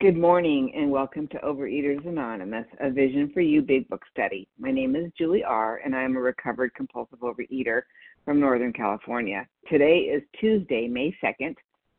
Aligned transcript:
Good 0.00 0.16
morning 0.16 0.72
and 0.76 0.92
welcome 0.92 1.26
to 1.26 1.38
Overeaters 1.38 2.06
Anonymous, 2.06 2.66
a 2.78 2.88
Vision 2.88 3.32
for 3.34 3.40
You 3.40 3.62
Big 3.62 3.88
Book 3.88 4.04
study. 4.12 4.46
My 4.56 4.70
name 4.70 4.94
is 4.94 5.10
Julie 5.18 5.42
R., 5.42 5.80
and 5.84 5.92
I 5.92 6.04
am 6.04 6.16
a 6.16 6.20
recovered 6.20 6.72
compulsive 6.74 7.18
overeater 7.18 7.82
from 8.24 8.38
Northern 8.38 8.72
California. 8.72 9.44
Today 9.68 10.02
is 10.02 10.22
Tuesday, 10.40 10.86
May 10.86 11.12
2nd, 11.20 11.56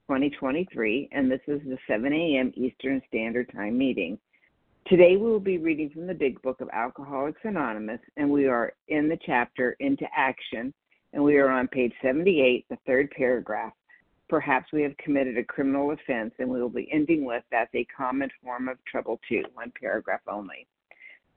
2023, 0.07 1.09
and 1.11 1.29
this 1.29 1.41
is 1.45 1.59
the 1.65 1.77
7 1.89 2.13
a.m. 2.13 2.53
Eastern 2.55 3.01
Standard 3.09 3.51
Time 3.51 3.77
meeting. 3.77 4.17
Today 4.87 5.17
we 5.17 5.29
will 5.29 5.41
be 5.41 5.57
reading 5.57 5.89
from 5.89 6.07
the 6.07 6.13
Big 6.13 6.41
Book 6.41 6.61
of 6.61 6.69
Alcoholics 6.71 7.41
Anonymous, 7.43 7.99
and 8.15 8.29
we 8.29 8.47
are 8.47 8.71
in 8.87 9.09
the 9.09 9.19
chapter 9.25 9.75
Into 9.81 10.05
Action, 10.15 10.73
and 11.11 11.21
we 11.21 11.35
are 11.35 11.49
on 11.49 11.67
page 11.67 11.91
78, 12.01 12.65
the 12.69 12.77
third 12.87 13.11
paragraph. 13.11 13.73
Perhaps 14.29 14.71
we 14.71 14.83
have 14.83 14.95
committed 14.97 15.37
a 15.39 15.43
criminal 15.43 15.91
offense, 15.91 16.33
and 16.37 16.47
we 16.47 16.61
will 16.61 16.69
be 16.69 16.87
ending 16.93 17.25
with 17.25 17.43
that's 17.51 17.73
a 17.73 17.83
common 17.85 18.29
form 18.43 18.69
of 18.69 18.77
trouble 18.85 19.19
too, 19.27 19.43
one 19.55 19.73
paragraph 19.79 20.21
only. 20.27 20.67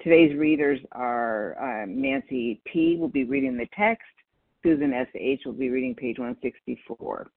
Today's 0.02 0.36
readers 0.36 0.78
are 0.92 1.56
uh, 1.58 1.86
Nancy 1.88 2.60
P. 2.66 2.96
will 2.98 3.08
be 3.08 3.24
reading 3.24 3.56
the 3.56 3.68
text. 3.74 4.04
Susan 4.62 4.92
S.H. 4.92 5.40
will 5.46 5.54
be 5.54 5.70
reading 5.70 5.94
page 5.94 6.18
164. 6.18 7.30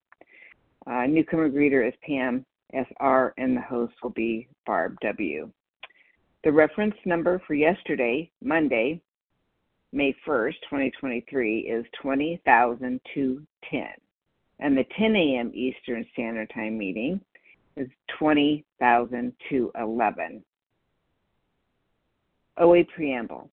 Uh, 0.88 1.05
newcomer 1.05 1.49
greeter 1.49 1.87
is 1.87 1.93
Pam 2.05 2.45
S.R., 2.73 3.34
and 3.37 3.55
the 3.55 3.62
host 3.62 3.93
will 4.03 4.09
be 4.12 4.49
Barb 4.65 4.98
W. 5.01 5.49
The 6.43 6.51
reference 6.51 6.95
number 7.05 7.41
for 7.48 7.53
yesterday, 7.53 8.29
Monday, 8.43 9.01
May 9.93 10.13
1st, 10.27 10.55
2023, 10.70 11.59
is 11.62 11.85
20,210 12.01 13.87
and 14.59 14.77
the 14.77 14.85
10 14.97 15.15
a.m. 15.15 15.51
Eastern 15.53 16.05
Standard 16.13 16.51
Time 16.53 16.77
meeting 16.77 17.19
is 17.75 17.87
20,000 18.19 19.33
to 19.49 19.71
11. 19.79 20.43
OA 22.57 22.84
Preamble 22.85 23.49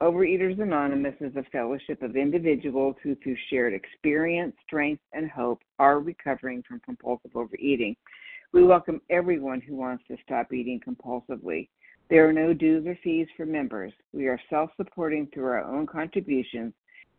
Overeaters 0.00 0.60
Anonymous 0.62 1.16
is 1.20 1.34
a 1.34 1.42
fellowship 1.50 2.02
of 2.02 2.14
individuals 2.14 2.94
who, 3.02 3.16
through 3.16 3.36
shared 3.50 3.74
experience, 3.74 4.54
strength, 4.64 5.02
and 5.12 5.28
hope, 5.28 5.60
are 5.80 5.98
recovering 5.98 6.62
from 6.62 6.80
compulsive 6.80 7.32
overeating. 7.34 7.96
We 8.52 8.62
welcome 8.62 9.02
everyone 9.10 9.60
who 9.60 9.74
wants 9.74 10.04
to 10.06 10.16
stop 10.24 10.52
eating 10.52 10.80
compulsively. 10.80 11.68
There 12.08 12.28
are 12.28 12.32
no 12.32 12.54
dues 12.54 12.86
or 12.86 12.96
fees 13.02 13.26
for 13.36 13.44
members. 13.44 13.92
We 14.12 14.28
are 14.28 14.40
self 14.48 14.70
supporting 14.76 15.26
through 15.34 15.46
our 15.46 15.64
own 15.64 15.84
contributions 15.86 16.72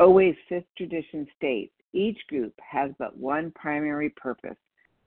OA's 0.00 0.36
fifth 0.48 0.64
tradition 0.78 1.26
states 1.36 1.74
each 1.92 2.18
group 2.28 2.54
has 2.58 2.90
but 2.98 3.16
one 3.16 3.52
primary 3.54 4.08
purpose 4.10 4.56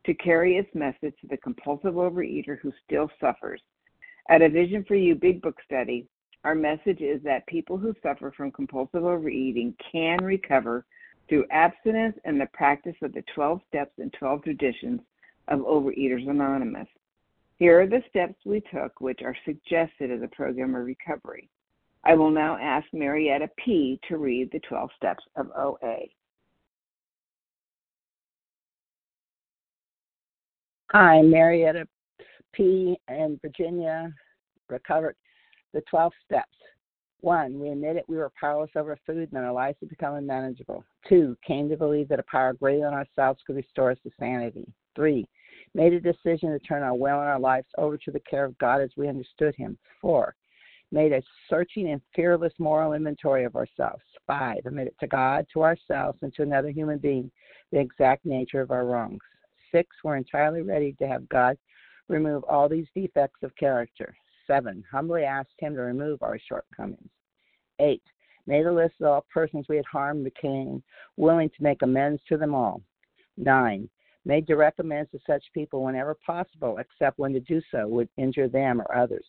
to 0.05 0.13
carry 0.13 0.57
its 0.57 0.69
message 0.75 1.15
to 1.19 1.27
the 1.27 1.37
compulsive 1.37 1.95
overeater 1.95 2.59
who 2.59 2.71
still 2.85 3.09
suffers. 3.19 3.61
At 4.29 4.43
a 4.43 4.49
Vision 4.49 4.85
for 4.87 4.95
You 4.95 5.15
Big 5.15 5.41
Book 5.41 5.57
study, 5.65 6.05
our 6.43 6.53
message 6.53 7.01
is 7.01 7.23
that 7.23 7.47
people 7.47 7.77
who 7.77 7.95
suffer 8.03 8.31
from 8.35 8.51
compulsive 8.51 9.03
overeating 9.03 9.73
can 9.91 10.23
recover 10.23 10.85
through 11.27 11.45
abstinence 11.49 12.17
and 12.25 12.39
the 12.39 12.47
practice 12.53 12.95
of 13.01 13.13
the 13.13 13.23
12 13.33 13.61
steps 13.69 13.93
and 13.97 14.13
12 14.13 14.43
traditions 14.43 14.99
of 15.47 15.61
Overeaters 15.61 16.29
Anonymous. 16.29 16.87
Here 17.57 17.81
are 17.81 17.87
the 17.87 18.03
steps 18.09 18.35
we 18.45 18.61
took, 18.71 18.99
which 18.99 19.21
are 19.23 19.35
suggested 19.45 20.11
as 20.11 20.21
a 20.21 20.35
program 20.35 20.75
of 20.75 20.85
recovery. 20.85 21.49
I 22.05 22.15
will 22.15 22.31
now 22.31 22.57
ask 22.61 22.85
Marietta 22.91 23.49
P. 23.57 23.99
to 24.09 24.17
read 24.17 24.51
the 24.51 24.59
12 24.59 24.89
steps 24.97 25.23
of 25.35 25.49
OA. 25.55 25.99
Hi, 30.91 31.21
Marietta 31.21 31.87
P. 32.51 32.97
and 33.07 33.41
Virginia 33.41 34.13
recovered 34.69 35.15
the 35.73 35.81
12 35.89 36.11
steps. 36.25 36.55
One, 37.21 37.57
we 37.57 37.69
admitted 37.69 38.03
we 38.07 38.17
were 38.17 38.31
powerless 38.39 38.69
over 38.75 38.97
food 39.05 39.29
and 39.31 39.45
our 39.45 39.53
lives 39.53 39.77
had 39.79 39.89
become 39.89 40.15
unmanageable. 40.15 40.83
Two, 41.07 41.37
came 41.47 41.69
to 41.69 41.77
believe 41.77 42.09
that 42.09 42.19
a 42.19 42.23
power 42.23 42.53
greater 42.53 42.81
than 42.81 42.93
ourselves 42.93 43.39
could 43.47 43.55
restore 43.55 43.91
us 43.91 43.97
to 44.03 44.11
sanity. 44.19 44.67
Three, 44.93 45.25
made 45.73 45.93
a 45.93 46.01
decision 46.01 46.51
to 46.51 46.59
turn 46.59 46.83
our 46.83 46.93
will 46.93 47.21
and 47.21 47.29
our 47.29 47.39
lives 47.39 47.67
over 47.77 47.97
to 47.97 48.11
the 48.11 48.19
care 48.19 48.43
of 48.43 48.57
God 48.57 48.81
as 48.81 48.89
we 48.97 49.07
understood 49.07 49.55
Him. 49.55 49.77
Four, 50.01 50.35
made 50.93 51.11
a 51.11 51.23
searching 51.49 51.89
and 51.89 52.01
fearless 52.15 52.53
moral 52.59 52.93
inventory 52.93 53.45
of 53.45 53.55
ourselves. 53.55 54.03
Five, 54.27 54.59
admitted 54.65 54.93
to 54.99 55.07
God, 55.07 55.47
to 55.51 55.63
ourselves, 55.63 56.19
and 56.21 56.31
to 56.35 56.43
another 56.43 56.69
human 56.69 56.99
being 56.99 57.31
the 57.71 57.79
exact 57.79 58.25
nature 58.25 58.61
of 58.61 58.69
our 58.69 58.85
wrongs. 58.85 59.19
6, 59.71 59.89
we're 60.03 60.17
entirely 60.17 60.61
ready 60.61 60.93
to 60.99 61.07
have 61.07 61.27
God 61.29 61.57
remove 62.09 62.43
all 62.43 62.69
these 62.69 62.85
defects 62.93 63.41
of 63.41 63.55
character. 63.55 64.15
7, 64.45 64.83
humbly 64.91 65.23
asked 65.23 65.55
Him 65.57 65.73
to 65.73 65.81
remove 65.81 66.21
our 66.21 66.37
shortcomings. 66.37 67.09
8, 67.79 68.01
made 68.45 68.67
a 68.67 68.71
list 68.71 68.93
of 69.01 69.07
all 69.07 69.25
persons 69.33 69.65
we 69.67 69.77
had 69.77 69.85
harmed, 69.85 70.23
became 70.23 70.83
willing 71.17 71.49
to 71.49 71.63
make 71.63 71.81
amends 71.81 72.21
to 72.29 72.37
them 72.37 72.53
all. 72.53 72.83
9, 73.37 73.89
made 74.25 74.45
direct 74.45 74.79
amends 74.79 75.09
to 75.09 75.19
such 75.25 75.43
people 75.55 75.83
whenever 75.83 76.15
possible, 76.23 76.77
except 76.77 77.17
when 77.17 77.33
to 77.33 77.39
do 77.39 77.59
so 77.71 77.87
would 77.87 78.09
injure 78.17 78.47
them 78.47 78.79
or 78.79 78.95
others. 78.95 79.25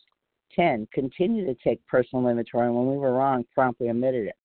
10. 0.55 0.87
Continue 0.93 1.45
to 1.45 1.55
take 1.55 1.85
personal 1.87 2.27
inventory 2.27 2.67
and 2.67 2.75
when 2.75 2.89
we 2.89 2.97
were 2.97 3.13
wrong, 3.13 3.43
promptly 3.53 3.89
admitted 3.89 4.27
it. 4.27 4.35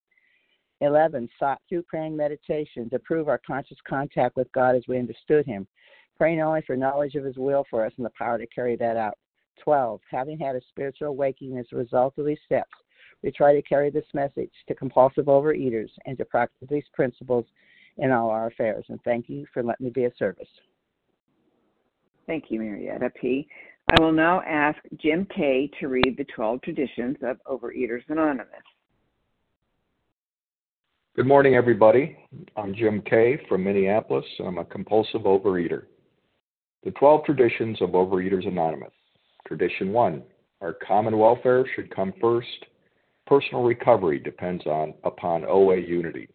11. 0.81 1.29
Sought 1.39 1.61
through 1.69 1.83
praying 1.83 2.17
meditation 2.17 2.89
to 2.91 2.99
prove 2.99 3.29
our 3.29 3.41
conscious 3.47 3.77
contact 3.87 4.37
with 4.37 4.51
God 4.53 4.75
as 4.75 4.83
we 4.89 4.99
understood 4.99 5.47
Him, 5.47 5.67
praying 6.17 6.41
only 6.41 6.63
for 6.67 6.77
knowledge 6.77 7.15
of 7.15 7.25
His 7.25 7.37
will 7.37 7.65
for 7.69 7.85
us 7.85 7.93
and 7.97 8.07
the 8.07 8.11
power 8.17 8.39
to 8.39 8.47
carry 8.47 8.77
that 8.77 8.97
out. 8.97 9.19
12. 9.63 10.01
Having 10.11 10.39
had 10.39 10.57
a 10.57 10.61
spiritual 10.71 11.09
awakening 11.09 11.59
as 11.59 11.67
a 11.73 11.77
result 11.77 12.15
of 12.17 12.25
these 12.25 12.39
steps, 12.47 12.73
we 13.23 13.31
try 13.31 13.53
to 13.53 13.63
carry 13.63 13.91
this 13.91 14.07
message 14.15 14.53
to 14.67 14.75
compulsive 14.75 15.27
overeaters 15.27 15.91
and 16.07 16.17
to 16.17 16.25
practice 16.25 16.69
these 16.71 16.85
principles 16.95 17.45
in 17.99 18.11
all 18.11 18.31
our 18.31 18.47
affairs. 18.47 18.85
And 18.89 18.99
thank 19.03 19.29
you 19.29 19.47
for 19.53 19.63
letting 19.63 19.85
me 19.85 19.91
be 19.91 20.05
of 20.05 20.13
service. 20.19 20.49
Thank 22.27 22.45
you, 22.49 22.61
Marietta 22.61 23.11
P. 23.21 23.49
I 23.93 24.01
will 24.01 24.13
now 24.13 24.41
ask 24.43 24.79
Jim 24.99 25.27
K. 25.35 25.69
to 25.81 25.89
read 25.89 26.15
the 26.17 26.25
12 26.37 26.63
traditions 26.63 27.17
of 27.23 27.39
Overeaters 27.51 28.03
Anonymous. 28.09 28.47
Good 31.17 31.27
morning, 31.27 31.57
everybody. 31.57 32.17
I'm 32.57 32.73
Jim 32.73 33.03
K. 33.03 33.41
from 33.49 33.65
Minneapolis, 33.65 34.25
and 34.39 34.47
I'm 34.47 34.59
a 34.59 34.65
compulsive 34.65 35.23
overeater. 35.23 35.87
The 36.85 36.93
12 36.93 37.25
traditions 37.25 37.83
of 37.83 37.91
Overeaters 37.91 38.47
Anonymous. 38.47 38.93
Tradition 39.49 39.93
1 39.93 40.23
Our 40.61 40.75
common 40.75 41.19
welfare 41.19 41.67
should 41.75 41.95
come 41.95 42.13
first. 42.21 42.67
Personal 43.27 43.65
recovery 43.65 44.21
depends 44.21 44.65
on 44.67 44.95
upon 45.03 45.45
OA 45.45 45.79
unity. 45.79 46.29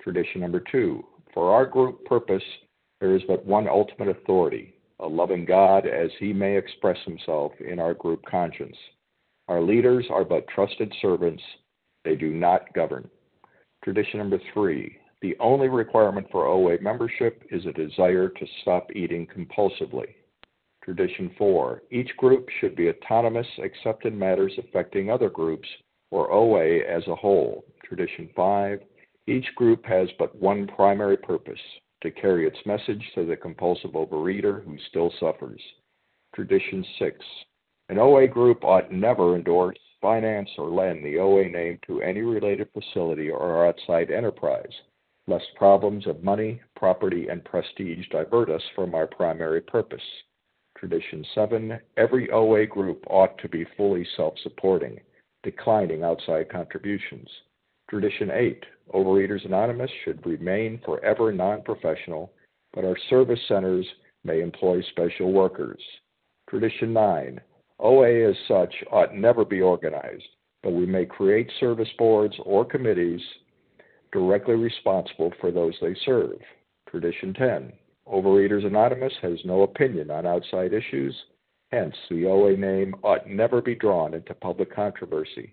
Tradition 0.00 0.42
number 0.42 0.62
2 0.70 1.04
For 1.34 1.52
our 1.52 1.66
group 1.66 2.04
purpose, 2.04 2.44
there 3.00 3.16
is 3.16 3.22
but 3.26 3.44
one 3.44 3.68
ultimate 3.68 4.16
authority, 4.16 4.74
loving 5.06 5.44
God 5.44 5.86
as 5.86 6.10
he 6.18 6.32
may 6.32 6.56
express 6.56 6.98
himself 7.04 7.52
in 7.60 7.78
our 7.78 7.94
group 7.94 8.24
conscience. 8.26 8.76
Our 9.48 9.62
leaders 9.62 10.06
are 10.10 10.24
but 10.24 10.48
trusted 10.48 10.92
servants, 11.00 11.42
they 12.04 12.16
do 12.16 12.32
not 12.32 12.72
govern. 12.74 13.08
Tradition 13.82 14.18
number 14.18 14.40
3 14.52 14.96
the 15.22 15.36
only 15.38 15.68
requirement 15.68 16.26
for 16.30 16.46
OA 16.46 16.80
membership 16.80 17.42
is 17.50 17.66
a 17.66 17.72
desire 17.72 18.28
to 18.28 18.46
stop 18.62 18.90
eating 18.96 19.26
compulsively. 19.26 20.14
Tradition 20.82 21.30
4. 21.36 21.82
Each 21.90 22.10
group 22.16 22.48
should 22.58 22.74
be 22.74 22.88
autonomous 22.88 23.46
except 23.58 24.06
in 24.06 24.18
matters 24.18 24.52
affecting 24.56 25.10
other 25.10 25.28
groups 25.28 25.68
or 26.10 26.32
OA 26.32 26.78
as 26.78 27.06
a 27.06 27.14
whole. 27.14 27.64
Tradition 27.84 28.30
5. 28.34 28.80
Each 29.26 29.46
group 29.56 29.84
has 29.84 30.08
but 30.18 30.34
one 30.34 30.66
primary 30.66 31.18
purpose 31.18 31.60
to 32.02 32.10
carry 32.10 32.46
its 32.46 32.58
message 32.66 33.04
to 33.14 33.26
the 33.26 33.36
compulsive 33.36 33.92
overeater 33.92 34.64
who 34.64 34.76
still 34.88 35.12
suffers. 35.20 35.60
Tradition 36.34 36.84
6. 36.98 37.16
An 37.88 37.98
OA 37.98 38.26
group 38.26 38.64
ought 38.64 38.92
never 38.92 39.36
endorse, 39.36 39.78
finance, 40.00 40.48
or 40.58 40.70
lend 40.70 41.04
the 41.04 41.18
OA 41.18 41.48
name 41.48 41.78
to 41.86 42.02
any 42.02 42.20
related 42.20 42.68
facility 42.72 43.30
or 43.30 43.66
outside 43.66 44.10
enterprise 44.10 44.72
lest 45.30 45.46
problems 45.54 46.06
of 46.06 46.24
money, 46.24 46.60
property, 46.74 47.28
and 47.28 47.44
prestige 47.44 48.06
divert 48.10 48.50
us 48.50 48.62
from 48.74 48.94
our 48.94 49.06
primary 49.06 49.60
purpose. 49.60 50.02
Tradition 50.76 51.24
7 51.34 51.78
Every 51.96 52.30
OA 52.30 52.66
group 52.66 53.04
ought 53.08 53.38
to 53.38 53.48
be 53.48 53.64
fully 53.76 54.06
self 54.16 54.34
supporting. 54.42 55.00
declining 55.42 56.02
outside 56.02 56.50
contributions. 56.50 57.28
Tradition 57.90 58.30
8 58.30 58.64
Overeaters 58.94 59.44
Anonymous 59.44 59.90
should 60.04 60.24
remain 60.24 60.80
forever 60.84 61.32
non 61.32 61.60
professional, 61.62 62.30
but 62.72 62.84
our 62.84 62.96
service 63.08 63.40
centers 63.48 63.84
may 64.22 64.42
employ 64.42 64.80
special 64.92 65.32
workers. 65.32 65.82
Tradition 66.48 66.92
9 66.92 67.40
OA 67.80 68.30
as 68.30 68.36
such 68.46 68.72
ought 68.92 69.16
never 69.16 69.44
be 69.44 69.60
organized, 69.60 70.22
but 70.62 70.70
we 70.70 70.86
may 70.86 71.04
create 71.04 71.50
service 71.58 71.88
boards 71.98 72.36
or 72.44 72.64
committees 72.64 73.20
directly 74.12 74.54
responsible 74.54 75.32
for 75.40 75.50
those 75.50 75.74
they 75.80 75.96
serve. 76.04 76.38
Tradition 76.88 77.34
10 77.34 77.72
Overeaters 78.06 78.64
Anonymous 78.64 79.14
has 79.20 79.44
no 79.44 79.62
opinion 79.62 80.12
on 80.12 80.26
outside 80.26 80.72
issues, 80.72 81.16
hence, 81.72 81.96
the 82.08 82.26
OA 82.26 82.56
name 82.56 82.94
ought 83.02 83.28
never 83.28 83.60
be 83.60 83.74
drawn 83.74 84.14
into 84.14 84.32
public 84.34 84.72
controversy. 84.72 85.52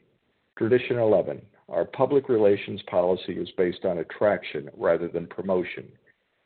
Tradition 0.56 1.00
11 1.00 1.42
Our 1.70 1.86
public 1.86 2.30
relations 2.30 2.82
policy 2.90 3.34
is 3.34 3.50
based 3.58 3.84
on 3.84 3.98
attraction 3.98 4.70
rather 4.78 5.08
than 5.08 5.28
promotion. 5.28 5.92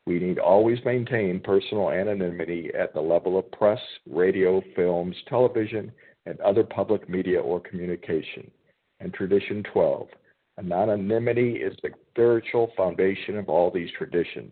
We 0.07 0.19
need 0.19 0.39
always 0.39 0.79
maintain 0.83 1.39
personal 1.39 1.91
anonymity 1.91 2.71
at 2.77 2.93
the 2.93 3.01
level 3.01 3.37
of 3.37 3.51
press, 3.51 3.79
radio, 4.09 4.61
films, 4.75 5.15
television, 5.27 5.91
and 6.25 6.39
other 6.41 6.63
public 6.63 7.07
media 7.07 7.39
or 7.39 7.59
communication. 7.59 8.49
And 8.99 9.13
Tradition 9.13 9.63
12 9.71 10.07
Anonymity 10.57 11.55
is 11.55 11.75
the 11.81 11.89
spiritual 12.11 12.71
foundation 12.77 13.37
of 13.37 13.49
all 13.49 13.71
these 13.71 13.89
traditions, 13.97 14.51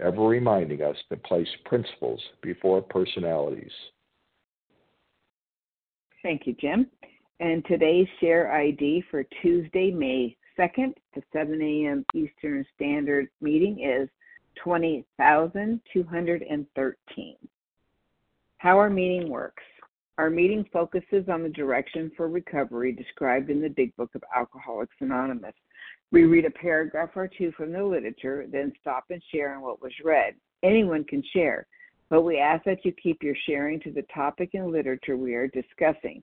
ever 0.00 0.22
reminding 0.22 0.82
us 0.82 0.96
to 1.10 1.16
place 1.16 1.48
principles 1.64 2.20
before 2.42 2.80
personalities. 2.80 3.72
Thank 6.22 6.46
you, 6.46 6.54
Jim. 6.54 6.86
And 7.40 7.64
today's 7.64 8.06
share 8.20 8.52
ID 8.52 9.02
for 9.10 9.24
Tuesday, 9.42 9.90
May 9.90 10.36
2nd 10.58 10.94
to 11.14 11.22
7 11.32 11.60
a.m. 11.60 12.04
Eastern 12.14 12.64
Standard 12.74 13.28
meeting 13.40 13.80
is 13.80 14.08
20,213. 14.62 17.36
How 18.58 18.78
our 18.78 18.90
meeting 18.90 19.28
works. 19.28 19.64
Our 20.18 20.30
meeting 20.30 20.64
focuses 20.72 21.28
on 21.28 21.42
the 21.42 21.48
direction 21.48 22.12
for 22.16 22.28
recovery 22.28 22.92
described 22.92 23.50
in 23.50 23.60
the 23.60 23.70
Big 23.70 23.96
Book 23.96 24.14
of 24.14 24.22
Alcoholics 24.36 24.94
Anonymous. 25.00 25.54
We 26.12 26.24
read 26.24 26.44
a 26.44 26.50
paragraph 26.50 27.10
or 27.16 27.26
two 27.26 27.50
from 27.56 27.72
the 27.72 27.82
literature, 27.82 28.46
then 28.46 28.72
stop 28.80 29.06
and 29.10 29.22
share 29.32 29.54
on 29.54 29.62
what 29.62 29.80
was 29.80 29.92
read. 30.04 30.34
Anyone 30.62 31.04
can 31.04 31.22
share, 31.32 31.66
but 32.10 32.22
we 32.22 32.38
ask 32.38 32.64
that 32.64 32.84
you 32.84 32.92
keep 32.92 33.22
your 33.22 33.34
sharing 33.46 33.80
to 33.80 33.90
the 33.90 34.04
topic 34.14 34.50
and 34.52 34.70
literature 34.70 35.16
we 35.16 35.34
are 35.34 35.48
discussing, 35.48 36.22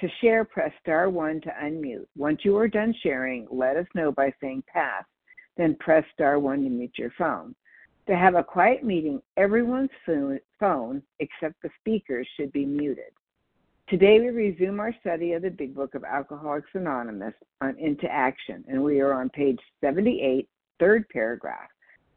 To 0.00 0.08
share, 0.22 0.44
press 0.46 0.72
star 0.80 1.10
one 1.10 1.42
to 1.42 1.50
unmute. 1.62 2.06
Once 2.16 2.40
you 2.42 2.56
are 2.56 2.68
done 2.68 2.94
sharing, 3.02 3.46
let 3.50 3.76
us 3.76 3.86
know 3.94 4.10
by 4.10 4.32
saying 4.40 4.64
pass, 4.72 5.04
then 5.58 5.76
press 5.78 6.04
star 6.14 6.38
one 6.38 6.62
to 6.62 6.70
mute 6.70 6.94
your 6.96 7.12
phone. 7.18 7.54
To 8.06 8.16
have 8.16 8.34
a 8.34 8.42
quiet 8.42 8.82
meeting, 8.82 9.20
everyone's 9.36 9.90
phone, 10.06 11.02
except 11.18 11.60
the 11.62 11.68
speakers, 11.78 12.26
should 12.34 12.50
be 12.50 12.64
muted. 12.64 13.12
Today, 13.90 14.20
we 14.20 14.28
resume 14.30 14.80
our 14.80 14.94
study 15.00 15.34
of 15.34 15.42
the 15.42 15.50
Big 15.50 15.74
Book 15.74 15.94
of 15.94 16.04
Alcoholics 16.04 16.70
Anonymous 16.72 17.34
on 17.60 17.76
Into 17.78 18.10
Action, 18.10 18.64
and 18.68 18.82
we 18.82 19.00
are 19.00 19.12
on 19.12 19.28
page 19.28 19.58
78, 19.82 20.48
third 20.78 21.06
paragraph. 21.10 21.68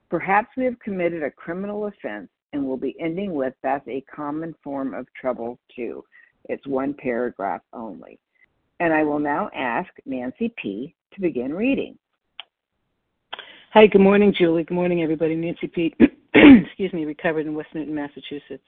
Perhaps 0.10 0.50
we 0.56 0.64
have 0.64 0.80
committed 0.80 1.22
a 1.22 1.32
criminal 1.32 1.88
offense 1.88 2.30
and 2.54 2.66
will 2.66 2.78
be 2.78 2.96
ending 3.00 3.34
with 3.34 3.56
that's 3.62 3.88
a 3.90 4.06
common 4.14 4.56
form 4.64 4.94
of 4.94 5.06
trouble, 5.20 5.60
too. 5.76 6.02
It's 6.50 6.66
one 6.68 6.94
paragraph 6.94 7.62
only. 7.74 8.20
And 8.80 8.94
I 8.94 9.04
will 9.04 9.20
now 9.20 9.50
ask 9.56 9.90
Nancy 10.06 10.54
P. 10.62 10.94
to 11.14 11.22
begin 11.22 11.54
reading. 11.54 11.98
Hi, 13.74 13.88
good 13.88 14.02
morning, 14.02 14.34
Julie. 14.38 14.64
Good 14.64 14.76
morning, 14.76 15.02
everybody. 15.02 15.36
Nancy 15.36 15.68
Pete, 15.68 15.96
excuse 16.34 16.94
me, 16.94 17.06
recovered 17.06 17.46
in 17.46 17.56
West 17.56 17.70
Newton, 17.74 17.96
Massachusetts. 17.96 18.64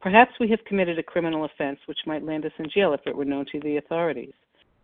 Perhaps 0.00 0.32
we 0.40 0.48
have 0.48 0.64
committed 0.64 0.98
a 0.98 1.02
criminal 1.02 1.44
offense 1.44 1.78
which 1.86 1.98
might 2.06 2.24
land 2.24 2.44
us 2.44 2.52
in 2.58 2.68
jail 2.70 2.92
if 2.92 3.00
it 3.06 3.16
were 3.16 3.24
known 3.24 3.46
to 3.52 3.60
the 3.60 3.76
authorities. 3.76 4.32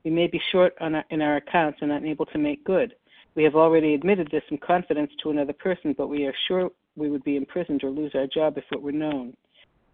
We 0.05 0.11
may 0.11 0.27
be 0.27 0.41
short 0.51 0.75
our, 0.81 1.05
in 1.11 1.23
our 1.23 1.37
accounts 1.37 1.79
and 1.83 1.93
unable 1.93 2.27
to 2.27 2.39
make 2.39 2.65
good. 2.65 2.95
We 3.35 3.45
have 3.45 3.55
already 3.55 3.95
admitted 3.95 4.29
this 4.31 4.43
in 4.51 4.59
confidence 4.59 5.13
to 5.23 5.31
another 5.31 5.55
person, 5.55 5.95
but 5.97 6.09
we 6.09 6.27
are 6.27 6.35
sure 6.49 6.71
we 6.97 7.09
would 7.09 7.25
be 7.25 7.37
imprisoned 7.37 7.83
or 7.85 7.91
lose 7.91 8.13
our 8.15 8.27
job 8.27 8.59
if 8.59 8.65
it 8.71 8.81
were 8.83 8.93
known. 8.93 9.35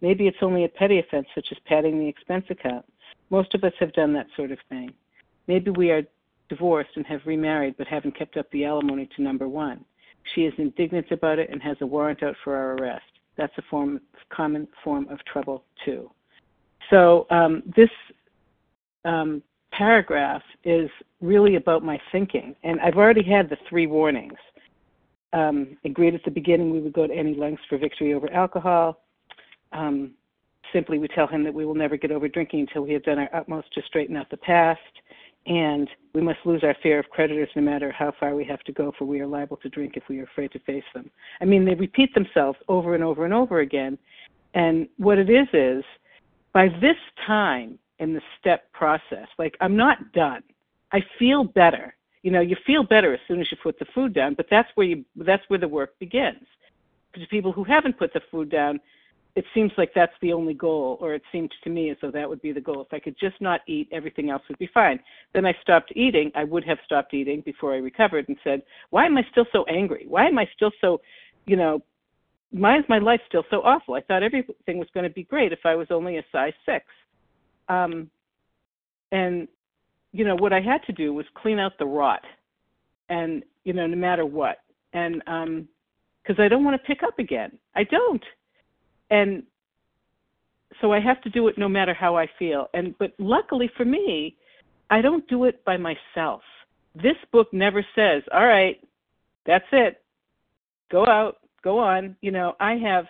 Maybe 0.01 0.27
it's 0.27 0.37
only 0.41 0.63
a 0.63 0.69
petty 0.69 0.99
offense 0.99 1.27
such 1.35 1.47
as 1.51 1.57
padding 1.65 1.99
the 1.99 2.07
expense 2.07 2.45
account. 2.49 2.85
Most 3.29 3.53
of 3.53 3.63
us 3.63 3.73
have 3.79 3.93
done 3.93 4.13
that 4.13 4.27
sort 4.35 4.51
of 4.51 4.59
thing. 4.69 4.91
Maybe 5.47 5.71
we 5.71 5.91
are 5.91 6.03
divorced 6.47 6.91
and 6.95 7.05
have 7.05 7.21
remarried 7.25 7.75
but 7.77 7.87
haven't 7.87 8.17
kept 8.17 8.37
up 8.37 8.49
the 8.51 8.65
alimony 8.65 9.07
to 9.15 9.21
number 9.21 9.47
one. 9.47 9.83
She 10.33 10.41
is 10.41 10.53
indignant 10.57 11.11
about 11.11 11.39
it 11.39 11.49
and 11.51 11.61
has 11.61 11.77
a 11.81 11.85
warrant 11.85 12.23
out 12.23 12.35
for 12.43 12.55
our 12.55 12.73
arrest. 12.73 13.05
That's 13.37 13.57
a 13.57 13.61
form, 13.69 14.01
common 14.29 14.67
form 14.83 15.07
of 15.09 15.23
trouble 15.25 15.63
too. 15.85 16.11
So 16.89 17.27
um, 17.29 17.63
this 17.75 17.89
um, 19.05 19.41
paragraph 19.71 20.41
is 20.63 20.89
really 21.21 21.55
about 21.55 21.83
my 21.83 21.99
thinking, 22.11 22.55
and 22.63 22.79
I've 22.81 22.97
already 22.97 23.23
had 23.23 23.49
the 23.49 23.57
three 23.69 23.87
warnings. 23.87 24.37
Um, 25.31 25.77
agreed 25.85 26.15
at 26.15 26.23
the 26.25 26.31
beginning 26.31 26.71
we 26.71 26.79
would 26.79 26.93
go 26.93 27.05
to 27.05 27.13
any 27.13 27.35
lengths 27.35 27.63
for 27.69 27.77
victory 27.77 28.13
over 28.13 28.31
alcohol. 28.33 29.01
Um, 29.71 30.11
simply, 30.73 30.99
we 30.99 31.07
tell 31.07 31.27
him 31.27 31.43
that 31.43 31.53
we 31.53 31.65
will 31.65 31.75
never 31.75 31.97
get 31.97 32.11
over 32.11 32.27
drinking 32.27 32.61
until 32.61 32.83
we 32.83 32.93
have 32.93 33.03
done 33.03 33.19
our 33.19 33.29
utmost 33.33 33.73
to 33.73 33.81
straighten 33.87 34.15
out 34.15 34.29
the 34.29 34.37
past 34.37 34.79
and 35.45 35.89
we 36.13 36.21
must 36.21 36.39
lose 36.45 36.63
our 36.63 36.75
fear 36.83 36.99
of 36.99 37.09
creditors 37.09 37.49
no 37.55 37.61
matter 37.61 37.91
how 37.91 38.13
far 38.19 38.35
we 38.35 38.45
have 38.45 38.61
to 38.61 38.71
go, 38.71 38.93
for 38.97 39.05
we 39.05 39.19
are 39.19 39.27
liable 39.27 39.57
to 39.57 39.69
drink 39.69 39.93
if 39.95 40.03
we 40.09 40.19
are 40.19 40.23
afraid 40.23 40.51
to 40.51 40.59
face 40.59 40.83
them. 40.93 41.09
I 41.41 41.45
mean, 41.45 41.65
they 41.65 41.75
repeat 41.75 42.13
themselves 42.13 42.57
over 42.67 42.93
and 42.93 43.03
over 43.03 43.25
and 43.25 43.33
over 43.33 43.59
again. 43.59 43.97
And 44.53 44.87
what 44.97 45.17
it 45.17 45.29
is 45.29 45.47
is, 45.53 45.83
by 46.53 46.67
this 46.81 46.97
time 47.25 47.79
in 47.99 48.13
the 48.13 48.21
step 48.39 48.71
process, 48.73 49.27
like 49.37 49.55
I'm 49.61 49.75
not 49.75 50.11
done. 50.13 50.43
I 50.91 51.01
feel 51.17 51.43
better. 51.43 51.95
You 52.23 52.31
know, 52.31 52.41
you 52.41 52.55
feel 52.65 52.83
better 52.83 53.13
as 53.13 53.19
soon 53.27 53.39
as 53.39 53.47
you 53.51 53.57
put 53.61 53.79
the 53.79 53.85
food 53.93 54.13
down, 54.13 54.33
but 54.33 54.47
that's 54.49 54.69
where 54.75 54.87
you 54.87 55.05
that's 55.15 55.43
where 55.47 55.59
the 55.59 55.67
work 55.67 55.97
begins. 55.99 56.45
Because 57.11 57.27
people 57.29 57.51
who 57.51 57.63
haven't 57.63 57.97
put 57.97 58.13
the 58.13 58.21
food 58.29 58.49
down, 58.49 58.79
it 59.35 59.45
seems 59.53 59.71
like 59.77 59.91
that's 59.93 60.13
the 60.21 60.33
only 60.33 60.53
goal, 60.53 60.97
or 60.99 61.13
it 61.13 61.21
seemed 61.31 61.51
to 61.63 61.69
me 61.69 61.91
as 61.91 61.97
though 62.01 62.11
that 62.11 62.27
would 62.27 62.41
be 62.41 62.51
the 62.51 62.61
goal. 62.61 62.81
If 62.81 62.93
I 62.93 62.99
could 62.99 63.15
just 63.19 63.39
not 63.39 63.61
eat, 63.67 63.87
everything 63.91 64.29
else 64.29 64.41
would 64.49 64.57
be 64.57 64.69
fine. 64.73 64.99
Then 65.33 65.45
I 65.45 65.53
stopped 65.61 65.93
eating. 65.95 66.31
I 66.35 66.43
would 66.43 66.63
have 66.65 66.79
stopped 66.83 67.13
eating 67.13 67.41
before 67.41 67.73
I 67.73 67.77
recovered 67.77 68.27
and 68.27 68.37
said, 68.43 68.63
Why 68.89 69.05
am 69.05 69.17
I 69.17 69.23
still 69.31 69.45
so 69.51 69.65
angry? 69.65 70.05
Why 70.07 70.27
am 70.27 70.39
I 70.39 70.47
still 70.55 70.71
so, 70.81 70.99
you 71.45 71.55
know, 71.55 71.81
why 72.51 72.79
is 72.79 72.85
my 72.89 72.97
life 72.97 73.21
still 73.27 73.43
so 73.51 73.57
awful? 73.57 73.93
I 73.93 74.01
thought 74.01 74.23
everything 74.23 74.79
was 74.79 74.87
going 74.93 75.03
to 75.03 75.13
be 75.13 75.23
great 75.23 75.53
if 75.53 75.59
I 75.63 75.75
was 75.75 75.87
only 75.91 76.17
a 76.17 76.25
size 76.31 76.53
six. 76.65 76.85
Um, 77.67 78.09
and, 79.11 79.47
you 80.11 80.25
know, 80.25 80.35
what 80.35 80.53
I 80.53 80.59
had 80.59 80.79
to 80.87 80.91
do 80.91 81.13
was 81.13 81.25
clean 81.35 81.59
out 81.59 81.73
the 81.77 81.85
rot, 81.85 82.23
and, 83.09 83.43
you 83.63 83.73
know, 83.73 83.85
no 83.85 83.95
matter 83.95 84.25
what. 84.25 84.57
And, 84.93 85.21
um, 85.27 85.67
because 86.23 86.43
I 86.43 86.47
don't 86.47 86.63
want 86.63 86.79
to 86.79 86.87
pick 86.87 87.01
up 87.03 87.17
again. 87.17 87.57
I 87.75 87.83
don't 87.85 88.23
and 89.09 89.43
so 90.81 90.93
I 90.93 90.99
have 90.99 91.21
to 91.21 91.29
do 91.29 91.47
it 91.47 91.57
no 91.57 91.67
matter 91.67 91.93
how 91.93 92.15
I 92.15 92.27
feel. 92.37 92.67
And 92.73 92.97
but 92.97 93.13
luckily 93.19 93.69
for 93.75 93.85
me, 93.85 94.35
I 94.89 95.01
don't 95.01 95.27
do 95.27 95.45
it 95.45 95.63
by 95.65 95.77
myself. 95.77 96.41
This 96.95 97.17
book 97.31 97.51
never 97.53 97.85
says, 97.95 98.23
"All 98.33 98.45
right, 98.45 98.79
that's 99.45 99.65
it. 99.71 100.01
Go 100.91 101.05
out, 101.05 101.37
go 101.63 101.79
on." 101.79 102.15
You 102.21 102.31
know, 102.31 102.55
I 102.59 102.75
have 102.75 103.07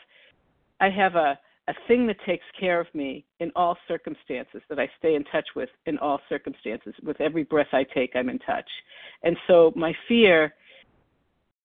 I 0.80 0.90
have 0.90 1.16
a 1.16 1.40
a 1.68 1.74
thing 1.88 2.08
that 2.08 2.18
takes 2.26 2.46
care 2.60 2.80
of 2.80 2.88
me 2.96 3.24
in 3.40 3.52
all 3.56 3.78
circumstances 3.88 4.62
that 4.70 4.80
I 4.80 4.90
stay 4.98 5.14
in 5.14 5.24
touch 5.26 5.48
with 5.56 5.70
in 5.86 6.00
all 6.00 6.20
circumstances. 6.28 6.96
With 7.04 7.22
every 7.22 7.44
breath 7.44 7.74
I 7.74 7.84
take, 7.84 8.16
I'm 8.16 8.28
in 8.30 8.40
touch. 8.40 8.70
And 9.22 9.38
so 9.48 9.72
my 9.76 9.94
fear 10.08 10.56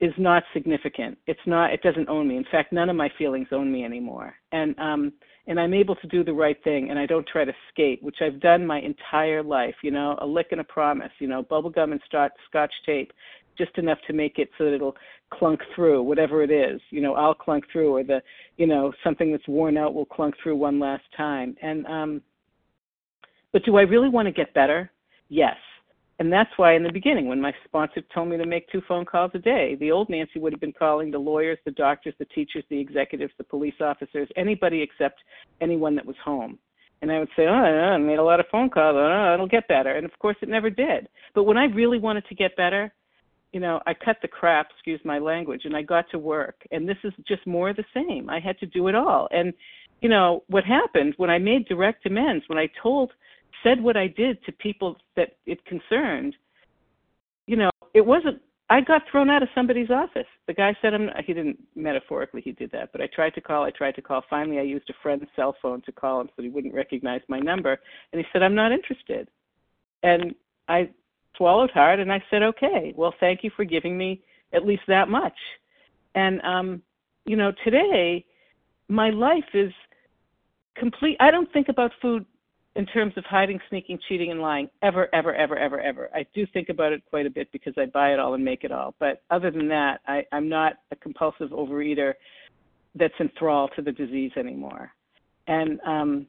is 0.00 0.12
not 0.18 0.42
significant. 0.52 1.16
It's 1.26 1.40
not. 1.46 1.72
It 1.72 1.82
doesn't 1.82 2.08
own 2.08 2.28
me. 2.28 2.36
In 2.36 2.44
fact, 2.50 2.72
none 2.72 2.90
of 2.90 2.96
my 2.96 3.08
feelings 3.16 3.48
own 3.52 3.70
me 3.72 3.84
anymore. 3.84 4.34
And 4.52 4.78
um, 4.78 5.12
and 5.46 5.60
I'm 5.60 5.74
able 5.74 5.94
to 5.96 6.06
do 6.08 6.24
the 6.24 6.32
right 6.32 6.56
thing, 6.64 6.90
and 6.90 6.98
I 6.98 7.06
don't 7.06 7.26
try 7.26 7.44
to 7.44 7.52
skate, 7.70 8.02
which 8.02 8.16
I've 8.20 8.40
done 8.40 8.66
my 8.66 8.80
entire 8.80 9.42
life. 9.42 9.74
You 9.82 9.90
know, 9.92 10.18
a 10.20 10.26
lick 10.26 10.48
and 10.50 10.60
a 10.60 10.64
promise. 10.64 11.12
You 11.20 11.28
know, 11.28 11.42
bubble 11.42 11.70
gum 11.70 11.92
and 11.92 12.00
scotch 12.08 12.72
tape. 12.84 13.12
just 13.56 13.76
enough 13.78 13.98
to 14.08 14.12
make 14.12 14.38
it 14.38 14.50
so 14.58 14.64
that 14.64 14.74
it'll 14.74 14.96
clunk 15.30 15.60
through 15.74 16.02
whatever 16.02 16.42
it 16.42 16.50
is. 16.50 16.80
You 16.90 17.00
know, 17.00 17.14
I'll 17.14 17.34
clunk 17.34 17.64
through, 17.72 17.96
or 17.96 18.02
the 18.02 18.20
you 18.56 18.66
know 18.66 18.92
something 19.04 19.30
that's 19.30 19.46
worn 19.48 19.76
out 19.76 19.94
will 19.94 20.06
clunk 20.06 20.34
through 20.42 20.56
one 20.56 20.80
last 20.80 21.04
time. 21.16 21.56
And 21.62 21.86
um, 21.86 22.22
but 23.52 23.64
do 23.64 23.76
I 23.76 23.82
really 23.82 24.08
want 24.08 24.26
to 24.26 24.32
get 24.32 24.52
better? 24.54 24.90
Yes. 25.28 25.56
And 26.20 26.32
that's 26.32 26.50
why 26.56 26.74
in 26.76 26.84
the 26.84 26.92
beginning, 26.92 27.26
when 27.26 27.40
my 27.40 27.52
sponsor 27.64 28.00
told 28.14 28.28
me 28.28 28.36
to 28.36 28.46
make 28.46 28.70
two 28.70 28.82
phone 28.86 29.04
calls 29.04 29.32
a 29.34 29.38
day, 29.38 29.76
the 29.80 29.90
old 29.90 30.08
Nancy 30.08 30.38
would 30.38 30.52
have 30.52 30.60
been 30.60 30.72
calling 30.72 31.10
the 31.10 31.18
lawyers, 31.18 31.58
the 31.64 31.72
doctors, 31.72 32.14
the 32.18 32.24
teachers, 32.26 32.62
the 32.70 32.78
executives, 32.78 33.32
the 33.36 33.42
police 33.44 33.74
officers, 33.80 34.28
anybody 34.36 34.80
except 34.80 35.20
anyone 35.60 35.96
that 35.96 36.06
was 36.06 36.14
home. 36.24 36.56
And 37.02 37.10
I 37.10 37.18
would 37.18 37.28
say, 37.36 37.46
oh, 37.46 37.52
I 37.52 37.98
made 37.98 38.20
a 38.20 38.22
lot 38.22 38.38
of 38.38 38.46
phone 38.50 38.70
calls. 38.70 38.96
Oh, 38.96 39.34
it'll 39.34 39.48
get 39.48 39.66
better. 39.66 39.96
And 39.96 40.06
of 40.06 40.16
course, 40.20 40.36
it 40.40 40.48
never 40.48 40.70
did. 40.70 41.08
But 41.34 41.44
when 41.44 41.58
I 41.58 41.64
really 41.64 41.98
wanted 41.98 42.26
to 42.28 42.34
get 42.36 42.56
better, 42.56 42.94
you 43.52 43.58
know, 43.58 43.80
I 43.84 43.92
cut 43.92 44.18
the 44.22 44.28
crap, 44.28 44.68
excuse 44.70 45.00
my 45.04 45.18
language, 45.18 45.62
and 45.64 45.76
I 45.76 45.82
got 45.82 46.08
to 46.12 46.18
work. 46.18 46.62
And 46.70 46.88
this 46.88 46.96
is 47.02 47.12
just 47.26 47.44
more 47.44 47.70
of 47.70 47.76
the 47.76 47.84
same. 47.92 48.30
I 48.30 48.38
had 48.38 48.58
to 48.60 48.66
do 48.66 48.86
it 48.86 48.94
all. 48.94 49.28
And, 49.32 49.52
you 50.00 50.08
know, 50.08 50.44
what 50.46 50.64
happened 50.64 51.14
when 51.16 51.28
I 51.28 51.38
made 51.38 51.66
direct 51.66 52.06
amends, 52.06 52.44
when 52.46 52.58
I 52.58 52.68
told– 52.80 53.10
said 53.62 53.82
what 53.82 53.96
I 53.96 54.08
did 54.08 54.42
to 54.44 54.52
people 54.52 54.96
that 55.16 55.36
it 55.46 55.64
concerned, 55.64 56.34
you 57.46 57.56
know, 57.56 57.70
it 57.94 58.04
wasn't. 58.04 58.40
I 58.70 58.80
got 58.80 59.02
thrown 59.10 59.28
out 59.28 59.42
of 59.42 59.50
somebody's 59.54 59.90
office. 59.90 60.26
The 60.46 60.54
guy 60.54 60.74
said 60.80 60.94
I'm. 60.94 61.10
He 61.26 61.34
didn't 61.34 61.58
metaphorically. 61.76 62.40
He 62.40 62.52
did 62.52 62.70
that, 62.72 62.92
but 62.92 63.00
I 63.00 63.08
tried 63.14 63.34
to 63.34 63.40
call. 63.40 63.64
I 63.64 63.70
tried 63.70 63.94
to 63.96 64.02
call. 64.02 64.22
Finally, 64.28 64.58
I 64.58 64.62
used 64.62 64.88
a 64.90 64.94
friend's 65.02 65.26
cell 65.36 65.54
phone 65.60 65.82
to 65.82 65.92
call 65.92 66.20
him 66.20 66.28
so 66.34 66.42
he 66.42 66.48
wouldn't 66.48 66.74
recognize 66.74 67.20
my 67.28 67.38
number. 67.38 67.78
And 68.12 68.20
he 68.20 68.26
said 68.32 68.42
I'm 68.42 68.54
not 68.54 68.72
interested. 68.72 69.28
And 70.02 70.34
I 70.68 70.90
swallowed 71.36 71.70
hard 71.70 72.00
and 72.00 72.12
I 72.12 72.22
said, 72.30 72.42
okay. 72.42 72.92
Well, 72.96 73.14
thank 73.20 73.44
you 73.44 73.50
for 73.56 73.64
giving 73.64 73.96
me 73.96 74.22
at 74.52 74.64
least 74.64 74.82
that 74.88 75.08
much. 75.08 75.36
And 76.14 76.40
um, 76.42 76.82
you 77.26 77.36
know, 77.36 77.52
today 77.64 78.24
my 78.88 79.10
life 79.10 79.44
is 79.54 79.72
complete. 80.76 81.16
I 81.20 81.30
don't 81.30 81.52
think 81.52 81.68
about 81.68 81.92
food 82.00 82.24
in 82.76 82.86
terms 82.86 83.12
of 83.16 83.24
hiding, 83.24 83.60
sneaking, 83.68 83.98
cheating, 84.08 84.30
and 84.30 84.40
lying 84.40 84.68
ever, 84.82 85.08
ever, 85.14 85.34
ever, 85.34 85.56
ever, 85.56 85.80
ever. 85.80 86.10
I 86.14 86.26
do 86.34 86.46
think 86.52 86.68
about 86.70 86.92
it 86.92 87.02
quite 87.08 87.26
a 87.26 87.30
bit 87.30 87.50
because 87.52 87.74
I 87.76 87.86
buy 87.86 88.12
it 88.12 88.18
all 88.18 88.34
and 88.34 88.44
make 88.44 88.64
it 88.64 88.72
all. 88.72 88.94
But 88.98 89.22
other 89.30 89.50
than 89.50 89.68
that, 89.68 90.00
I, 90.06 90.24
I'm 90.32 90.48
not 90.48 90.74
a 90.90 90.96
compulsive 90.96 91.50
overeater 91.50 92.14
that's 92.96 93.14
enthralled 93.20 93.70
to 93.76 93.82
the 93.82 93.92
disease 93.92 94.32
anymore. 94.36 94.90
And 95.46 95.80
um, 95.86 96.26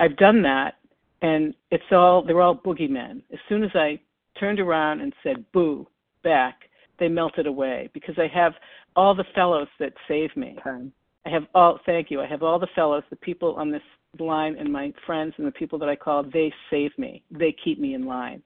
I've 0.00 0.16
done 0.16 0.42
that, 0.42 0.74
and 1.22 1.54
it's 1.70 1.84
all 1.92 2.24
they're 2.24 2.40
all 2.40 2.56
boogeymen. 2.56 3.22
As 3.32 3.38
soon 3.48 3.62
as 3.62 3.70
I 3.74 4.00
turned 4.38 4.60
around 4.60 5.00
and 5.00 5.12
said 5.22 5.44
"boo" 5.52 5.86
back, 6.24 6.62
they 6.98 7.08
melted 7.08 7.46
away 7.46 7.90
because 7.92 8.16
I 8.18 8.28
have 8.28 8.54
all 8.96 9.14
the 9.14 9.24
fellows 9.34 9.68
that 9.78 9.92
save 10.08 10.34
me. 10.36 10.56
I 10.64 11.30
have 11.30 11.44
all. 11.54 11.78
Thank 11.84 12.10
you. 12.10 12.20
I 12.20 12.26
have 12.26 12.42
all 12.42 12.58
the 12.58 12.68
fellows, 12.74 13.02
the 13.10 13.16
people 13.16 13.54
on 13.56 13.70
this 13.70 13.82
line 14.18 14.56
and 14.58 14.72
my 14.72 14.92
friends 15.06 15.34
and 15.38 15.46
the 15.46 15.52
people 15.52 15.78
that 15.78 15.88
I 15.88 15.96
call, 15.96 16.22
they 16.22 16.52
save 16.70 16.96
me. 16.98 17.22
They 17.30 17.54
keep 17.64 17.78
me 17.78 17.94
in 17.94 18.06
line. 18.06 18.42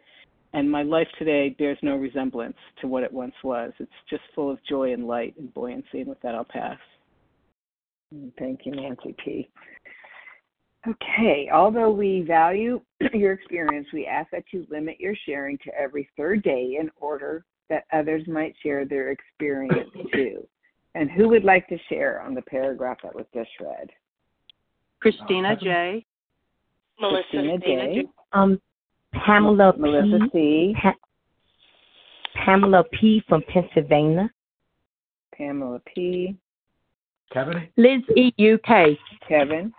And 0.55 0.71
my 0.71 0.83
life 0.83 1.09
today 1.19 1.51
bears 1.59 1.79
no 1.83 1.97
resemblance 1.97 2.57
to 2.81 2.87
what 2.87 3.03
it 3.03 3.13
once 3.13 3.35
was. 3.43 3.73
It's 3.79 3.91
just 4.11 4.23
full 4.35 4.51
of 4.51 4.59
joy 4.69 4.93
and 4.93 5.07
light 5.07 5.35
and 5.39 5.53
buoyancy. 5.55 6.01
And 6.01 6.09
with 6.09 6.21
that, 6.21 6.35
I'll 6.35 6.45
pass. 6.45 6.79
Thank 8.39 8.67
you, 8.67 8.73
Nancy 8.73 9.15
P. 9.25 9.49
Okay, 10.87 11.49
although 11.53 11.91
we 11.91 12.23
value 12.27 12.81
your 13.15 13.33
experience, 13.33 13.87
we 13.93 14.07
ask 14.07 14.31
that 14.33 14.45
you 14.51 14.67
limit 14.69 14.99
your 14.99 15.15
sharing 15.27 15.57
to 15.59 15.71
every 15.79 16.09
third 16.17 16.43
day 16.43 16.77
in 16.79 16.91
order 16.97 17.45
that 17.71 17.85
others 17.93 18.23
might 18.27 18.55
share 18.63 18.85
their 18.85 19.11
experience 19.11 19.89
too. 20.13 20.47
And 20.95 21.11
who 21.11 21.29
would 21.29 21.45
like 21.45 21.69
to 21.69 21.79
share 21.89 22.21
on 22.21 22.35
the 22.35 22.43
paragraph 22.43 22.99
that 23.03 23.15
was 23.15 23.25
just 23.33 23.49
read? 23.61 23.89
Christina 25.03 25.57
J. 25.57 26.07
Melissa 27.01 27.25
Christina 27.33 27.59
J. 27.59 28.05
Um, 28.33 28.61
Pamela 29.13 29.75
Melissa 29.77 30.29
P. 30.33 30.77
Pa- 30.81 30.95
Pamela 32.45 32.85
P. 32.93 33.21
from 33.29 33.43
Pennsylvania. 33.53 34.31
Pamela 35.37 35.81
P. 35.93 36.37
Kevin? 37.33 37.69
Liz 37.77 38.03
E. 38.17 38.33
U. 38.37 38.59
K. 38.65 38.97
Kevin. 39.29 39.73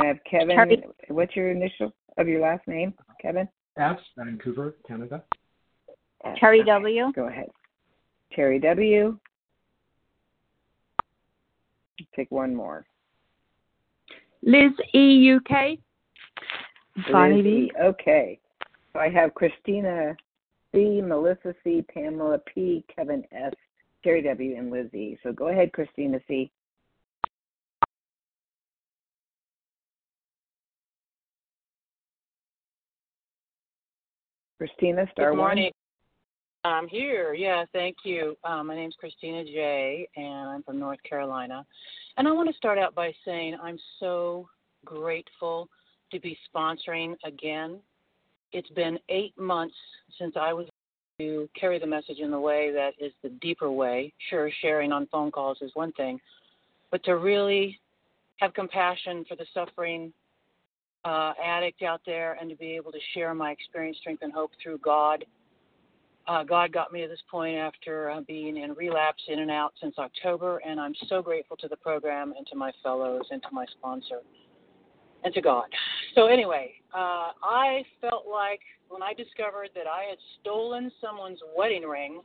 I 0.00 0.06
have 0.06 0.18
Kevin. 0.28 0.56
Terry. 0.56 0.84
What's 1.08 1.36
your 1.36 1.50
initial 1.50 1.92
of 2.16 2.26
your 2.26 2.40
last 2.40 2.66
name, 2.66 2.94
Kevin? 3.20 3.46
F. 3.76 3.98
Vancouver, 4.16 4.74
Canada. 4.88 5.22
F. 6.24 6.36
Terry 6.38 6.64
W. 6.64 7.12
Go 7.14 7.28
ahead. 7.28 7.48
Terry 8.34 8.58
W. 8.60 9.18
Take 12.14 12.30
one 12.30 12.54
more. 12.54 12.86
Liz 14.42 14.72
E. 14.94 15.34
UK. 15.34 15.78
Bonnie 17.10 17.42
B. 17.42 17.72
Okay. 17.80 18.38
So 18.92 19.00
I 19.00 19.08
have 19.10 19.34
Christina 19.34 20.16
C, 20.72 21.00
Melissa 21.02 21.54
C, 21.62 21.84
Pamela 21.92 22.38
P, 22.38 22.84
Kevin 22.94 23.24
S, 23.32 23.52
Terry 24.02 24.22
W, 24.22 24.56
and 24.56 24.70
Liz 24.70 24.92
E. 24.94 25.18
So 25.22 25.32
go 25.32 25.48
ahead, 25.48 25.72
Christina 25.72 26.18
C. 26.26 26.50
Christina, 34.58 35.06
star 35.12 35.32
Good 35.32 35.36
morning. 35.36 35.70
I'm 36.66 36.88
here. 36.88 37.32
Yeah, 37.32 37.64
thank 37.72 37.98
you. 38.02 38.36
Um, 38.42 38.66
my 38.66 38.74
name's 38.74 38.96
Christina 38.98 39.44
J, 39.44 40.08
and 40.16 40.48
I'm 40.48 40.62
from 40.64 40.80
North 40.80 40.98
Carolina. 41.08 41.64
And 42.16 42.26
I 42.26 42.32
want 42.32 42.48
to 42.50 42.56
start 42.56 42.76
out 42.76 42.94
by 42.94 43.14
saying 43.24 43.56
I'm 43.62 43.78
so 44.00 44.48
grateful 44.84 45.68
to 46.10 46.18
be 46.18 46.36
sponsoring 46.52 47.14
again. 47.24 47.78
It's 48.52 48.68
been 48.70 48.98
eight 49.08 49.38
months 49.38 49.76
since 50.18 50.34
I 50.36 50.52
was 50.52 50.66
to 51.20 51.48
carry 51.58 51.78
the 51.78 51.86
message 51.86 52.18
in 52.18 52.30
the 52.30 52.40
way 52.40 52.72
that 52.72 52.94
is 52.98 53.12
the 53.22 53.28
deeper 53.40 53.70
way. 53.70 54.12
Sure, 54.28 54.50
sharing 54.60 54.92
on 54.92 55.06
phone 55.06 55.30
calls 55.30 55.58
is 55.60 55.70
one 55.74 55.92
thing, 55.92 56.20
but 56.90 57.02
to 57.04 57.16
really 57.16 57.78
have 58.38 58.52
compassion 58.54 59.24
for 59.28 59.36
the 59.36 59.46
suffering 59.54 60.12
uh, 61.04 61.32
addict 61.42 61.82
out 61.82 62.00
there 62.04 62.36
and 62.40 62.50
to 62.50 62.56
be 62.56 62.72
able 62.72 62.90
to 62.90 62.98
share 63.14 63.32
my 63.34 63.52
experience, 63.52 63.96
strength, 64.00 64.22
and 64.22 64.32
hope 64.32 64.50
through 64.60 64.78
God 64.78 65.24
uh, 66.28 66.42
God 66.42 66.72
got 66.72 66.92
me 66.92 67.02
to 67.02 67.08
this 67.08 67.22
point 67.30 67.56
after 67.56 68.10
uh, 68.10 68.20
being 68.26 68.56
in 68.56 68.72
relapse 68.72 69.22
in 69.28 69.38
and 69.38 69.50
out 69.50 69.72
since 69.80 69.94
October, 69.98 70.60
and 70.66 70.80
I'm 70.80 70.94
so 71.08 71.22
grateful 71.22 71.56
to 71.58 71.68
the 71.68 71.76
program 71.76 72.34
and 72.36 72.46
to 72.48 72.56
my 72.56 72.72
fellows 72.82 73.22
and 73.30 73.42
to 73.42 73.48
my 73.52 73.64
sponsor 73.78 74.20
and 75.24 75.32
to 75.34 75.40
God. 75.40 75.66
So, 76.14 76.26
anyway, 76.26 76.72
uh, 76.94 77.30
I 77.42 77.82
felt 78.00 78.24
like 78.30 78.60
when 78.88 79.02
I 79.02 79.14
discovered 79.14 79.70
that 79.74 79.86
I 79.86 80.04
had 80.08 80.18
stolen 80.40 80.90
someone's 81.00 81.40
wedding 81.56 81.82
ring 81.82 82.20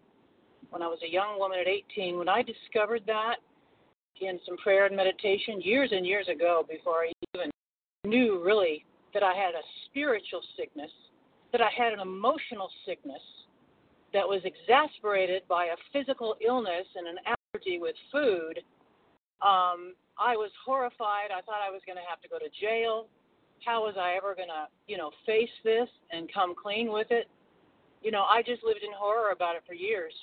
when 0.70 0.82
I 0.82 0.88
was 0.88 1.00
a 1.04 1.12
young 1.12 1.38
woman 1.38 1.60
at 1.60 1.68
18, 1.68 2.18
when 2.18 2.30
I 2.30 2.44
discovered 2.44 3.04
that 3.08 3.36
in 4.22 4.40
some 4.46 4.58
prayer 4.58 4.86
and 4.86 4.96
meditation 4.96 5.62
years 5.62 5.90
and 5.92 6.06
years 6.06 6.28
ago, 6.28 6.66
before 6.68 7.04
I 7.04 7.12
even 7.36 7.52
knew 8.04 8.42
really 8.44 8.86
that 9.14 9.24
I 9.24 9.34
had 9.34 9.54
a 9.54 9.64
spiritual 9.86 10.42
sickness, 10.56 10.92
that 11.52 11.62
I 11.62 11.70
had 11.76 11.92
an 11.92 12.00
emotional 12.00 12.70
sickness 12.86 13.22
that 14.14 14.28
was 14.28 14.42
exasperated 14.44 15.44
by 15.48 15.66
a 15.66 15.78
physical 15.94 16.36
illness 16.46 16.86
and 16.96 17.08
an 17.08 17.18
allergy 17.26 17.80
with 17.80 17.96
food, 18.12 18.60
um, 19.42 19.96
I 20.20 20.36
was 20.36 20.52
horrified. 20.66 21.32
I 21.32 21.42
thought 21.42 21.66
I 21.66 21.72
was 21.72 21.82
going 21.86 21.98
to 21.98 22.08
have 22.08 22.22
to 22.22 22.30
go 22.30 22.38
to 22.38 22.50
jail. 22.62 23.08
How 23.66 23.82
was 23.82 23.96
I 23.98 24.16
ever 24.18 24.36
going 24.36 24.50
to, 24.50 24.68
you 24.88 24.98
know, 24.98 25.12
face 25.26 25.54
this 25.64 25.90
and 26.12 26.32
come 26.34 26.54
clean 26.56 26.92
with 26.92 27.08
it? 27.10 27.28
You 28.02 28.12
know, 28.12 28.24
I 28.24 28.42
just 28.42 28.64
lived 28.64 28.84
in 28.84 28.92
horror 28.96 29.32
about 29.32 29.56
it 29.56 29.64
for 29.68 29.74
years. 29.74 30.14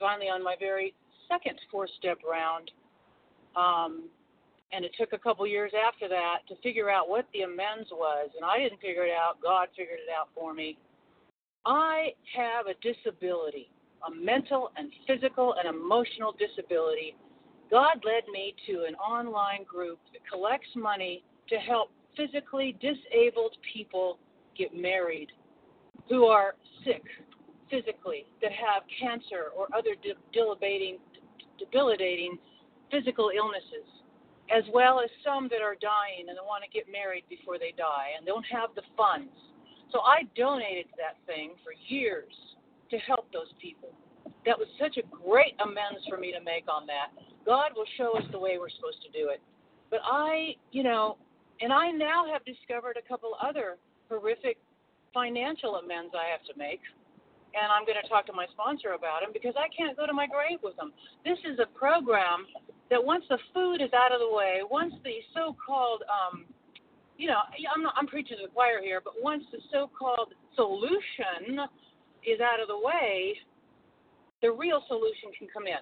Finally, 0.00 0.28
on 0.28 0.42
my 0.42 0.56
very 0.58 0.94
second 1.28 1.58
four 1.70 1.88
step 1.98 2.18
round, 2.28 2.70
um, 3.56 4.08
and 4.72 4.84
it 4.84 4.92
took 4.98 5.12
a 5.12 5.18
couple 5.18 5.46
years 5.46 5.72
after 5.76 6.08
that 6.08 6.38
to 6.48 6.56
figure 6.62 6.90
out 6.90 7.08
what 7.08 7.26
the 7.32 7.42
amends 7.42 7.88
was. 7.92 8.30
And 8.36 8.44
I 8.44 8.58
didn't 8.58 8.80
figure 8.80 9.04
it 9.04 9.12
out, 9.12 9.40
God 9.42 9.68
figured 9.76 10.00
it 10.00 10.12
out 10.12 10.28
for 10.34 10.52
me. 10.52 10.76
I 11.66 12.12
have 12.36 12.66
a 12.68 12.74
disability, 12.80 13.68
a 14.06 14.14
mental 14.14 14.70
and 14.76 14.92
physical 15.04 15.56
and 15.58 15.68
emotional 15.68 16.32
disability. 16.38 17.16
God 17.72 18.04
led 18.04 18.22
me 18.32 18.54
to 18.68 18.84
an 18.84 18.94
online 18.94 19.64
group 19.64 19.98
that 20.12 20.22
collects 20.30 20.68
money 20.76 21.24
to 21.48 21.56
help 21.56 21.90
physically 22.16 22.76
disabled 22.80 23.56
people 23.74 24.18
get 24.56 24.74
married 24.76 25.28
who 26.08 26.26
are 26.26 26.54
sick 26.84 27.02
physically, 27.68 28.26
that 28.40 28.52
have 28.52 28.84
cancer 29.00 29.50
or 29.56 29.66
other 29.76 29.96
debilitating, 30.00 30.98
debilitating 31.58 32.38
physical 32.92 33.32
illnesses, 33.36 33.90
as 34.56 34.62
well 34.72 35.00
as 35.00 35.10
some 35.24 35.48
that 35.48 35.62
are 35.62 35.74
dying 35.74 36.28
and 36.28 36.38
they 36.38 36.46
want 36.46 36.62
to 36.62 36.70
get 36.70 36.86
married 36.86 37.24
before 37.28 37.58
they 37.58 37.74
die 37.76 38.14
and 38.16 38.24
don't 38.24 38.46
have 38.46 38.70
the 38.76 38.82
funds 38.96 39.34
so 39.96 40.04
I 40.04 40.28
donated 40.36 40.92
to 40.92 40.96
that 41.00 41.16
thing 41.24 41.56
for 41.64 41.72
years 41.88 42.36
to 42.90 42.98
help 42.98 43.32
those 43.32 43.48
people. 43.56 43.96
that 44.44 44.58
was 44.58 44.68
such 44.78 45.00
a 45.00 45.04
great 45.08 45.56
amends 45.64 46.04
for 46.06 46.18
me 46.20 46.30
to 46.36 46.38
make 46.44 46.68
on 46.68 46.86
that. 46.86 47.10
God 47.48 47.72
will 47.74 47.88
show 47.96 48.12
us 48.18 48.22
the 48.30 48.38
way 48.38 48.58
we're 48.58 48.70
supposed 48.70 49.00
to 49.02 49.10
do 49.10 49.30
it. 49.30 49.40
But 49.88 50.00
I, 50.04 50.54
you 50.70 50.82
know, 50.82 51.16
and 51.60 51.72
I 51.72 51.90
now 51.90 52.28
have 52.30 52.44
discovered 52.44 52.98
a 53.00 53.08
couple 53.08 53.34
other 53.40 53.78
horrific 54.10 54.58
financial 55.14 55.76
amends 55.76 56.12
I 56.12 56.28
have 56.28 56.44
to 56.52 56.54
make. 56.58 56.84
And 57.56 57.72
I'm 57.72 57.88
going 57.88 57.98
to 57.98 58.06
talk 58.06 58.26
to 58.26 58.36
my 58.36 58.46
sponsor 58.52 58.92
about 58.92 59.24
them 59.24 59.32
because 59.32 59.54
I 59.56 59.72
can't 59.72 59.96
go 59.96 60.04
to 60.04 60.12
my 60.12 60.26
grave 60.28 60.60
with 60.62 60.76
them. 60.76 60.92
This 61.24 61.38
is 61.48 61.58
a 61.58 61.66
program 61.72 62.44
that 62.90 63.02
once 63.02 63.24
the 63.30 63.38
food 63.54 63.80
is 63.80 63.90
out 63.96 64.12
of 64.12 64.20
the 64.20 64.30
way, 64.30 64.60
once 64.68 64.92
the 65.02 65.24
so-called, 65.32 66.04
um, 66.06 66.44
you 67.16 67.28
know, 67.28 67.40
I'm 67.74 67.82
not, 67.82 67.94
I'm 67.96 68.06
preaching 68.06 68.36
to 68.38 68.46
the 68.46 68.52
choir 68.52 68.80
here, 68.82 69.00
but 69.02 69.14
once 69.22 69.44
the 69.52 69.58
so-called 69.72 70.32
solution 70.54 71.60
is 72.24 72.40
out 72.40 72.60
of 72.60 72.68
the 72.68 72.78
way, 72.78 73.34
the 74.42 74.50
real 74.50 74.82
solution 74.88 75.32
can 75.38 75.48
come 75.52 75.66
in. 75.66 75.80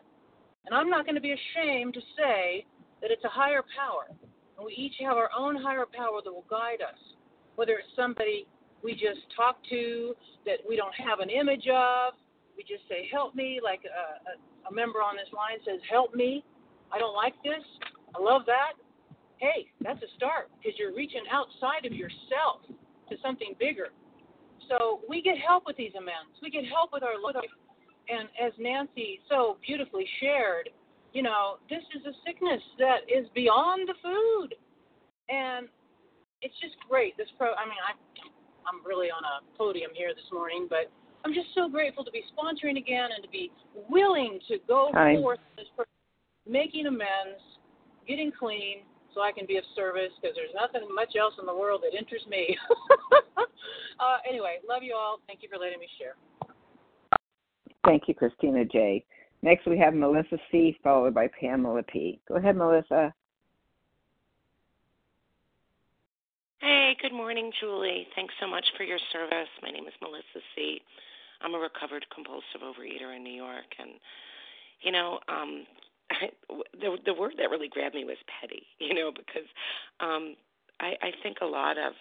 And 0.66 0.74
I'm 0.74 0.88
not 0.88 1.04
going 1.04 1.16
to 1.16 1.20
be 1.20 1.34
ashamed 1.34 1.94
to 1.94 2.00
say 2.16 2.64
that 3.02 3.10
it's 3.10 3.24
a 3.24 3.28
higher 3.28 3.62
power. 3.76 4.08
And 4.56 4.64
we 4.64 4.72
each 4.74 4.94
have 5.00 5.16
our 5.16 5.30
own 5.36 5.56
higher 5.56 5.84
power 5.86 6.20
that 6.24 6.32
will 6.32 6.46
guide 6.48 6.80
us. 6.80 6.98
Whether 7.56 7.74
it's 7.74 7.94
somebody 7.96 8.46
we 8.82 8.92
just 8.92 9.20
talk 9.34 9.56
to 9.70 10.14
that 10.46 10.58
we 10.68 10.76
don't 10.76 10.94
have 10.94 11.20
an 11.20 11.30
image 11.30 11.66
of, 11.68 12.14
we 12.56 12.62
just 12.62 12.88
say, 12.88 13.08
Help 13.10 13.34
me, 13.34 13.60
like 13.62 13.80
a, 13.84 14.30
a, 14.30 14.70
a 14.70 14.72
member 14.72 15.00
on 15.00 15.16
this 15.16 15.32
line 15.34 15.58
says, 15.64 15.80
Help 15.90 16.14
me. 16.14 16.44
I 16.92 16.98
don't 16.98 17.14
like 17.14 17.34
this. 17.42 17.64
I 18.14 18.22
love 18.22 18.42
that. 18.46 18.78
Hey, 19.44 19.68
that's 19.84 20.00
a 20.00 20.08
start 20.16 20.48
because 20.56 20.72
you're 20.80 20.96
reaching 20.96 21.20
outside 21.28 21.84
of 21.84 21.92
yourself 21.92 22.64
to 23.12 23.16
something 23.20 23.52
bigger. 23.60 23.92
So 24.72 25.04
we 25.04 25.20
get 25.20 25.36
help 25.36 25.64
with 25.66 25.76
these 25.76 25.92
amends. 25.92 26.32
We 26.40 26.48
get 26.48 26.64
help 26.64 26.96
with 26.96 27.02
our 27.02 27.20
life. 27.20 27.52
And 28.08 28.32
as 28.40 28.56
Nancy 28.56 29.20
so 29.28 29.58
beautifully 29.60 30.08
shared, 30.18 30.70
you 31.12 31.20
know, 31.20 31.60
this 31.68 31.84
is 31.92 32.00
a 32.08 32.16
sickness 32.24 32.62
that 32.78 33.04
is 33.04 33.28
beyond 33.34 33.86
the 33.86 33.92
food. 34.00 34.56
And 35.28 35.68
it's 36.40 36.56
just 36.64 36.80
great. 36.88 37.12
This 37.18 37.28
pro, 37.36 37.52
I 37.52 37.68
mean, 37.68 37.84
I, 37.84 37.92
I'm 38.64 38.80
really 38.80 39.12
on 39.12 39.20
a 39.28 39.44
podium 39.58 39.90
here 39.92 40.16
this 40.16 40.24
morning, 40.32 40.68
but 40.70 40.88
I'm 41.22 41.34
just 41.34 41.52
so 41.54 41.68
grateful 41.68 42.02
to 42.04 42.10
be 42.10 42.24
sponsoring 42.32 42.78
again 42.78 43.12
and 43.12 43.22
to 43.22 43.28
be 43.28 43.52
willing 43.92 44.40
to 44.48 44.56
go 44.66 44.88
Hi. 44.94 45.16
forth 45.20 45.40
this 45.58 45.68
pro- 45.76 45.84
making 46.48 46.86
amends, 46.86 47.44
getting 48.08 48.32
clean, 48.32 48.88
so 49.14 49.22
I 49.22 49.32
can 49.32 49.46
be 49.46 49.56
of 49.56 49.64
service 49.76 50.10
because 50.20 50.36
there's 50.36 50.54
nothing 50.54 50.82
much 50.94 51.14
else 51.18 51.34
in 51.40 51.46
the 51.46 51.54
world 51.54 51.82
that 51.84 51.96
interests 51.96 52.28
me. 52.28 52.56
uh, 54.00 54.18
anyway, 54.28 54.58
love 54.68 54.82
you 54.82 54.94
all. 54.94 55.18
Thank 55.26 55.42
you 55.42 55.48
for 55.48 55.58
letting 55.58 55.78
me 55.78 55.86
share. 55.98 56.14
Thank 57.86 58.08
you, 58.08 58.14
Christina 58.14 58.64
J. 58.64 59.04
Next, 59.42 59.66
we 59.66 59.78
have 59.78 59.94
Melissa 59.94 60.38
C., 60.50 60.76
followed 60.82 61.14
by 61.14 61.28
Pamela 61.38 61.82
P. 61.82 62.20
Go 62.26 62.36
ahead, 62.36 62.56
Melissa. 62.56 63.12
Hey, 66.60 66.96
good 67.02 67.12
morning, 67.12 67.52
Julie. 67.60 68.06
Thanks 68.16 68.32
so 68.40 68.48
much 68.48 68.64
for 68.76 68.84
your 68.84 68.98
service. 69.12 69.48
My 69.62 69.70
name 69.70 69.86
is 69.86 69.92
Melissa 70.00 70.40
C. 70.56 70.80
I'm 71.42 71.54
a 71.54 71.58
recovered 71.58 72.06
compulsive 72.14 72.64
overeater 72.64 73.14
in 73.14 73.22
New 73.22 73.34
York, 73.34 73.68
and 73.78 73.90
you 74.80 74.92
know, 74.92 75.18
um, 75.28 75.66
I, 76.20 76.30
the 76.80 76.96
the 77.04 77.14
word 77.14 77.34
that 77.38 77.50
really 77.50 77.68
grabbed 77.68 77.94
me 77.94 78.04
was 78.04 78.18
petty. 78.40 78.66
You 78.78 78.94
know, 78.94 79.12
because 79.12 79.48
um, 80.00 80.36
I, 80.80 80.94
I 81.00 81.10
think 81.22 81.38
a 81.40 81.46
lot 81.46 81.78
of 81.78 81.94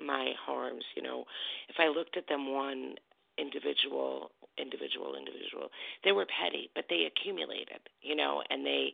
my 0.00 0.32
harms, 0.44 0.84
you 0.96 1.02
know, 1.02 1.24
if 1.68 1.76
I 1.78 1.88
looked 1.88 2.16
at 2.16 2.28
them 2.28 2.52
one 2.52 2.94
individual, 3.38 4.30
individual, 4.58 5.14
individual, 5.16 5.68
they 6.04 6.12
were 6.12 6.26
petty, 6.26 6.70
but 6.74 6.86
they 6.88 7.04
accumulated. 7.06 7.80
You 8.02 8.16
know, 8.16 8.42
and 8.50 8.64
they 8.64 8.92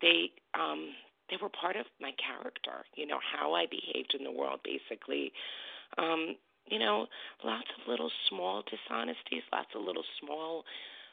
they 0.00 0.30
um 0.58 0.90
they 1.30 1.36
were 1.40 1.50
part 1.50 1.76
of 1.76 1.84
my 2.00 2.12
character, 2.16 2.84
you 2.94 3.06
know, 3.06 3.18
how 3.20 3.52
I 3.52 3.66
behaved 3.66 4.14
in 4.18 4.24
the 4.24 4.32
world 4.32 4.60
basically. 4.64 5.32
Um, 5.96 6.36
you 6.66 6.78
know, 6.78 7.06
lots 7.44 7.68
of 7.76 7.88
little 7.88 8.10
small 8.28 8.62
dishonesties, 8.68 9.42
lots 9.52 9.68
of 9.74 9.82
little 9.82 10.04
small 10.20 10.64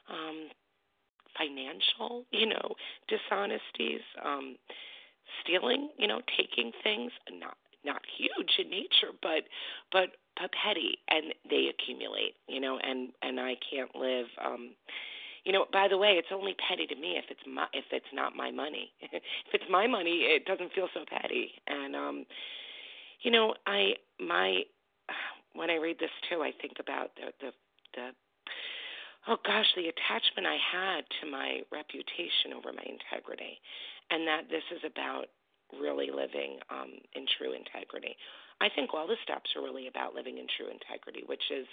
um 0.09 0.49
financial, 1.37 2.25
you 2.31 2.47
know, 2.47 2.75
dishonesties, 3.07 4.01
um 4.23 4.57
stealing, 5.41 5.89
you 5.97 6.07
know, 6.07 6.21
taking 6.37 6.71
things 6.83 7.11
not 7.31 7.57
not 7.85 8.01
huge 8.17 8.51
in 8.57 8.69
nature, 8.69 9.13
but 9.21 9.43
but 9.91 10.09
but 10.39 10.51
petty 10.51 10.97
and 11.09 11.33
they 11.49 11.69
accumulate, 11.69 12.35
you 12.47 12.59
know, 12.59 12.79
and 12.81 13.09
and 13.21 13.39
I 13.39 13.55
can't 13.69 13.95
live 13.95 14.27
um 14.43 14.71
you 15.45 15.51
know, 15.53 15.65
by 15.71 15.87
the 15.87 15.97
way, 15.97 16.13
it's 16.17 16.29
only 16.33 16.55
petty 16.67 16.87
to 16.87 16.95
me 16.95 17.17
if 17.17 17.25
it's 17.29 17.45
my 17.47 17.67
if 17.73 17.85
it's 17.91 18.11
not 18.13 18.35
my 18.35 18.51
money. 18.51 18.91
if 18.99 19.21
it's 19.53 19.69
my 19.69 19.87
money, 19.87 20.25
it 20.25 20.45
doesn't 20.45 20.73
feel 20.73 20.87
so 20.93 21.01
petty. 21.07 21.51
And 21.67 21.95
um 21.95 22.25
you 23.21 23.31
know, 23.31 23.53
I 23.65 23.93
my 24.19 24.61
when 25.53 25.69
I 25.69 25.75
read 25.75 25.97
this 25.99 26.09
too, 26.29 26.41
I 26.41 26.51
think 26.61 26.73
about 26.79 27.11
the 27.15 27.31
the 27.39 27.51
the 27.93 28.09
oh 29.27 29.37
gosh, 29.45 29.67
the 29.75 29.89
attachment 29.89 30.45
I 30.45 30.57
had 30.57 31.01
to 31.21 31.23
my 31.29 31.61
reputation 31.71 32.53
over 32.55 32.71
my 32.73 32.85
integrity, 32.85 33.59
and 34.11 34.27
that 34.27 34.49
this 34.49 34.65
is 34.71 34.83
about 34.85 35.27
really 35.73 36.13
living 36.13 36.61
um, 36.69 36.93
in 37.17 37.25
true 37.37 37.53
integrity. 37.53 38.15
I 38.61 38.69
think 38.69 38.93
all 38.93 39.07
the 39.07 39.19
steps 39.23 39.51
are 39.57 39.65
really 39.65 39.87
about 39.87 40.15
living 40.15 40.37
in 40.37 40.47
true 40.55 40.69
integrity, 40.71 41.25
which 41.25 41.43
is 41.51 41.67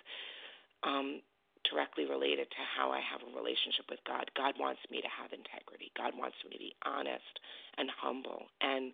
um, 0.83 1.23
directly 1.69 2.09
related 2.09 2.51
to 2.51 2.63
how 2.75 2.91
I 2.91 2.99
have 3.05 3.23
a 3.23 3.31
relationship 3.37 3.87
with 3.87 4.03
God. 4.03 4.27
God 4.35 4.59
wants 4.59 4.83
me 4.91 4.99
to 4.99 5.13
have 5.13 5.31
integrity. 5.31 5.95
God 5.95 6.11
wants 6.17 6.35
me 6.43 6.57
to 6.57 6.59
be 6.59 6.75
honest 6.83 7.35
and 7.79 7.87
humble. 7.95 8.51
And, 8.61 8.91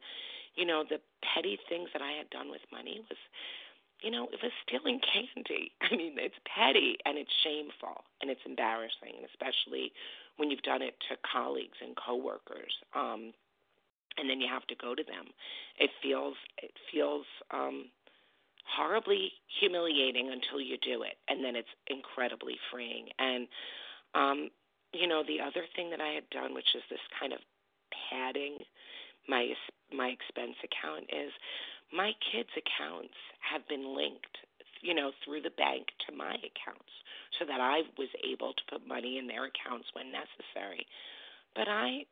you 0.58 0.66
know, 0.68 0.84
the 0.84 1.00
petty 1.24 1.56
things 1.70 1.88
that 1.96 2.02
I 2.02 2.12
had 2.12 2.28
done 2.28 2.50
with 2.52 2.60
money 2.68 3.00
was, 3.08 3.16
you 4.02 4.10
know, 4.10 4.28
it 4.32 4.38
was 4.42 4.52
stealing 4.66 5.00
candy. 5.00 5.72
I 5.82 5.96
mean, 5.96 6.14
it's 6.18 6.38
petty 6.46 6.96
and 7.04 7.18
it's 7.18 7.32
shameful 7.42 8.04
and 8.20 8.30
it's 8.30 8.40
embarrassing, 8.46 9.16
and 9.16 9.26
especially 9.26 9.92
when 10.36 10.50
you've 10.50 10.62
done 10.62 10.82
it 10.82 10.94
to 11.08 11.16
colleagues 11.26 11.78
and 11.82 11.96
coworkers. 11.96 12.74
Um, 12.94 13.32
and 14.18 14.28
then 14.28 14.40
you 14.40 14.48
have 14.50 14.66
to 14.66 14.74
go 14.74 14.94
to 14.94 15.02
them. 15.02 15.30
It 15.78 15.90
feels 16.02 16.34
it 16.62 16.72
feels 16.92 17.26
um 17.50 17.86
horribly 18.76 19.32
humiliating 19.60 20.30
until 20.30 20.60
you 20.60 20.76
do 20.78 21.02
it 21.02 21.16
and 21.28 21.42
then 21.42 21.56
it's 21.56 21.72
incredibly 21.86 22.56
freeing 22.70 23.08
and 23.18 23.48
um 24.14 24.50
you 24.92 25.06
know 25.06 25.22
the 25.26 25.40
other 25.40 25.64
thing 25.74 25.88
that 25.88 26.00
i 26.00 26.12
had 26.12 26.28
done 26.30 26.54
which 26.54 26.76
is 26.76 26.82
this 26.90 27.00
kind 27.18 27.32
of 27.32 27.38
padding 28.10 28.58
my 29.26 29.48
my 29.92 30.08
expense 30.08 30.56
account 30.62 31.04
is 31.08 31.32
my 31.94 32.12
kids 32.32 32.50
accounts 32.56 33.14
have 33.40 33.66
been 33.68 33.96
linked 33.96 34.36
you 34.82 34.94
know 34.94 35.10
through 35.24 35.42
the 35.42 35.56
bank 35.56 35.86
to 36.06 36.14
my 36.14 36.34
accounts 36.38 36.92
so 37.38 37.44
that 37.44 37.60
i 37.60 37.82
was 37.96 38.08
able 38.24 38.52
to 38.52 38.68
put 38.70 38.86
money 38.86 39.18
in 39.18 39.26
their 39.26 39.46
accounts 39.46 39.88
when 39.94 40.12
necessary 40.12 40.86
but 41.54 41.68
i 41.68 42.04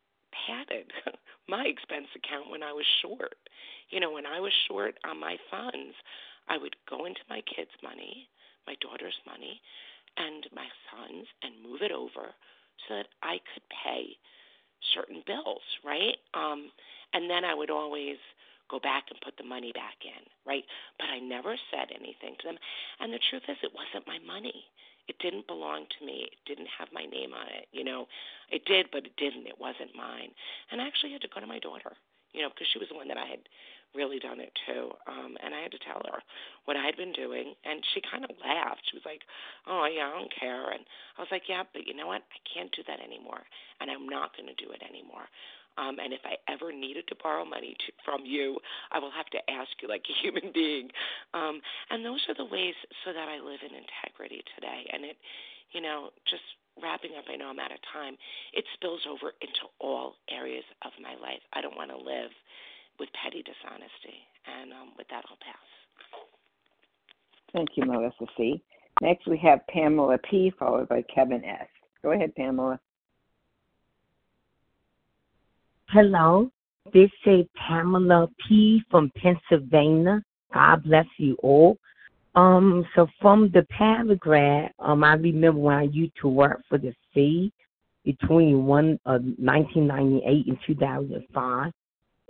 padded 0.46 0.90
my 1.48 1.64
expense 1.66 2.08
account 2.16 2.50
when 2.50 2.62
i 2.62 2.72
was 2.72 2.86
short 3.02 3.36
you 3.90 4.00
know 4.00 4.10
when 4.10 4.26
i 4.26 4.40
was 4.40 4.52
short 4.68 4.94
on 5.04 5.18
my 5.20 5.36
funds 5.50 5.94
I 6.48 6.58
would 6.58 6.76
go 6.88 7.04
into 7.04 7.20
my 7.28 7.42
kids' 7.42 7.74
money, 7.82 8.28
my 8.66 8.74
daughter's 8.80 9.18
money, 9.26 9.60
and 10.16 10.46
my 10.54 10.66
son's 10.90 11.26
and 11.42 11.62
move 11.62 11.82
it 11.82 11.92
over 11.92 12.32
so 12.86 12.94
that 12.94 13.08
I 13.22 13.38
could 13.52 13.62
pay 13.84 14.16
certain 14.94 15.22
bills, 15.26 15.62
right? 15.84 16.16
Um, 16.34 16.70
and 17.12 17.28
then 17.28 17.44
I 17.44 17.54
would 17.54 17.70
always 17.70 18.16
go 18.70 18.79
back 18.79 19.05
and 19.11 19.20
put 19.20 19.37
the 19.37 19.44
money 19.44 19.72
back 19.72 19.98
in, 20.05 20.22
right? 20.46 20.64
But 20.98 21.09
I 21.11 21.18
never 21.18 21.57
said 21.70 21.90
anything 21.94 22.37
to 22.40 22.44
them. 22.48 22.59
And 23.00 23.12
the 23.12 23.22
truth 23.31 23.44
is, 23.48 23.57
it 23.62 23.74
wasn't 23.74 24.07
my 24.07 24.18
money. 24.26 24.66
It 25.09 25.18
didn't 25.22 25.46
belong 25.46 25.87
to 25.87 26.07
me. 26.07 26.26
It 26.26 26.38
didn't 26.46 26.68
have 26.79 26.88
my 26.92 27.07
name 27.07 27.31
on 27.33 27.46
it. 27.55 27.70
You 27.70 27.85
know, 27.85 28.07
it 28.50 28.66
did, 28.66 28.90
but 28.90 29.07
it 29.07 29.14
didn't. 29.16 29.46
It 29.46 29.59
wasn't 29.59 29.94
mine. 29.94 30.35
And 30.70 30.81
I 30.81 30.87
actually 30.87 31.12
had 31.12 31.22
to 31.22 31.31
go 31.33 31.40
to 31.40 31.46
my 31.46 31.61
daughter, 31.61 31.94
you 32.33 32.42
know, 32.42 32.50
because 32.50 32.66
she 32.72 32.83
was 32.83 32.88
the 32.90 32.98
one 32.98 33.07
that 33.09 33.18
I 33.18 33.26
had 33.26 33.46
really 33.94 34.18
done 34.18 34.40
it 34.40 34.52
too. 34.66 34.90
Um, 35.07 35.38
and 35.42 35.55
I 35.55 35.62
had 35.62 35.70
to 35.72 35.83
tell 35.87 36.02
her 36.11 36.20
what 36.66 36.76
I 36.76 36.85
had 36.85 36.96
been 36.96 37.12
doing, 37.12 37.55
and 37.64 37.81
she 37.94 38.02
kind 38.02 38.24
of 38.24 38.31
laughed. 38.42 38.83
She 38.90 38.96
was 38.96 39.07
like, 39.07 39.22
"Oh 39.66 39.87
yeah, 39.87 40.11
I 40.11 40.18
don't 40.18 40.33
care." 40.35 40.70
And 40.70 40.85
I 41.16 41.22
was 41.22 41.31
like, 41.31 41.48
"Yeah, 41.48 41.62
but 41.72 41.87
you 41.87 41.94
know 41.94 42.07
what? 42.07 42.22
I 42.26 42.40
can't 42.44 42.70
do 42.74 42.83
that 42.87 43.00
anymore, 43.00 43.46
and 43.81 43.90
I'm 43.90 44.09
not 44.09 44.37
going 44.37 44.50
to 44.50 44.59
do 44.59 44.70
it 44.72 44.83
anymore." 44.83 45.31
Um, 45.78 45.98
and 46.02 46.12
if 46.12 46.20
I 46.24 46.36
ever 46.50 46.72
needed 46.72 47.06
to 47.08 47.16
borrow 47.22 47.44
money 47.44 47.76
to, 47.86 47.92
from 48.04 48.24
you, 48.24 48.58
I 48.92 48.98
will 48.98 49.12
have 49.12 49.26
to 49.36 49.40
ask 49.50 49.70
you 49.80 49.88
like 49.88 50.04
a 50.08 50.16
human 50.22 50.52
being. 50.52 50.90
Um, 51.34 51.60
and 51.90 52.04
those 52.04 52.24
are 52.28 52.34
the 52.34 52.48
ways 52.48 52.74
so 53.04 53.12
that 53.12 53.28
I 53.28 53.38
live 53.38 53.60
in 53.60 53.76
integrity 53.76 54.42
today. 54.54 54.88
And 54.92 55.04
it, 55.04 55.16
you 55.72 55.80
know, 55.80 56.10
just 56.28 56.42
wrapping 56.82 57.12
up, 57.18 57.24
I 57.28 57.36
know 57.36 57.48
I'm 57.48 57.58
out 57.58 57.72
of 57.72 57.78
time, 57.92 58.16
it 58.52 58.64
spills 58.74 59.00
over 59.08 59.32
into 59.40 59.68
all 59.80 60.16
areas 60.30 60.64
of 60.84 60.92
my 61.00 61.14
life. 61.20 61.40
I 61.52 61.60
don't 61.60 61.76
want 61.76 61.90
to 61.90 61.96
live 61.96 62.30
with 62.98 63.08
petty 63.22 63.42
dishonesty. 63.42 64.24
And 64.46 64.72
um, 64.72 64.92
with 64.96 65.08
that, 65.08 65.24
I'll 65.28 65.40
pass. 65.40 65.66
Thank 67.52 67.70
you, 67.76 67.84
Melissa 67.84 68.26
C. 68.36 68.62
Next, 69.02 69.26
we 69.26 69.38
have 69.38 69.66
Pamela 69.68 70.18
P., 70.18 70.52
followed 70.58 70.88
by 70.88 71.02
Kevin 71.02 71.44
S. 71.44 71.68
Go 72.02 72.12
ahead, 72.12 72.34
Pamela. 72.34 72.80
Hello, 75.90 76.51
this 76.92 77.11
is 77.27 77.46
Pamela 77.55 78.29
P. 78.49 78.83
from 78.90 79.09
Pennsylvania. 79.14 80.20
God 80.53 80.83
bless 80.83 81.07
you 81.16 81.37
all. 81.44 81.79
Um, 82.35 82.85
so 82.96 83.07
from 83.20 83.53
the 83.55 83.62
paragraph, 83.70 84.72
um, 84.81 85.05
I 85.05 85.14
remember 85.14 85.61
when 85.61 85.77
I 85.77 85.83
used 85.85 86.14
to 86.22 86.29
work 86.29 86.61
for 86.68 86.77
the 86.77 86.92
city 87.14 87.53
between 88.05 88.66
one 88.66 88.99
uh, 89.07 89.20
1998 89.38 90.46
and 90.49 90.59
2005, 90.66 91.72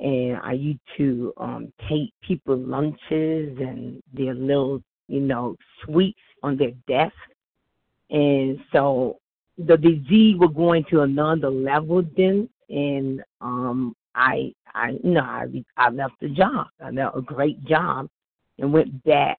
and 0.00 0.36
I 0.36 0.52
used 0.52 0.80
to 0.98 1.32
um 1.38 1.72
take 1.88 2.12
people 2.20 2.58
lunches 2.58 3.56
and 3.58 4.02
their 4.12 4.34
little, 4.34 4.82
you 5.08 5.20
know, 5.20 5.56
sweets 5.82 6.20
on 6.42 6.58
their 6.58 6.72
desk, 6.86 7.16
and 8.10 8.58
so 8.70 9.18
the 9.56 9.78
disease 9.78 10.36
was 10.38 10.52
going 10.54 10.84
to 10.90 11.00
another 11.00 11.48
level 11.50 12.02
then, 12.18 12.50
and 12.68 13.22
um 13.40 13.94
I 14.14 14.52
I 14.74 14.90
you 15.02 15.10
know 15.10 15.20
I 15.20 15.46
I 15.76 15.90
left 15.90 16.14
the 16.20 16.28
job. 16.28 16.68
I 16.80 16.90
left 16.90 17.16
a 17.16 17.22
great 17.22 17.62
job 17.64 18.08
and 18.58 18.72
went 18.72 19.02
back 19.04 19.38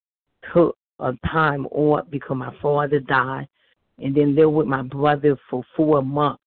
took 0.53 0.77
a 0.99 1.13
time 1.27 1.65
off 1.67 2.05
because 2.09 2.37
my 2.37 2.53
father 2.61 2.99
died 2.99 3.47
and 3.99 4.15
then 4.15 4.35
lived 4.35 4.53
with 4.53 4.67
my 4.67 4.83
brother 4.83 5.37
for 5.49 5.63
four 5.75 6.01
months 6.01 6.41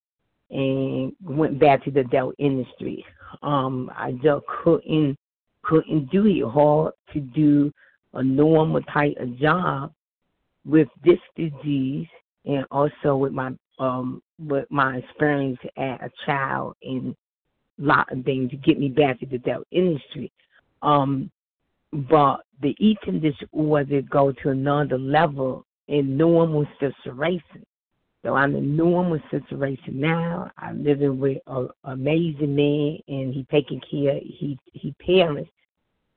and 0.51 1.13
went 1.23 1.59
back 1.59 1.85
to 1.85 1.91
the 1.91 2.05
Dell 2.05 2.33
industry. 2.39 3.05
Um 3.43 3.91
I 3.97 4.13
just 4.13 4.45
couldn't 4.63 5.17
couldn't 5.63 6.11
do 6.11 6.27
it 6.27 6.45
hard 6.51 6.95
to 7.13 7.21
do 7.21 7.73
a 8.15 8.23
normal 8.23 8.81
type 8.83 9.17
of 9.19 9.39
job 9.39 9.93
with 10.65 10.89
this 11.05 11.19
disease 11.37 12.07
and 12.45 12.65
also 12.71 13.17
with 13.17 13.33
my 13.33 13.53
um 13.81 14.23
with 14.39 14.67
my 14.71 14.99
experience 14.99 15.59
as 15.77 15.99
a 16.03 16.11
child 16.25 16.77
and 16.83 17.17
a 17.81 17.83
lot 17.83 18.13
of 18.13 18.25
things 18.25 18.51
to 18.51 18.57
get 18.57 18.79
me 18.79 18.89
back 18.89 19.19
to 19.19 19.27
the 19.27 19.39
Dell 19.39 19.65
industry. 19.73 20.31
Um 20.83 21.31
but 21.93 22.43
the 22.63 22.77
eating 22.79 23.21
disorder 23.21 24.03
go 24.03 24.33
to 24.33 24.51
another 24.51 24.99
level 24.99 25.67
in 25.89 26.17
normal 26.17 26.65
situation. 26.79 27.67
So 28.23 28.35
I'm 28.35 28.55
in 28.55 28.77
normal 28.77 29.19
situation 29.31 29.99
now. 29.99 30.51
I'm 30.59 30.85
living 30.85 31.19
with 31.19 31.39
an 31.47 31.69
amazing 31.85 32.55
man, 32.55 32.99
and 33.09 33.35
he 33.35 33.47
taking 33.51 33.81
care. 33.91 34.21
He 34.23 34.59
he 34.73 34.95
parents, 35.05 35.51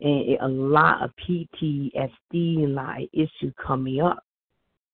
and 0.01 0.37
a 0.41 0.47
lot 0.47 1.01
of 1.01 1.11
PTSD 1.15 2.09
and 2.31 2.65
a 2.65 2.67
lot 2.67 3.01
of 3.01 3.09
issue 3.13 3.51
coming 3.53 4.01
up. 4.01 4.21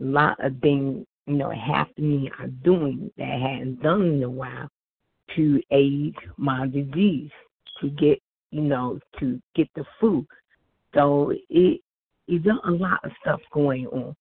A 0.02 0.06
lot 0.06 0.38
of 0.40 0.54
things 0.62 1.06
you 1.30 1.36
know 1.36 1.52
happening. 1.52 2.30
I'm 2.40 2.60
doing 2.64 3.12
that 3.18 3.24
I 3.24 3.52
hadn't 3.52 3.84
done 3.84 4.02
in 4.02 4.24
a 4.24 4.30
while 4.30 4.68
to 5.36 5.62
aid 5.70 6.16
my 6.38 6.68
disease 6.68 7.30
to 7.80 7.90
get 7.92 8.20
you 8.50 8.62
know 8.62 9.00
to 9.20 9.40
get 9.56 9.70
the 9.76 9.86
food. 10.02 10.26
So 10.96 11.32
it 11.50 11.82
it's 12.28 12.46
a 12.46 12.72
lot 12.72 13.00
of 13.04 13.12
stuff 13.22 13.42
going 13.52 13.86
on. 13.88 14.16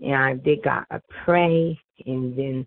And 0.00 0.14
I 0.14 0.36
think 0.38 0.66
I, 0.66 0.84
I 0.90 1.00
pray 1.24 1.78
and 2.06 2.36
then 2.36 2.66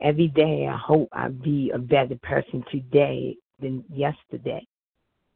every 0.00 0.28
day 0.28 0.68
I 0.70 0.76
hope 0.76 1.08
I 1.12 1.28
be 1.28 1.70
a 1.74 1.78
better 1.78 2.16
person 2.22 2.62
today 2.70 3.36
than 3.60 3.84
yesterday. 3.92 4.66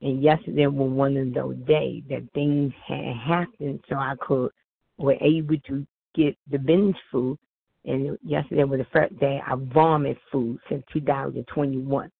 And 0.02 0.22
yesterday 0.22 0.66
was 0.66 0.90
one 0.90 1.16
of 1.16 1.32
those 1.32 1.56
days 1.66 2.02
that 2.10 2.30
things 2.34 2.72
had 2.86 3.16
happened 3.16 3.82
so 3.88 3.96
I 3.96 4.14
could 4.20 4.50
were 4.98 5.16
able 5.20 5.56
to 5.68 5.86
get 6.14 6.36
the 6.50 6.58
binge 6.58 6.96
food 7.10 7.38
and 7.84 8.18
yesterday 8.24 8.64
was 8.64 8.80
the 8.80 8.86
first 8.92 9.18
day 9.18 9.40
I 9.46 9.54
vomited 9.56 10.18
food 10.32 10.58
since 10.68 10.84
2021. 10.92 12.10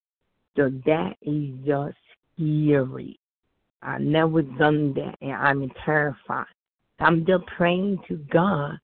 So 0.57 0.71
that 0.87 1.17
is 1.23 1.51
just 1.67 1.97
scary. 2.35 3.19
I 3.83 3.99
never 3.99 4.43
done 4.43 4.95
that, 4.95 5.17
and 5.21 5.33
I'm 5.33 5.71
terrified. 5.85 6.47
I'm 7.01 7.27
just 7.27 7.45
praying 7.47 7.99
to 8.09 8.17
God 8.31 8.79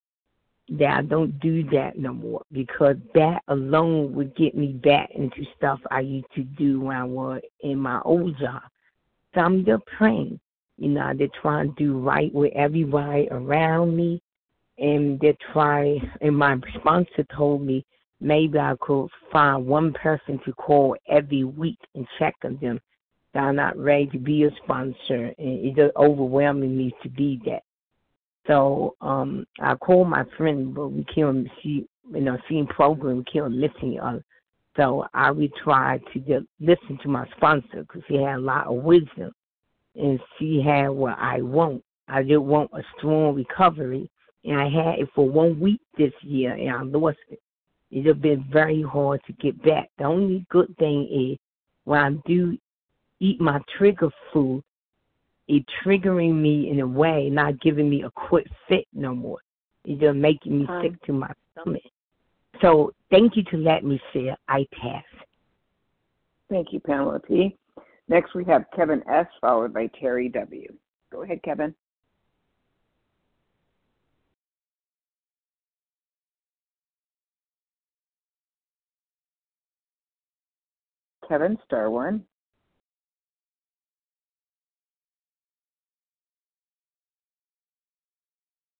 that 0.71 0.99
I 0.99 1.03
don't 1.03 1.39
do 1.41 1.65
that 1.71 1.99
no 1.99 2.13
more 2.13 2.43
because 2.53 2.97
that 3.15 3.43
alone 3.49 4.15
would 4.15 4.37
get 4.37 4.57
me 4.57 4.73
back 4.73 5.11
into 5.15 5.45
stuff 5.57 5.81
I 5.91 6.01
used 6.01 6.33
to 6.35 6.43
do 6.43 6.81
when 6.81 6.97
I 6.97 7.05
was 7.05 7.41
in 7.61 7.79
my 7.79 8.01
old 8.05 8.39
job. 8.39 8.63
So 9.35 9.41
I'm 9.41 9.65
just 9.65 9.85
praying. 9.87 10.39
You 10.77 10.89
know, 10.91 11.13
they're 11.17 11.29
trying 11.41 11.75
to 11.75 11.85
do 11.85 11.99
right 11.99 12.33
with 12.33 12.53
everybody 12.55 13.29
around 13.31 13.97
me, 13.97 14.23
and 14.81 15.21
they're 15.21 15.35
trying. 15.53 16.01
And 16.21 16.37
my 16.37 16.57
sponsor 16.79 17.25
told 17.37 17.63
me 17.63 17.85
maybe 18.21 18.59
I 18.59 18.75
could 18.81 19.09
find 19.31 19.67
one 19.67 19.93
person 19.93 20.41
to 20.45 20.53
call 20.53 20.97
every 21.09 21.45
week 21.45 21.79
and 21.95 22.07
check 22.19 22.35
on 22.45 22.59
them 22.61 22.81
that 23.33 23.41
I'm 23.41 23.57
not 23.57 23.79
ready 23.79 24.07
to 24.07 24.19
be 24.19 24.45
a 24.45 24.51
sponsor, 24.65 24.97
and 25.09 25.35
it's 25.39 25.77
just 25.77 25.97
overwhelming 25.97 26.77
me 26.77 26.93
to 27.03 27.09
be 27.09 27.41
that. 27.47 27.63
So 28.47 28.97
um 29.01 29.47
I 29.61 29.75
called 29.77 30.09
my 30.09 30.25
friend, 30.37 30.75
but 30.75 30.89
we 30.89 31.05
can't 31.05 31.47
see, 31.63 31.87
you 32.13 32.21
know, 32.21 32.39
seeing 32.49 32.67
program, 32.67 33.19
we 33.19 33.25
can't 33.25 33.53
listen 33.53 33.93
to 33.93 33.99
other. 33.99 34.25
So 34.77 35.07
I 35.15 35.31
would 35.31 35.53
try 35.63 35.99
to 36.13 36.19
just 36.21 36.47
listen 36.59 36.99
to 37.03 37.09
my 37.09 37.27
sponsor 37.37 37.83
because 37.83 38.03
he 38.09 38.17
had 38.17 38.37
a 38.37 38.41
lot 38.41 38.67
of 38.67 38.83
wisdom, 38.83 39.33
and 39.95 40.19
she 40.39 40.63
had 40.65 40.89
what 40.89 41.19
I 41.19 41.43
want. 41.43 41.85
I 42.09 42.23
just 42.23 42.41
want 42.41 42.71
a 42.73 42.83
strong 42.97 43.35
recovery, 43.35 44.11
and 44.45 44.61
I 44.61 44.69
had 44.69 45.01
it 45.01 45.09
for 45.15 45.29
one 45.29 45.61
week 45.61 45.81
this 45.99 46.13
year, 46.23 46.53
and 46.53 46.71
I 46.71 46.83
lost 46.83 47.19
it. 47.29 47.41
It 47.91 48.07
has 48.07 48.17
been 48.17 48.45
very 48.51 48.83
hard 48.83 49.21
to 49.27 49.33
get 49.35 49.61
back. 49.63 49.91
The 49.99 50.05
only 50.05 50.47
good 50.49 50.75
thing 50.79 51.09
is 51.11 51.39
when 51.85 52.01
I 52.01 52.11
do 52.29 52.57
eat 53.19 53.41
my 53.41 53.61
trigger 53.77 54.11
food, 54.33 54.63
it 55.49 55.65
triggering 55.85 56.37
me 56.41 56.71
in 56.71 56.81
a 56.81 56.87
way, 56.87 57.29
not 57.29 57.61
giving 57.61 57.91
me 57.91 58.05
a 58.05 58.11
quick 58.11 58.47
fit 58.69 58.87
no 58.95 59.15
more. 59.15 59.39
It's 59.85 60.01
just 60.01 60.17
making 60.17 60.61
me 60.61 60.67
um, 60.69 60.83
sick 60.83 61.03
to 61.07 61.13
my 61.13 61.31
stomach. 61.53 61.83
So 62.63 62.93
thank 63.11 63.37
you 63.37 63.43
to 63.45 63.57
let 63.57 63.85
me 63.85 64.01
share. 64.13 64.37
I 64.49 64.67
pass. 64.73 65.05
Thank 66.49 66.73
you, 66.73 66.81
Pamela 66.81 67.19
P. 67.19 67.57
Next 68.09 68.35
we 68.35 68.45
have 68.45 68.65
Kevin 68.75 69.03
S. 69.09 69.27
followed 69.41 69.73
by 69.73 69.89
Terry 69.99 70.29
W. 70.29 70.73
Go 71.11 71.23
ahead, 71.23 71.43
Kevin. 71.43 71.75
Kevin, 81.31 81.57
star 81.65 81.89
one. 81.91 82.25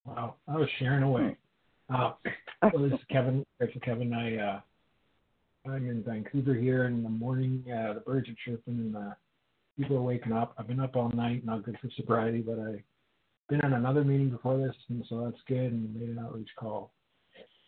Wow, 0.05 0.35
I 0.49 0.57
was 0.57 0.67
sharing 0.77 1.03
away. 1.03 1.37
Uh, 1.89 2.11
well, 2.61 2.83
this 2.83 2.91
is 2.91 3.05
Kevin. 3.09 3.45
This 3.61 3.69
Kevin. 3.85 4.13
I 4.13 4.35
uh, 4.35 4.59
I'm 5.65 5.89
in 5.89 6.03
Vancouver 6.03 6.53
here 6.53 6.87
in 6.87 7.03
the 7.03 7.09
morning. 7.09 7.63
Uh, 7.69 7.93
the 7.93 8.01
birds 8.01 8.27
are 8.27 8.35
chirping 8.45 8.73
and 8.73 8.95
the 8.95 9.15
people 9.77 9.95
are 9.95 10.01
waking 10.01 10.33
up. 10.33 10.53
I've 10.57 10.67
been 10.67 10.81
up 10.81 10.97
all 10.97 11.09
night, 11.11 11.45
not 11.45 11.63
good 11.63 11.77
for 11.81 11.87
sobriety, 11.95 12.41
but 12.41 12.59
I've 12.59 12.83
been 13.47 13.61
on 13.61 13.71
another 13.71 14.03
meeting 14.03 14.29
before 14.29 14.57
this, 14.57 14.75
and 14.89 15.05
so 15.07 15.23
that's 15.23 15.41
good. 15.47 15.71
And 15.71 15.95
made 15.95 16.09
an 16.09 16.19
outreach 16.19 16.49
call. 16.59 16.91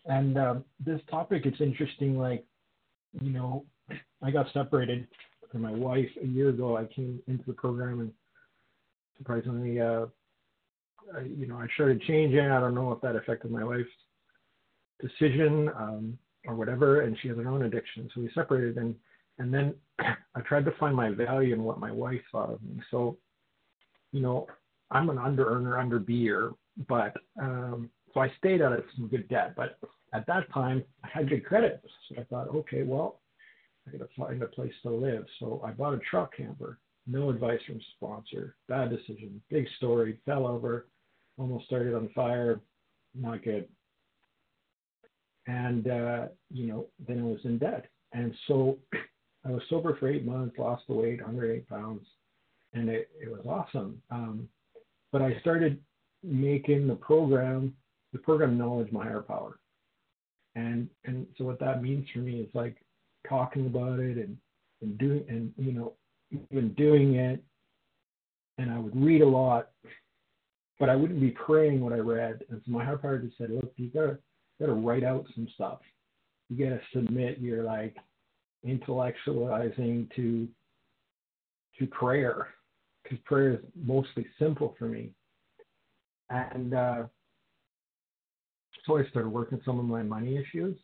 And 0.07 0.37
um, 0.37 0.65
this 0.85 0.99
topic, 1.09 1.43
it's 1.45 1.61
interesting. 1.61 2.17
Like, 2.17 2.43
you 3.21 3.29
know, 3.29 3.63
I 4.21 4.31
got 4.31 4.47
separated 4.53 5.07
from 5.51 5.61
my 5.61 5.71
wife 5.71 6.09
a 6.21 6.25
year 6.25 6.49
ago. 6.49 6.77
I 6.77 6.85
came 6.85 7.21
into 7.27 7.43
the 7.45 7.53
program 7.53 7.99
and 7.99 8.11
surprisingly, 9.17 9.79
uh, 9.79 10.05
I, 11.15 11.21
you 11.21 11.47
know, 11.47 11.57
I 11.57 11.67
started 11.75 12.01
changing. 12.03 12.39
I 12.39 12.59
don't 12.59 12.75
know 12.75 12.91
if 12.91 13.01
that 13.01 13.15
affected 13.15 13.51
my 13.51 13.63
wife's 13.63 13.89
decision 15.01 15.69
um, 15.77 16.17
or 16.47 16.55
whatever, 16.55 17.01
and 17.01 17.17
she 17.21 17.27
has 17.27 17.37
her 17.37 17.47
own 17.47 17.63
addiction. 17.63 18.09
So 18.13 18.21
we 18.21 18.29
separated, 18.33 18.77
and 18.77 18.95
and 19.39 19.53
then 19.53 19.73
I 19.99 20.41
tried 20.45 20.65
to 20.65 20.71
find 20.79 20.95
my 20.95 21.09
value 21.09 21.53
in 21.53 21.63
what 21.63 21.79
my 21.79 21.91
wife 21.91 22.21
thought 22.31 22.51
of 22.51 22.61
me. 22.63 22.81
So, 22.91 23.17
you 24.11 24.21
know, 24.21 24.47
I'm 24.91 25.09
an 25.09 25.17
under 25.17 25.45
earner, 25.45 25.77
under 25.77 25.99
beer, 25.99 26.51
but 26.87 27.15
um, 27.41 27.89
so 28.13 28.21
I 28.21 28.31
stayed 28.37 28.61
out 28.61 28.73
of 28.73 28.83
some 28.95 29.07
good 29.07 29.27
debt. 29.27 29.53
But 29.55 29.77
at 30.13 30.25
that 30.27 30.51
time, 30.53 30.83
I 31.03 31.09
had 31.11 31.29
good 31.29 31.45
credit, 31.45 31.83
so 32.09 32.21
I 32.21 32.23
thought, 32.25 32.49
okay, 32.55 32.83
well, 32.83 33.19
I 33.87 33.97
got 33.97 34.09
to 34.09 34.15
find 34.15 34.41
a 34.41 34.47
place 34.47 34.73
to 34.83 34.89
live. 34.89 35.25
So 35.39 35.61
I 35.65 35.71
bought 35.71 35.93
a 35.93 35.99
truck 36.09 36.35
camper. 36.37 36.79
No 37.05 37.29
advice 37.29 37.59
from 37.67 37.81
sponsor. 37.95 38.55
Bad 38.69 38.89
decision. 38.89 39.41
Big 39.49 39.67
story. 39.77 40.19
Fell 40.25 40.47
over 40.47 40.87
almost 41.37 41.65
started 41.65 41.95
on 41.95 42.09
fire, 42.09 42.59
not 43.15 43.43
good. 43.43 43.67
And, 45.47 45.87
uh, 45.87 46.27
you 46.51 46.67
know, 46.67 46.87
then 47.05 47.19
I 47.19 47.23
was 47.23 47.39
in 47.43 47.57
debt. 47.57 47.85
And 48.13 48.33
so 48.47 48.77
I 49.45 49.51
was 49.51 49.61
sober 49.69 49.97
for 49.97 50.09
eight 50.09 50.25
months, 50.25 50.57
lost 50.57 50.83
the 50.87 50.93
weight, 50.93 51.21
108 51.21 51.67
pounds, 51.67 52.05
and 52.73 52.89
it, 52.89 53.09
it 53.21 53.29
was 53.29 53.45
awesome. 53.45 54.01
Um, 54.09 54.47
but 55.11 55.21
I 55.21 55.39
started 55.41 55.79
making 56.23 56.87
the 56.87 56.95
program, 56.95 57.75
the 58.13 58.19
program 58.19 58.57
Knowledge 58.57 58.91
My 58.91 59.03
Higher 59.03 59.21
Power. 59.21 59.59
And 60.55 60.87
and 61.05 61.25
so 61.35 61.45
what 61.45 61.59
that 61.61 61.81
means 61.81 62.07
for 62.13 62.19
me 62.19 62.41
is 62.41 62.49
like 62.53 62.77
talking 63.27 63.65
about 63.65 63.99
it 63.99 64.17
and, 64.17 64.37
and 64.81 64.97
doing 64.97 65.23
and 65.29 65.51
you 65.57 65.71
know 65.71 65.93
even 66.51 66.73
doing 66.73 67.15
it 67.15 67.43
and 68.57 68.71
I 68.71 68.77
would 68.77 68.95
read 68.95 69.21
a 69.21 69.27
lot, 69.27 69.69
but 70.79 70.89
I 70.89 70.95
wouldn't 70.95 71.21
be 71.21 71.31
praying 71.31 71.81
what 71.81 71.93
I 71.93 71.97
read. 71.97 72.43
And 72.49 72.61
so 72.65 72.71
my 72.71 72.83
heart 72.83 73.01
part 73.01 73.23
just 73.23 73.37
said, 73.37 73.49
look, 73.49 73.73
you 73.77 73.89
gotta 73.89 74.17
gotta 74.59 74.73
write 74.73 75.03
out 75.03 75.25
some 75.35 75.47
stuff. 75.55 75.79
You 76.49 76.63
gotta 76.63 76.81
submit 76.93 77.39
your 77.39 77.63
like 77.63 77.95
intellectualizing 78.65 80.13
to 80.15 80.47
to 81.79 81.87
prayer 81.87 82.49
because 83.03 83.17
prayer 83.25 83.53
is 83.53 83.59
mostly 83.75 84.25
simple 84.39 84.75
for 84.77 84.85
me. 84.85 85.09
And 86.29 86.73
uh, 86.73 87.03
so 88.85 88.97
I 88.97 89.05
started 89.07 89.29
working 89.29 89.61
some 89.65 89.79
of 89.79 89.85
my 89.85 90.03
money 90.03 90.37
issues. 90.37 90.77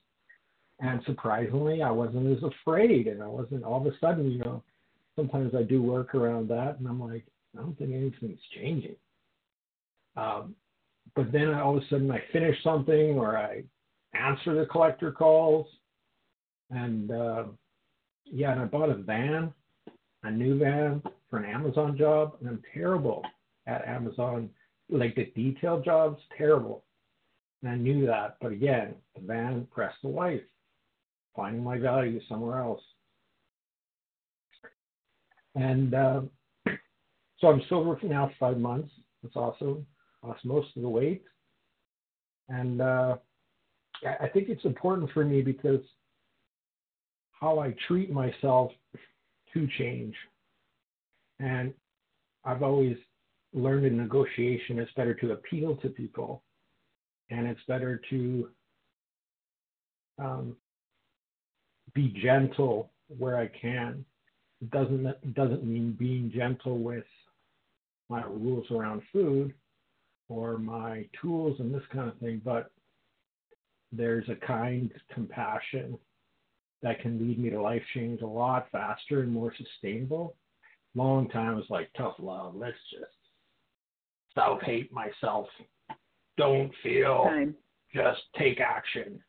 And 0.80 1.02
surprisingly, 1.06 1.82
I 1.82 1.92
wasn't 1.92 2.36
as 2.36 2.44
afraid. 2.44 3.08
And 3.08 3.22
I 3.22 3.28
wasn't 3.28 3.64
all 3.64 3.86
of 3.86 3.94
a 3.94 3.98
sudden, 4.00 4.32
you 4.32 4.40
know, 4.40 4.64
sometimes 5.16 5.54
I 5.56 5.64
do 5.64 5.82
work 5.82 6.16
around 6.16 6.48
that. 6.50 6.78
And 6.80 6.88
I'm 6.88 7.00
like, 7.00 7.26
I 7.58 7.62
don't 7.62 7.78
think 7.78 7.92
anything's 7.94 8.40
changing. 8.56 8.96
Um, 10.16 10.56
but 11.16 11.32
then 11.32 11.54
all 11.54 11.78
of 11.78 11.84
a 11.84 11.88
sudden 11.88 12.10
I 12.12 12.22
finish 12.32 12.56
something 12.64 13.18
or 13.18 13.38
I 13.38 13.64
answer 14.14 14.56
the 14.56 14.66
collector 14.66 15.12
calls. 15.12 15.68
And 16.70 17.12
uh, 17.12 17.44
yeah, 18.26 18.52
and 18.52 18.62
I 18.62 18.66
bought 18.66 18.90
a 18.90 18.96
van, 18.96 19.54
a 20.24 20.32
new 20.32 20.60
van 20.60 21.02
for 21.30 21.40
an 21.40 21.46
Amazon 21.46 21.98
job. 21.98 22.36
And 22.40 22.50
I'm 22.50 22.64
terrible 22.74 23.24
at 23.68 23.88
Amazon, 23.88 24.50
like 24.90 25.16
the 25.16 25.26
detail 25.36 25.82
jobs, 25.82 26.22
terrible. 26.38 26.84
And 27.62 27.72
I 27.72 27.76
knew 27.76 28.06
that. 28.06 28.38
But 28.40 28.52
again, 28.52 28.96
the 29.16 29.22
van 29.22 29.68
pressed 29.72 30.02
the 30.02 30.10
life, 30.10 30.42
finding 31.40 31.64
my 31.64 31.78
value 31.78 32.20
somewhere 32.28 32.60
else. 32.60 32.82
And 35.56 35.94
uh, 35.94 36.22
so 37.40 37.48
I'm 37.48 37.62
sober 37.70 37.98
for 37.98 38.08
now 38.08 38.30
five 38.38 38.58
months. 38.58 38.92
That's 39.24 39.38
awesome. 39.38 39.86
Lost 40.22 40.44
most 40.44 40.68
of 40.76 40.82
the 40.82 40.90
weight. 40.90 41.24
And 42.50 42.82
uh, 42.82 43.16
I 44.20 44.28
think 44.28 44.50
it's 44.50 44.66
important 44.66 45.12
for 45.14 45.24
me 45.24 45.42
because 45.42 45.80
how 47.32 47.60
I 47.60 47.74
treat 47.88 48.12
myself 48.12 48.72
to 49.54 49.68
change. 49.78 50.16
And 51.40 51.74
I've 52.44 52.64
always 52.64 52.98
learned 53.54 53.86
in 53.86 53.96
negotiation 53.96 54.78
it's 54.78 54.92
better 54.98 55.14
to 55.16 55.32
appeal 55.32 55.78
to 55.78 55.90
people 55.90 56.44
and 57.32 57.48
it's 57.48 57.62
better 57.68 58.00
to 58.10 58.50
um, 60.20 60.56
be 61.94 62.10
gentle 62.24 62.92
where 63.18 63.38
I 63.38 63.48
can. 63.48 64.06
It 64.62 64.72
doesn't 64.72 65.06
it 65.06 65.34
doesn't 65.34 65.64
mean 65.64 65.96
being 65.98 66.32
gentle 66.34 66.80
with 66.80 67.06
my 68.10 68.24
rules 68.24 68.66
around 68.72 69.02
food 69.14 69.54
or 70.28 70.58
my 70.58 71.06
tools 71.22 71.60
and 71.60 71.74
this 71.74 71.84
kind 71.92 72.10
of 72.10 72.18
thing, 72.18 72.42
but 72.44 72.72
there's 73.92 74.28
a 74.30 74.46
kind 74.46 74.92
compassion 75.14 75.98
that 76.82 77.02
can 77.02 77.20
lead 77.20 77.40
me 77.40 77.50
to 77.50 77.62
life 77.62 77.82
change 77.94 78.22
a 78.22 78.28
lot 78.28 78.68
faster 78.72 79.22
and 79.22 79.32
more 79.32 79.54
sustainable. 79.58 80.36
Long 80.96 81.28
time 81.30 81.56
was 81.56 81.66
like 81.70 81.90
tough 81.98 82.16
love. 82.20 82.56
Let's 82.56 82.78
just 82.92 83.12
self 84.34 84.62
hate 84.62 84.92
myself. 84.92 85.48
Don't 86.38 86.72
feel. 86.84 87.24
Time. 87.26 87.56
Just 87.94 88.22
take 88.38 88.60
action. 88.60 89.20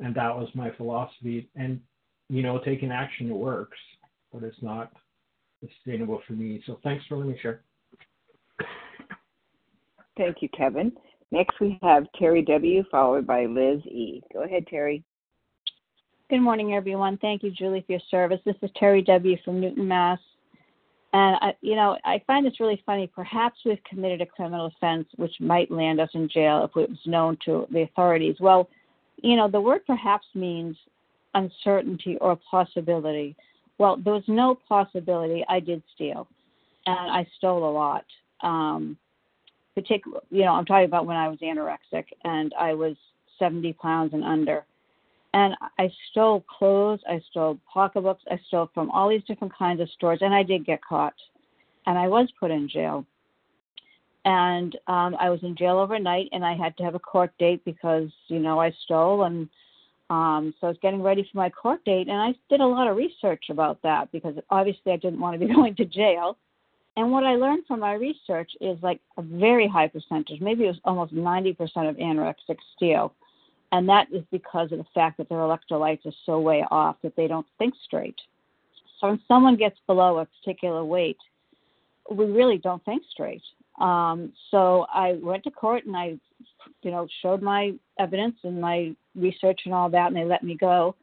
And 0.00 0.14
that 0.14 0.36
was 0.36 0.48
my 0.54 0.70
philosophy. 0.72 1.48
And 1.56 1.80
you 2.28 2.42
know, 2.42 2.58
taking 2.64 2.90
action 2.90 3.30
works, 3.30 3.78
but 4.32 4.42
it's 4.42 4.60
not 4.60 4.92
sustainable 5.60 6.20
for 6.26 6.32
me. 6.32 6.62
So 6.66 6.78
thanks 6.82 7.04
for 7.06 7.16
letting 7.16 7.32
me 7.32 7.38
share. 7.40 7.62
Thank 10.16 10.38
you, 10.40 10.48
Kevin. 10.56 10.92
Next, 11.30 11.60
we 11.60 11.78
have 11.82 12.06
Terry 12.18 12.42
W., 12.42 12.84
followed 12.90 13.26
by 13.26 13.46
Liz 13.46 13.84
E. 13.86 14.22
Go 14.32 14.42
ahead, 14.42 14.66
Terry. 14.68 15.04
Good 16.30 16.40
morning, 16.40 16.74
everyone. 16.74 17.18
Thank 17.18 17.42
you, 17.42 17.50
Julie, 17.50 17.84
for 17.86 17.92
your 17.92 18.00
service. 18.10 18.40
This 18.44 18.56
is 18.62 18.70
Terry 18.76 19.02
W. 19.02 19.36
from 19.44 19.60
Newton, 19.60 19.86
Mass. 19.86 20.18
And, 21.12 21.36
I, 21.40 21.54
you 21.60 21.76
know, 21.76 21.96
I 22.04 22.22
find 22.26 22.44
this 22.44 22.58
really 22.60 22.82
funny. 22.84 23.06
Perhaps 23.06 23.60
we've 23.64 23.82
committed 23.88 24.20
a 24.20 24.26
criminal 24.26 24.66
offense 24.66 25.06
which 25.16 25.32
might 25.40 25.70
land 25.70 26.00
us 26.00 26.10
in 26.14 26.28
jail 26.28 26.64
if 26.64 26.70
it 26.80 26.90
was 26.90 26.98
known 27.06 27.38
to 27.44 27.66
the 27.70 27.82
authorities. 27.82 28.36
Well, 28.40 28.68
you 29.22 29.36
know, 29.36 29.48
the 29.48 29.60
word 29.60 29.86
perhaps 29.86 30.26
means 30.34 30.76
uncertainty 31.34 32.16
or 32.20 32.38
possibility. 32.50 33.36
Well, 33.78 33.96
there 33.96 34.14
was 34.14 34.24
no 34.26 34.58
possibility 34.68 35.44
I 35.48 35.60
did 35.60 35.82
steal, 35.94 36.26
and 36.86 37.10
I 37.10 37.26
stole 37.36 37.68
a 37.68 37.72
lot. 37.72 38.04
Um, 38.42 38.96
particular, 39.76 40.20
you 40.30 40.42
know, 40.42 40.52
I'm 40.52 40.64
talking 40.64 40.86
about 40.86 41.06
when 41.06 41.16
I 41.16 41.28
was 41.28 41.38
anorexic 41.38 42.06
and 42.24 42.52
I 42.58 42.72
was 42.72 42.96
70 43.38 43.74
pounds 43.74 44.14
and 44.14 44.24
under. 44.24 44.64
And 45.34 45.54
I 45.78 45.90
stole 46.10 46.42
clothes, 46.48 47.00
I 47.06 47.20
stole 47.30 47.58
pocketbooks, 47.70 48.22
I 48.30 48.40
stole 48.48 48.70
from 48.72 48.90
all 48.90 49.10
these 49.10 49.22
different 49.24 49.54
kinds 49.54 49.82
of 49.82 49.90
stores, 49.90 50.20
and 50.22 50.34
I 50.34 50.42
did 50.42 50.64
get 50.64 50.82
caught. 50.82 51.12
And 51.84 51.98
I 51.98 52.08
was 52.08 52.28
put 52.40 52.50
in 52.50 52.68
jail. 52.68 53.04
And 54.26 54.76
um, 54.88 55.16
I 55.20 55.30
was 55.30 55.38
in 55.44 55.54
jail 55.54 55.78
overnight, 55.78 56.28
and 56.32 56.44
I 56.44 56.56
had 56.56 56.76
to 56.78 56.82
have 56.82 56.96
a 56.96 56.98
court 56.98 57.32
date 57.38 57.64
because, 57.64 58.10
you 58.26 58.40
know, 58.40 58.60
I 58.60 58.74
stole. 58.84 59.22
And 59.22 59.48
um, 60.10 60.52
so 60.60 60.66
I 60.66 60.70
was 60.70 60.78
getting 60.82 61.00
ready 61.00 61.22
for 61.22 61.38
my 61.38 61.48
court 61.48 61.84
date, 61.84 62.08
and 62.08 62.20
I 62.20 62.34
did 62.50 62.60
a 62.60 62.66
lot 62.66 62.88
of 62.88 62.96
research 62.96 63.44
about 63.50 63.80
that 63.82 64.10
because 64.10 64.34
obviously 64.50 64.90
I 64.90 64.96
didn't 64.96 65.20
want 65.20 65.38
to 65.40 65.46
be 65.46 65.54
going 65.54 65.76
to 65.76 65.84
jail. 65.84 66.36
And 66.96 67.12
what 67.12 67.22
I 67.22 67.36
learned 67.36 67.66
from 67.68 67.80
my 67.80 67.92
research 67.92 68.50
is 68.60 68.76
like 68.82 69.00
a 69.16 69.22
very 69.22 69.68
high 69.68 69.86
percentage, 69.86 70.40
maybe 70.40 70.64
it 70.64 70.68
was 70.68 70.80
almost 70.84 71.14
90% 71.14 71.56
of 71.88 71.96
anorexic 71.96 72.56
steal. 72.74 73.12
And 73.70 73.88
that 73.88 74.08
is 74.12 74.24
because 74.32 74.72
of 74.72 74.78
the 74.78 74.86
fact 74.92 75.18
that 75.18 75.28
their 75.28 75.38
electrolytes 75.38 76.04
are 76.04 76.14
so 76.24 76.40
way 76.40 76.64
off 76.70 76.96
that 77.02 77.14
they 77.14 77.28
don't 77.28 77.46
think 77.58 77.74
straight. 77.84 78.16
So 79.00 79.08
when 79.08 79.20
someone 79.28 79.56
gets 79.56 79.76
below 79.86 80.18
a 80.18 80.26
particular 80.26 80.84
weight, 80.84 81.18
we 82.10 82.24
really 82.24 82.58
don't 82.58 82.84
think 82.84 83.02
straight. 83.10 83.42
Um, 83.78 84.32
so 84.50 84.86
I 84.92 85.18
went 85.22 85.44
to 85.44 85.50
court 85.50 85.84
and 85.86 85.96
I, 85.96 86.16
you 86.82 86.90
know, 86.90 87.06
showed 87.22 87.42
my 87.42 87.72
evidence 87.98 88.36
and 88.42 88.60
my 88.60 88.94
research 89.14 89.60
and 89.64 89.74
all 89.74 89.90
that, 89.90 90.08
and 90.08 90.16
they 90.16 90.24
let 90.24 90.42
me 90.42 90.56
go. 90.56 90.94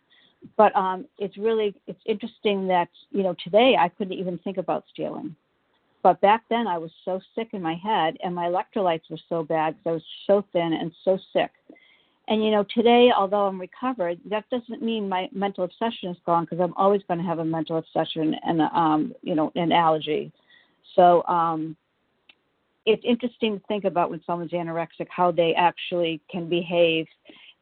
But 0.58 0.76
um, 0.76 1.06
it's 1.18 1.38
really 1.38 1.74
it's 1.88 2.02
interesting 2.06 2.68
that 2.68 2.90
you 3.12 3.24
know 3.24 3.36
today 3.44 3.76
I 3.80 3.90
couldn't 3.90 4.14
even 4.14 4.38
think 4.40 4.58
about 4.58 4.84
stealing. 4.92 5.36
But 6.02 6.20
back 6.20 6.44
then, 6.50 6.68
I 6.68 6.78
was 6.78 6.92
so 7.06 7.22
sick 7.34 7.50
in 7.54 7.62
my 7.62 7.76
head, 7.76 8.18
and 8.22 8.36
my 8.36 8.48
electrolytes 8.48 9.10
were 9.10 9.20
so 9.30 9.44
bad 9.44 9.78
because 9.78 9.88
I 9.88 9.94
was 9.94 10.04
so 10.28 10.46
thin 10.52 10.74
and 10.74 10.92
so 11.06 11.18
sick. 11.32 11.52
And 12.28 12.44
you 12.44 12.52
know, 12.52 12.66
today, 12.74 13.10
although 13.16 13.48
I'm 13.48 13.60
recovered, 13.60 14.20
that 14.30 14.50
doesn't 14.50 14.82
mean 14.82 15.08
my 15.08 15.30
mental 15.32 15.64
obsession 15.64 16.10
is 16.10 16.18
gone 16.26 16.44
because 16.46 16.60
I'm 16.60 16.74
always 16.76 17.02
going 17.08 17.20
to 17.20 17.26
have 17.26 17.40
a 17.40 17.46
mental 17.46 17.78
obsession 17.78 18.36
and 18.46 18.62
um, 18.62 19.14
you 19.22 19.36
know, 19.36 19.52
an 19.56 19.72
allergy. 19.72 20.32
So 20.96 21.24
um, 21.26 21.76
it's 22.86 23.04
interesting 23.06 23.60
to 23.60 23.66
think 23.68 23.86
about 23.86 24.10
when 24.10 24.22
someone's 24.26 24.52
anorexic 24.52 25.08
how 25.10 25.32
they 25.32 25.54
actually 25.56 26.22
can 26.30 26.50
behave, 26.50 27.08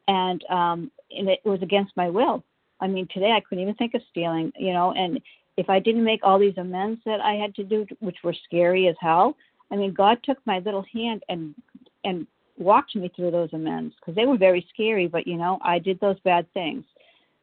and 0.08 0.44
um, 0.50 0.92
and 1.12 1.30
it 1.30 1.40
was 1.46 1.62
against 1.62 1.96
my 1.96 2.10
will. 2.10 2.44
I 2.80 2.88
mean, 2.88 3.08
today 3.14 3.32
I 3.32 3.42
couldn't 3.42 3.62
even 3.62 3.76
think 3.76 3.94
of 3.94 4.02
stealing, 4.10 4.52
you 4.58 4.74
know, 4.74 4.94
and 4.94 5.20
if 5.58 5.70
I 5.70 5.80
didn't 5.80 6.04
make 6.04 6.22
all 6.24 6.40
these 6.40 6.58
amends 6.58 7.02
that 7.06 7.22
I 7.22 7.34
had 7.34 7.54
to 7.56 7.64
do, 7.64 7.86
which 8.00 8.18
were 8.24 8.36
scary 8.46 8.88
as 8.88 8.96
hell, 9.00 9.36
I 9.72 9.76
mean, 9.76 9.94
God 9.94 10.18
took 10.24 10.38
my 10.46 10.60
little 10.60 10.86
hand 10.94 11.24
and 11.30 11.54
and 12.04 12.26
walked 12.58 12.96
me 12.96 13.12
through 13.16 13.32
those 13.32 13.54
amends 13.54 13.94
because 14.00 14.16
they 14.16 14.26
were 14.26 14.38
very 14.38 14.66
scary. 14.74 15.08
But 15.08 15.28
you 15.28 15.38
know, 15.38 15.60
I 15.64 15.80
did 15.80 16.00
those 16.00 16.20
bad 16.22 16.52
things. 16.54 16.84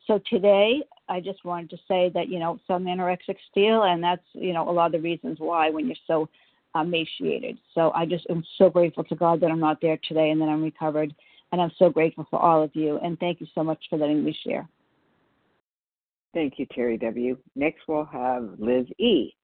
So 0.07 0.21
today, 0.31 0.83
I 1.09 1.21
just 1.21 1.45
wanted 1.45 1.71
to 1.71 1.77
say 1.87 2.11
that 2.15 2.29
you 2.29 2.39
know 2.39 2.59
some 2.67 2.85
anorexic 2.85 3.37
steal, 3.51 3.85
and 3.85 4.03
that's 4.03 4.25
you 4.33 4.53
know 4.53 4.69
a 4.69 4.73
lot 4.73 4.87
of 4.87 4.93
the 4.93 5.01
reasons 5.01 5.39
why 5.39 5.71
when 5.71 5.87
you're 5.87 5.97
so 6.07 6.29
emaciated. 6.75 7.59
So 7.75 7.93
I 7.95 8.07
just 8.07 8.27
am 8.31 8.45
so 8.57 8.71
grateful 8.71 9.05
to 9.05 9.15
God 9.15 9.41
that 9.41 9.51
I'm 9.51 9.61
not 9.61 9.81
there 9.81 9.99
today 10.09 10.31
and 10.31 10.41
that 10.41 10.49
I'm 10.49 10.63
recovered, 10.63 11.15
and 11.53 11.61
I'm 11.61 11.73
so 11.79 11.91
grateful 11.91 12.27
for 12.31 12.41
all 12.41 12.63
of 12.63 12.71
you. 12.75 12.99
And 13.03 13.19
thank 13.19 13.41
you 13.41 13.47
so 13.55 13.63
much 13.63 13.83
for 13.89 13.99
letting 13.99 14.25
me 14.25 14.37
share. 14.45 14.69
Thank 16.35 16.59
you, 16.59 16.67
Terry 16.73 16.99
W. 16.99 17.37
Next, 17.57 17.81
we'll 17.89 18.05
have 18.05 18.51
Liz 18.59 18.87
E. 18.99 19.35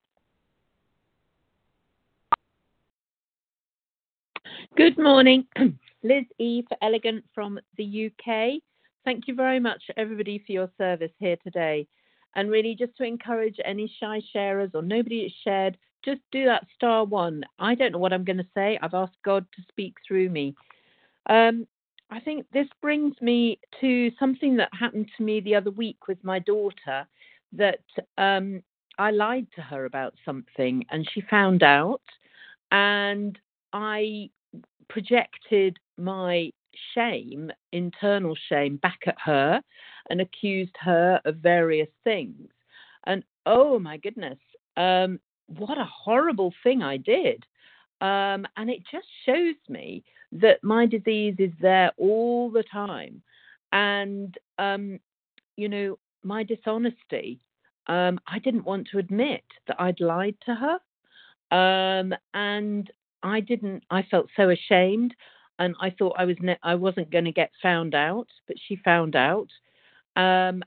Good 4.77 4.99
morning. 4.99 5.47
Liz 6.03 6.25
E. 6.39 6.63
for 6.69 6.77
Elegant 6.83 7.25
from 7.35 7.59
the 7.79 8.11
UK. 8.11 8.61
Thank 9.05 9.27
you 9.27 9.35
very 9.35 9.61
much, 9.61 9.83
everybody, 9.97 10.43
for 10.45 10.53
your 10.53 10.71
service 10.77 11.13
here 11.19 11.37
today. 11.43 11.87
And 12.37 12.51
really, 12.51 12.75
just 12.75 12.97
to 12.97 13.05
encourage 13.05 13.57
any 13.65 13.93
shy 14.01 14.21
sharers 14.33 14.71
or 14.75 14.83
nobody 14.83 15.23
that's 15.23 15.35
shared, 15.45 15.79
just 16.05 16.21
do 16.33 16.45
that 16.45 16.67
star 16.75 17.05
one. 17.05 17.45
I 17.59 17.75
don't 17.75 17.93
know 17.93 17.99
what 17.99 18.13
I'm 18.13 18.25
going 18.25 18.39
to 18.39 18.47
say. 18.55 18.79
I've 18.83 18.95
asked 18.95 19.17
God 19.25 19.47
to 19.57 19.63
speak 19.69 19.95
through 20.07 20.31
me. 20.31 20.55
Um, 21.29 21.67
I 22.11 22.21
think 22.21 22.47
this 22.53 22.69
brings 22.83 23.15
me 23.21 23.59
to 23.81 24.11
something 24.19 24.57
that 24.57 24.69
happened 24.79 25.11
to 25.17 25.25
me 25.25 25.41
the 25.41 25.55
other 25.55 25.71
week 25.71 26.07
with 26.07 26.23
my 26.23 26.39
daughter 26.39 27.07
that 27.53 27.81
um, 28.19 28.63
I 28.99 29.11
lied 29.11 29.47
to 29.57 29.63
her 29.63 29.85
about 29.85 30.15
something 30.25 30.85
and 30.91 31.09
she 31.13 31.23
found 31.23 31.63
out, 31.63 32.03
and 32.71 33.39
I 33.73 34.31
projected 34.89 35.79
my 35.97 36.51
shame, 36.95 37.51
internal 37.73 38.37
shame, 38.49 38.77
back 38.77 39.01
at 39.07 39.17
her 39.25 39.61
and 40.11 40.21
accused 40.21 40.77
her 40.81 41.21
of 41.25 41.37
various 41.37 41.89
things. 42.05 42.49
And 43.07 43.25
oh 43.47 43.79
my 43.79 43.97
goodness, 43.97 44.39
um, 44.77 45.21
what 45.47 45.79
a 45.79 45.85
horrible 45.85 46.53
thing 46.63 46.83
I 46.83 46.97
did. 46.97 47.45
Um, 48.01 48.47
and 48.57 48.69
it 48.71 48.83
just 48.91 49.07
shows 49.25 49.57
me 49.69 50.05
that 50.33 50.63
my 50.63 50.87
disease 50.87 51.37
is 51.39 51.53
there 51.61 51.93
all 51.97 52.51
the 52.51 52.65
time. 52.65 53.23
And, 53.73 54.37
um, 54.59 54.99
you 55.57 55.69
know, 55.69 55.99
my 56.23 56.43
dishonesty, 56.43 57.41
um, 57.87 58.19
I 58.27 58.39
didn't 58.39 58.65
want 58.65 58.89
to 58.91 58.99
admit 58.99 59.45
that 59.67 59.81
I'd 59.81 60.01
lied 60.01 60.37
to 60.47 60.55
her. 60.55 60.79
Um, 61.57 62.15
and 62.33 62.91
I 63.23 63.41
didn't, 63.41 63.85
I 63.91 64.03
felt 64.03 64.29
so 64.37 64.51
ashamed. 64.51 65.15
And 65.59 65.77
I 65.81 65.91
thought 65.91 66.17
I 66.19 66.25
was 66.25 66.37
ne- 66.41 66.59
I 66.65 66.75
wasn't 66.75 67.11
going 67.11 67.27
to 67.27 67.33
get 67.33 67.53
found 67.63 67.95
out, 67.95 68.27
but 68.49 68.57
she 68.67 68.77
found 68.77 69.15
out. 69.15 69.49
Um, 70.17 70.65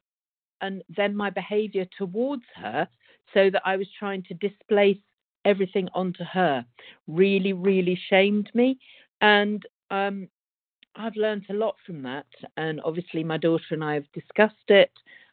and 0.62 0.82
then 0.96 1.16
my 1.16 1.30
behavior 1.30 1.86
towards 1.98 2.44
her, 2.56 2.88
so 3.34 3.50
that 3.50 3.62
I 3.66 3.76
was 3.78 3.88
trying 3.98 4.24
to 4.24 4.34
displace 4.36 4.98
everything 5.46 5.88
onto 5.94 6.24
her, 6.24 6.66
really, 7.08 7.54
really 7.54 8.00
shamed 8.10 8.50
me. 8.54 8.80
And 9.22 9.64
um, 9.90 10.28
I've 10.96 11.16
learned 11.16 11.46
a 11.50 11.54
lot 11.54 11.76
from 11.86 12.02
that. 12.04 12.26
And 12.58 12.82
obviously, 12.84 13.24
my 13.24 13.38
daughter 13.38 13.72
and 13.72 13.84
I 13.84 13.94
have 13.96 14.12
discussed 14.14 14.70
it, 14.70 14.92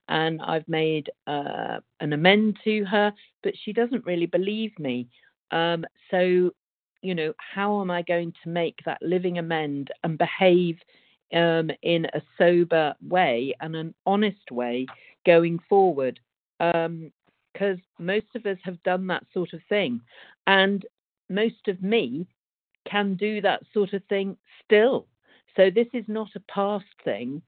and 0.09 0.41
I've 0.43 0.69
made 0.69 1.11
uh, 1.27 1.81
an 2.01 2.13
amend 2.13 2.59
to 2.65 2.85
her, 2.85 3.13
but 3.43 3.55
she 3.65 3.73
doesn't 3.73 4.05
really 4.05 4.27
believe 4.27 4.79
me. 4.79 5.09
Um, 5.51 5.85
so, 6.11 6.51
you 7.03 7.15
know, 7.15 7.33
how 7.39 7.81
am 7.81 7.91
I 7.91 8.03
going 8.03 8.33
to 8.43 8.49
make 8.51 8.79
that 8.85 9.03
living 9.03 9.39
amend 9.39 9.91
and 10.03 10.19
behave 10.19 10.79
um, 11.33 11.71
in 11.83 12.07
a 12.07 12.21
sober 12.39 12.95
way 13.09 13.55
and 13.61 13.75
an 13.75 13.95
honest 14.05 14.51
way 14.51 14.87
going 15.25 15.59
forward? 15.69 16.21
Because 17.55 17.79
most 17.99 18.27
of 18.35 18.45
us 18.45 18.59
have 18.65 18.83
done 18.83 19.07
that 19.07 19.25
sort 19.33 19.55
of 19.55 19.61
thing. 19.71 20.03
And 20.47 20.85
most 21.31 21.69
of 21.69 21.83
me 21.83 22.27
can 22.85 23.15
do 23.15 23.41
that 23.41 23.63
sort 23.73 23.95
of 23.95 24.03
thing 24.11 24.37
still. 24.63 25.07
So 25.57 25.71
this 25.71 25.87
is 25.95 26.05
not 26.09 26.29
a 26.35 26.41
past 26.41 26.85
thing. 27.05 27.41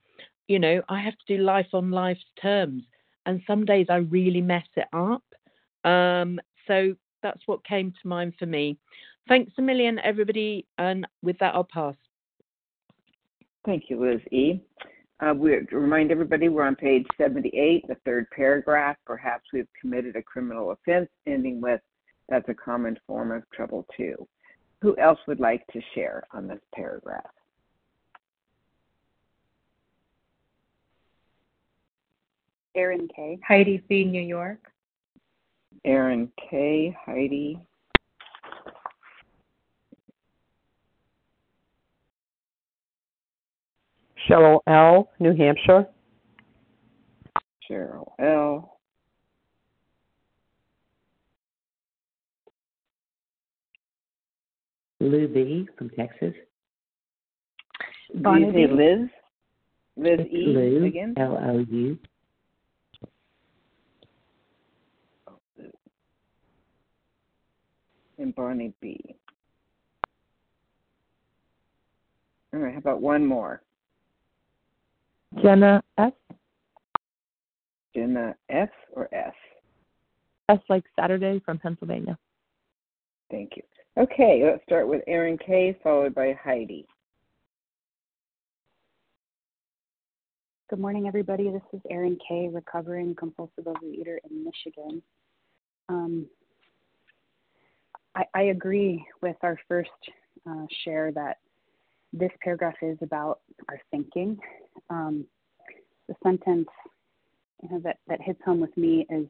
You 0.49 0.59
know, 0.59 0.81
I 0.89 1.01
have 1.01 1.15
to 1.15 1.37
do 1.37 1.43
life 1.43 1.67
on 1.75 1.91
life's 1.91 2.25
terms. 2.41 2.85
And 3.27 3.43
some 3.47 3.65
days 3.65 3.87
I 3.91 3.97
really 3.97 4.41
mess 4.41 4.67
it 4.77 4.87
up. 4.93 5.25
Um, 5.85 6.41
so 6.67 6.95
that's 7.23 7.43
what 7.47 7.65
came 7.65 7.91
to 7.91 8.09
mind 8.09 8.35
for 8.39 8.47
me. 8.47 8.79
Thanks 9.29 9.53
a 9.59 9.63
million, 9.63 9.99
everybody. 9.99 10.67
And 10.79 11.07
with 11.23 11.39
that, 11.41 11.55
I'll 11.55 11.65
pass. 11.65 11.97
Thank 13.65 13.91
you, 13.91 14.01
Liz 14.01 14.21
E. 14.31 14.61
Uh, 15.21 15.33
we 15.35 15.57
remind 15.73 16.11
everybody 16.11 16.49
we're 16.49 16.67
on 16.67 16.77
page 16.77 17.07
78, 17.17 17.89
the 17.89 17.97
third 18.05 18.27
paragraph. 18.31 18.97
Perhaps 19.07 19.45
we've 19.53 19.69
committed 19.81 20.15
a 20.15 20.23
criminal 20.23 20.73
offense, 20.73 21.09
ending 21.27 21.61
with 21.61 21.81
that's 22.29 22.49
a 22.49 22.55
common 22.55 22.99
form 23.07 23.33
of 23.33 23.49
trouble 23.51 23.87
too. 23.97 24.29
Who 24.83 24.97
else 24.99 25.19
would 25.27 25.41
like 25.41 25.67
to 25.69 25.81
share 25.95 26.25
on 26.33 26.47
this 26.47 26.61
paragraph? 26.75 27.31
Erin 32.75 33.09
K. 33.15 33.39
Heidi 33.47 33.83
C. 33.89 34.05
New 34.05 34.21
York. 34.21 34.59
Erin 35.87 36.31
K. 36.51 36.95
Heidi. 37.07 37.59
Cheryl 44.29 44.61
L. 44.67 45.11
New 45.21 45.37
Hampshire. 45.37 45.87
Cheryl 47.69 48.13
L. 48.19 48.79
Lou 55.01 55.29
B. 55.29 55.69
from 55.77 55.91
Texas. 55.91 56.35
Bonnie 58.15 58.51
B. 58.51 58.67
Liz? 58.67 59.09
Liz 59.97 60.21
it's 60.21 60.33
E. 60.33 60.47
Lou, 60.47 60.85
again? 60.87 61.15
L 61.17 61.39
O 61.41 61.65
U. 61.71 61.99
And 68.19 68.35
Bonnie 68.35 68.73
B. 68.81 68.99
All 72.55 72.61
right, 72.61 72.73
how 72.73 72.79
about 72.79 73.03
one 73.03 73.25
more? 73.27 73.63
Jenna 75.43 75.83
S. 75.99 76.13
Jenna 77.95 78.35
F 78.49 78.69
or 78.93 79.09
S? 79.13 79.35
S 80.49 80.59
like 80.69 80.85
Saturday 80.99 81.41
from 81.45 81.59
Pennsylvania. 81.59 82.19
Thank 83.31 83.53
you. 83.57 83.63
Okay, 83.99 84.43
let's 84.45 84.63
start 84.65 84.89
with 84.89 85.03
Erin 85.07 85.39
K, 85.39 85.77
followed 85.83 86.15
by 86.15 86.39
Heidi. 86.43 86.87
Good 90.69 90.79
morning, 90.79 91.07
everybody. 91.07 91.51
This 91.51 91.63
is 91.73 91.81
Erin 91.91 92.19
K, 92.29 92.49
recovering 92.53 93.15
compulsive 93.15 93.65
overeater 93.65 94.19
in 94.31 94.45
Michigan. 94.45 95.03
Um, 95.89 96.27
I, 98.15 98.25
I, 98.35 98.43
agree 98.43 99.05
with 99.23 99.37
our 99.43 99.57
first 99.69 99.91
uh, 100.49 100.67
share 100.85 101.13
that 101.13 101.37
this 102.13 102.31
paragraph 102.43 102.77
is 102.83 102.99
about 103.03 103.41
our 103.69 103.81
thinking. 103.91 104.39
Um, 104.91 105.27
the 106.09 106.15
sentence 106.23 106.69
you 107.63 107.69
know, 107.71 107.81
that, 107.81 107.99
that 108.09 108.21
hits 108.21 108.41
home 108.45 108.61
with 108.61 108.77
me 108.77 109.07
is 109.11 109.27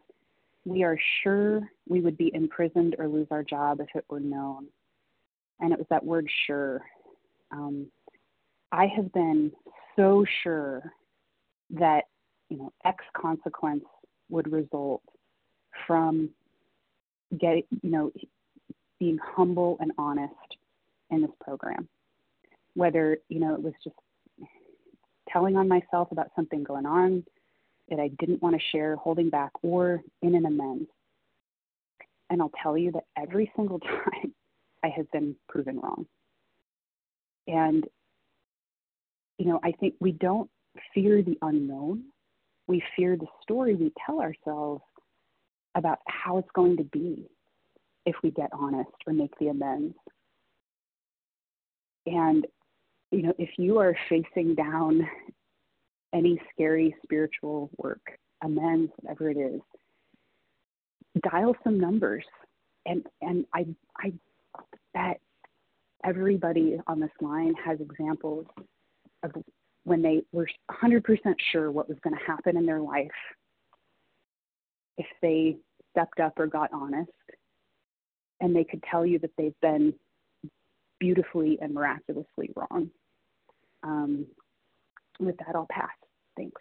we 0.65 0.83
are 0.83 0.99
sure 1.23 1.69
we 1.89 2.01
would 2.01 2.17
be 2.17 2.31
imprisoned 2.35 2.97
or 2.99 3.09
lose 3.09 3.29
our 3.31 3.43
job 3.43 3.81
if 3.81 3.89
it 3.95 4.05
were 4.09 4.21
known. 4.21 4.67
And 5.61 5.73
it 5.73 5.79
was 5.79 5.87
that 5.91 6.05
word 6.05 6.29
sure. 6.47 6.83
Um, 7.51 7.87
I 8.73 8.87
have 8.87 9.13
been 9.13 9.53
so 9.95 10.25
sure 10.43 10.93
that, 11.71 12.03
you 12.49 12.59
know, 12.59 12.73
X 12.85 13.05
consequence 13.17 13.85
would 14.29 14.51
result 14.53 15.03
from 15.87 16.31
getting, 17.39 17.63
you 17.83 17.91
know, 17.91 18.13
being 18.99 19.19
humble 19.23 19.77
and 19.81 19.93
honest 19.99 20.35
in 21.11 21.23
this 21.23 21.31
program. 21.41 21.89
Whether, 22.77 23.19
you 23.29 23.41
know, 23.41 23.55
it 23.55 23.63
was 23.63 23.73
just 23.83 23.97
telling 25.29 25.57
on 25.57 25.67
myself 25.67 26.13
about 26.13 26.29
something 26.37 26.63
going 26.63 26.87
on, 26.87 27.25
that 27.89 28.01
I 28.01 28.09
didn't 28.19 28.43
want 28.43 28.55
to 28.57 28.63
share, 28.73 28.97
holding 28.97 29.31
back, 29.31 29.51
or 29.63 30.03
in 30.23 30.35
an 30.35 30.47
amends. 30.47 30.91
And 32.31 32.43
I'll 32.43 32.53
tell 32.63 32.77
you 32.77 32.93
that 32.93 33.05
every 33.17 33.51
single 33.57 33.79
time 33.81 34.35
I 34.85 34.89
have 34.89 35.11
been 35.13 35.37
proven 35.49 35.81
wrong. 35.81 36.07
And, 37.47 37.85
you 39.39 39.47
know, 39.47 39.61
I 39.63 39.73
think 39.73 39.95
we 40.01 40.13
don't 40.13 40.51
fear 40.95 41.23
the 41.23 41.39
unknown, 41.43 42.05
we 42.67 42.83
fear 42.97 43.17
the 43.17 43.27
story 43.43 43.75
we 43.75 43.93
tell 44.05 44.21
ourselves 44.21 44.83
about 45.77 45.99
how 46.09 46.39
it's 46.39 46.51
going 46.55 46.77
to 46.79 46.85
be 46.85 47.29
if 48.05 48.17
we 48.23 48.31
get 48.31 48.51
honest 48.53 48.91
or 49.07 49.13
make 49.13 49.37
the 49.39 49.49
amends. 49.49 49.95
And, 52.07 52.47
you 53.11 53.23
know, 53.23 53.33
if 53.39 53.51
you 53.57 53.79
are 53.79 53.97
facing 54.09 54.55
down 54.55 55.07
any 56.15 56.41
scary 56.53 56.95
spiritual 57.03 57.71
work, 57.77 58.01
amends, 58.43 58.93
whatever 59.01 59.31
it 59.31 59.37
is, 59.37 59.61
dial 61.31 61.55
some 61.65 61.79
numbers. 61.79 62.25
And 62.85 63.05
and 63.21 63.45
I 63.55 63.67
I 63.99 64.13
bet 64.95 65.21
everybody 66.05 66.79
on 66.87 67.01
this 67.01 67.11
line 67.21 67.55
has 67.65 67.81
examples 67.81 68.47
of 69.23 69.33
when 69.85 70.03
they 70.03 70.23
were 70.33 70.49
100% 70.71 71.03
sure 71.53 71.71
what 71.71 71.89
was 71.89 71.99
going 72.03 72.17
to 72.17 72.25
happen 72.27 72.57
in 72.57 72.67
their 72.67 72.81
life 72.81 73.09
if 74.99 75.07
they 75.23 75.57
stepped 75.93 76.21
up 76.21 76.39
or 76.39 76.47
got 76.47 76.73
honest 76.73 77.11
and 78.41 78.55
they 78.55 78.65
could 78.65 78.83
tell 78.91 79.07
you 79.07 79.19
that 79.19 79.31
they've 79.39 79.59
been 79.63 79.95
beautifully 80.99 81.59
and 81.61 81.75
miraculously 81.75 82.51
wrong. 82.57 82.91
Um, 83.83 84.27
with 85.21 85.37
that, 85.39 85.55
I'll 85.55 85.69
pass. 85.71 85.91
Thanks. 86.37 86.61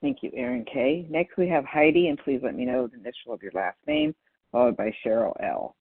Thank 0.00 0.22
you, 0.22 0.30
Erin 0.34 0.64
K. 0.64 1.06
Next, 1.10 1.36
we 1.36 1.48
have 1.48 1.64
Heidi, 1.64 2.08
and 2.08 2.18
please 2.18 2.40
let 2.42 2.54
me 2.54 2.64
know 2.64 2.86
the 2.86 2.94
initial 2.94 3.32
of 3.32 3.42
your 3.42 3.52
last 3.52 3.78
name, 3.86 4.14
followed 4.52 4.76
by 4.76 4.92
Cheryl 5.04 5.34
L. 5.42 5.74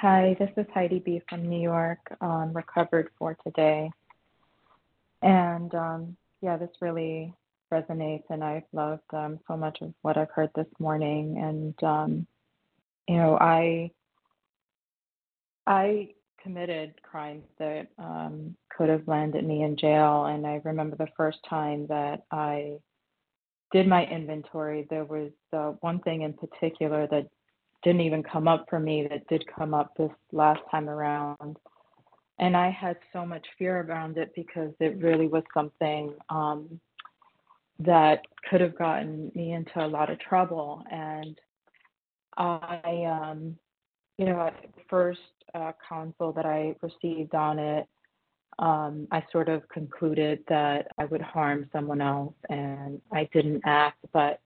Hi, 0.00 0.36
this 0.38 0.50
is 0.56 0.66
Heidi 0.72 1.00
B 1.00 1.20
from 1.28 1.48
New 1.48 1.60
York, 1.60 1.98
um, 2.20 2.52
recovered 2.52 3.08
for 3.18 3.36
today. 3.44 3.90
And 5.22 5.74
um, 5.74 6.16
yeah, 6.40 6.56
this 6.56 6.70
really 6.80 7.34
resonates, 7.72 8.24
and 8.30 8.42
I've 8.42 8.62
loved 8.72 9.02
um, 9.12 9.40
so 9.48 9.56
much 9.56 9.78
of 9.80 9.92
what 10.02 10.16
I've 10.16 10.30
heard 10.30 10.50
this 10.54 10.66
morning. 10.78 11.38
And 11.38 11.84
um, 11.84 12.26
you 13.12 13.18
know, 13.18 13.36
I 13.38 13.90
I 15.66 16.08
committed 16.42 16.94
crimes 17.02 17.44
that 17.58 17.88
um, 17.98 18.56
could 18.74 18.88
have 18.88 19.06
landed 19.06 19.44
me 19.44 19.62
in 19.62 19.76
jail, 19.76 20.24
and 20.24 20.46
I 20.46 20.62
remember 20.64 20.96
the 20.96 21.12
first 21.14 21.38
time 21.48 21.86
that 21.88 22.24
I 22.30 22.78
did 23.70 23.86
my 23.86 24.06
inventory. 24.06 24.86
There 24.88 25.04
was 25.04 25.30
uh, 25.52 25.72
one 25.80 26.00
thing 26.00 26.22
in 26.22 26.32
particular 26.32 27.06
that 27.08 27.28
didn't 27.84 28.00
even 28.00 28.22
come 28.22 28.48
up 28.48 28.64
for 28.70 28.80
me 28.80 29.06
that 29.10 29.26
did 29.28 29.44
come 29.46 29.74
up 29.74 29.94
this 29.98 30.10
last 30.32 30.62
time 30.70 30.88
around. 30.88 31.58
And 32.38 32.56
I 32.56 32.70
had 32.70 32.96
so 33.12 33.26
much 33.26 33.46
fear 33.58 33.82
around 33.82 34.16
it 34.16 34.32
because 34.34 34.72
it 34.80 34.96
really 35.02 35.28
was 35.28 35.42
something 35.52 36.14
um, 36.30 36.80
that 37.78 38.22
could 38.48 38.62
have 38.62 38.76
gotten 38.78 39.30
me 39.34 39.52
into 39.52 39.84
a 39.84 39.86
lot 39.86 40.10
of 40.10 40.18
trouble. 40.18 40.82
And 40.90 41.38
I, 42.36 43.04
um, 43.04 43.56
you 44.18 44.26
know, 44.26 44.50
the 44.62 44.82
first 44.88 45.20
uh, 45.54 45.72
counsel 45.88 46.32
that 46.32 46.46
I 46.46 46.74
received 46.82 47.34
on 47.34 47.58
it, 47.58 47.86
um, 48.58 49.08
I 49.10 49.24
sort 49.32 49.48
of 49.48 49.68
concluded 49.68 50.44
that 50.48 50.88
I 50.98 51.06
would 51.06 51.22
harm 51.22 51.68
someone 51.72 52.00
else, 52.00 52.34
and 52.48 53.00
I 53.10 53.28
didn't 53.32 53.62
act. 53.64 54.04
But 54.12 54.40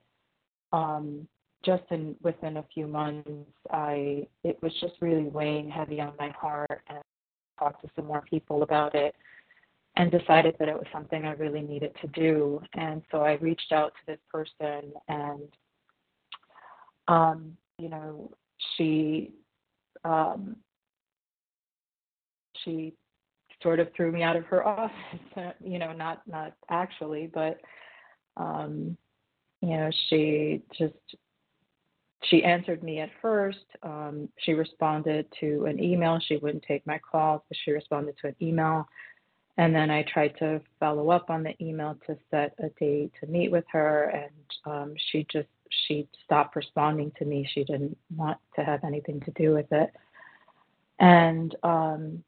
um, 0.73 1.27
just 1.65 1.83
in 1.91 2.15
within 2.23 2.59
a 2.59 2.65
few 2.73 2.87
months, 2.87 3.51
I 3.71 4.27
it 4.45 4.59
was 4.63 4.73
just 4.81 4.95
really 5.01 5.25
weighing 5.25 5.69
heavy 5.69 6.01
on 6.01 6.13
my 6.19 6.31
heart, 6.31 6.83
and 6.89 7.03
talked 7.59 7.83
to 7.83 7.91
some 7.97 8.07
more 8.07 8.23
people 8.23 8.63
about 8.63 8.95
it, 8.95 9.15
and 9.97 10.11
decided 10.11 10.55
that 10.59 10.69
it 10.69 10.75
was 10.75 10.87
something 10.93 11.25
I 11.25 11.33
really 11.33 11.63
needed 11.63 11.93
to 12.01 12.07
do. 12.09 12.61
And 12.75 13.03
so 13.11 13.23
I 13.23 13.33
reached 13.35 13.73
out 13.73 13.93
to 13.95 14.07
this 14.07 14.21
person, 14.31 14.93
and 15.09 15.49
um, 17.09 17.57
you 17.79 17.89
know, 17.89 18.31
she 18.77 19.33
um, 20.05 20.57
she 22.65 22.95
sort 23.63 23.81
of 23.81 23.89
threw 23.95 24.13
me 24.13 24.23
out 24.23 24.37
of 24.37 24.45
her 24.47 24.67
office. 24.69 25.55
you 25.65 25.79
know, 25.79 25.93
not 25.93 26.23
not 26.27 26.55
actually, 26.71 27.31
but 27.33 27.61
um, 28.37 28.97
you 29.61 29.71
know, 29.71 29.91
she 30.09 30.63
just 30.79 30.95
she 32.25 32.43
answered 32.45 32.83
me 32.83 33.01
at 33.01 33.11
first. 33.21 33.65
Um, 33.83 34.29
she 34.39 34.53
responded 34.53 35.27
to 35.41 35.67
an 35.67 35.83
email. 35.83 36.19
She 36.27 36.37
wouldn't 36.39 36.65
take 36.67 36.87
my 36.87 36.99
calls, 36.99 37.43
but 37.49 37.59
she 37.65 37.71
responded 37.71 38.17
to 38.23 38.29
an 38.29 38.37
email. 38.41 38.87
And 39.59 39.75
then 39.75 39.91
I 39.91 40.03
tried 40.03 40.37
to 40.39 40.61
follow 40.79 41.11
up 41.11 41.31
on 41.31 41.43
the 41.43 41.55
email 41.65 41.97
to 42.07 42.17
set 42.31 42.55
a 42.59 42.69
date 42.79 43.13
to 43.21 43.27
meet 43.27 43.51
with 43.51 43.65
her, 43.73 44.05
and 44.05 44.31
um, 44.67 44.95
she 45.11 45.27
just 45.33 45.49
she 45.87 46.09
stopped 46.25 46.57
responding 46.57 47.13
to 47.19 47.25
me. 47.25 47.49
She 47.53 47.65
didn't 47.65 47.97
want 48.15 48.39
to 48.57 48.65
have 48.65 48.85
anything 48.85 49.21
to 49.21 49.31
do 49.33 49.55
with 49.55 49.71
it. 49.73 49.91
And 50.99 51.55
um, 51.63 52.25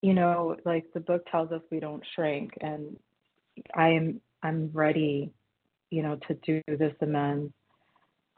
you 0.00 0.14
know, 0.14 0.56
like 0.64 0.92
the 0.92 1.00
book 1.00 1.26
tells 1.30 1.52
us, 1.52 1.62
we 1.70 1.80
don't 1.80 2.02
shrink, 2.14 2.52
and 2.60 2.96
I 3.74 3.90
am 3.90 4.20
I'm 4.42 4.70
ready, 4.72 5.30
you 5.90 6.02
know, 6.02 6.18
to 6.28 6.34
do 6.34 6.60
this 6.66 6.94
amends. 7.00 7.52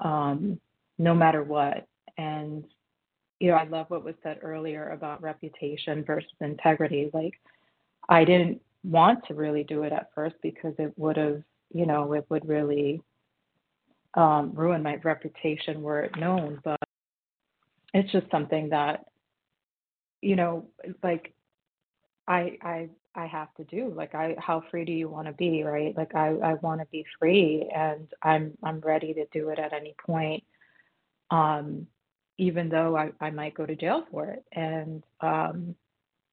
Um, 0.00 0.60
no 0.98 1.14
matter 1.14 1.42
what. 1.42 1.86
And, 2.16 2.64
you 3.40 3.50
know, 3.50 3.56
I 3.56 3.64
love 3.64 3.86
what 3.88 4.04
was 4.04 4.14
said 4.22 4.38
earlier 4.42 4.90
about 4.90 5.22
reputation 5.22 6.04
versus 6.04 6.30
integrity. 6.40 7.10
Like, 7.12 7.34
I 8.08 8.24
didn't 8.24 8.60
want 8.84 9.26
to 9.26 9.34
really 9.34 9.64
do 9.64 9.82
it 9.82 9.92
at 9.92 10.10
first 10.14 10.36
because 10.42 10.74
it 10.78 10.92
would 10.96 11.16
have, 11.16 11.42
you 11.72 11.86
know, 11.86 12.12
it 12.12 12.26
would 12.28 12.46
really 12.48 13.02
um, 14.16 14.52
ruin 14.54 14.82
my 14.82 14.96
reputation 14.96 15.82
were 15.82 16.02
it 16.02 16.16
known. 16.18 16.60
But 16.64 16.80
it's 17.94 18.12
just 18.12 18.30
something 18.30 18.70
that, 18.70 19.06
you 20.22 20.36
know, 20.36 20.68
like 21.02 21.34
I 22.28 22.58
I 22.62 22.88
I 23.14 23.26
have 23.26 23.54
to 23.56 23.64
do. 23.64 23.92
Like 23.94 24.14
I 24.14 24.36
how 24.38 24.62
free 24.70 24.84
do 24.84 24.92
you 24.92 25.08
want 25.08 25.26
to 25.28 25.32
be, 25.32 25.62
right? 25.62 25.96
Like 25.96 26.14
I 26.14 26.28
I 26.28 26.54
want 26.54 26.80
to 26.80 26.86
be 26.92 27.04
free 27.18 27.70
and 27.74 28.08
I'm 28.22 28.56
I'm 28.62 28.80
ready 28.80 29.14
to 29.14 29.26
do 29.32 29.50
it 29.50 29.58
at 29.58 29.72
any 29.72 29.94
point 30.04 30.44
um, 31.30 31.86
even 32.38 32.68
though 32.68 32.96
I, 32.96 33.12
I 33.20 33.30
might 33.30 33.54
go 33.54 33.66
to 33.66 33.76
jail 33.76 34.04
for 34.10 34.26
it. 34.26 34.44
And, 34.52 35.02
um, 35.20 35.74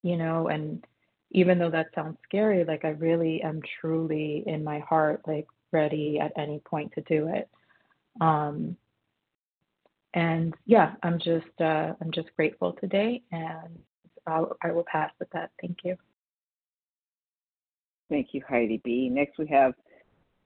you 0.03 0.17
know, 0.17 0.47
and 0.47 0.85
even 1.31 1.59
though 1.59 1.69
that 1.71 1.87
sounds 1.95 2.17
scary, 2.23 2.65
like 2.65 2.85
I 2.85 2.89
really 2.89 3.41
am 3.41 3.61
truly 3.79 4.43
in 4.45 4.63
my 4.63 4.79
heart, 4.79 5.21
like 5.27 5.47
ready 5.71 6.19
at 6.19 6.33
any 6.37 6.59
point 6.59 6.93
to 6.93 7.01
do 7.01 7.27
it. 7.27 7.49
Um, 8.19 8.75
and 10.13 10.53
yeah, 10.65 10.93
I'm 11.03 11.17
just, 11.19 11.61
uh, 11.61 11.93
I'm 12.01 12.11
just 12.13 12.29
grateful 12.35 12.73
today 12.73 13.21
and 13.31 13.79
I'll, 14.27 14.55
I 14.63 14.71
will 14.71 14.85
pass 14.91 15.11
with 15.19 15.29
that. 15.31 15.51
Thank 15.61 15.77
you. 15.83 15.95
Thank 18.09 18.29
you, 18.33 18.41
Heidi 18.47 18.81
B. 18.83 19.09
Next 19.09 19.37
we 19.37 19.47
have 19.47 19.73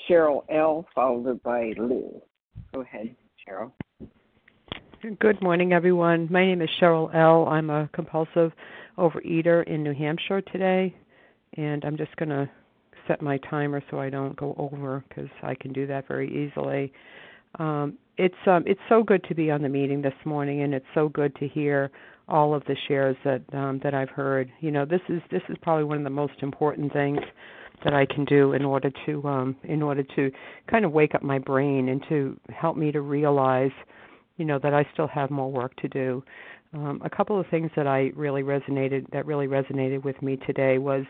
Cheryl 0.07 0.43
L, 0.49 0.85
followed 0.93 1.41
by 1.41 1.73
Lou. 1.77 2.21
Go 2.73 2.81
ahead, 2.81 3.15
Cheryl. 3.47 3.71
Good 5.19 5.41
morning, 5.41 5.73
everyone. 5.73 6.27
My 6.31 6.45
name 6.45 6.61
is 6.61 6.69
Cheryl 6.79 7.13
L. 7.13 7.47
I'm 7.47 7.69
a 7.69 7.89
compulsive 7.93 8.51
overeater 8.97 9.63
in 9.67 9.83
New 9.83 9.93
Hampshire 9.93 10.41
today, 10.41 10.95
and 11.57 11.83
I'm 11.85 11.97
just 11.97 12.15
going 12.17 12.29
to 12.29 12.49
set 13.07 13.21
my 13.21 13.37
timer 13.49 13.83
so 13.91 13.99
I 13.99 14.09
don't 14.09 14.35
go 14.35 14.55
over 14.57 15.03
because 15.07 15.29
I 15.43 15.55
can 15.55 15.73
do 15.73 15.85
that 15.87 16.07
very 16.07 16.27
easily. 16.27 16.91
Um, 17.59 17.97
it's 18.17 18.35
um, 18.47 18.63
it's 18.65 18.79
so 18.89 19.03
good 19.03 19.23
to 19.25 19.35
be 19.35 19.51
on 19.51 19.61
the 19.61 19.69
meeting 19.69 20.01
this 20.01 20.13
morning, 20.25 20.61
and 20.61 20.73
it's 20.73 20.85
so 20.93 21.09
good 21.09 21.35
to 21.35 21.47
hear 21.47 21.91
all 22.27 22.55
of 22.55 22.63
the 22.65 22.75
shares 22.87 23.15
that 23.23 23.41
um, 23.53 23.79
that 23.83 23.93
I've 23.93 24.09
heard. 24.09 24.51
You 24.61 24.71
know, 24.71 24.85
this 24.85 25.01
is 25.09 25.21
this 25.31 25.41
is 25.49 25.57
probably 25.61 25.83
one 25.83 25.97
of 25.97 26.03
the 26.03 26.09
most 26.09 26.33
important 26.41 26.93
things 26.93 27.19
that 27.83 27.93
I 27.93 28.05
can 28.05 28.25
do 28.25 28.53
in 28.53 28.63
order 28.63 28.91
to 29.05 29.27
um, 29.27 29.55
in 29.63 29.81
order 29.81 30.03
to 30.15 30.31
kind 30.69 30.85
of 30.85 30.91
wake 30.91 31.13
up 31.13 31.23
my 31.23 31.39
brain 31.39 31.89
and 31.89 32.03
to 32.09 32.39
help 32.49 32.77
me 32.77 32.91
to 32.91 33.01
realize 33.01 33.71
you 34.37 34.45
know 34.45 34.59
that 34.59 34.73
I 34.73 34.87
still 34.93 35.07
have 35.07 35.29
more 35.29 35.51
work 35.51 35.75
to 35.77 35.87
do. 35.87 36.23
Um, 36.73 37.01
a 37.05 37.09
couple 37.09 37.39
of 37.39 37.45
things 37.47 37.71
that 37.75 37.87
I 37.87 38.11
really 38.15 38.43
resonated 38.43 39.09
that 39.11 39.25
really 39.25 39.47
resonated 39.47 40.03
with 40.03 40.21
me 40.21 40.37
today 40.45 40.77
was 40.77 41.05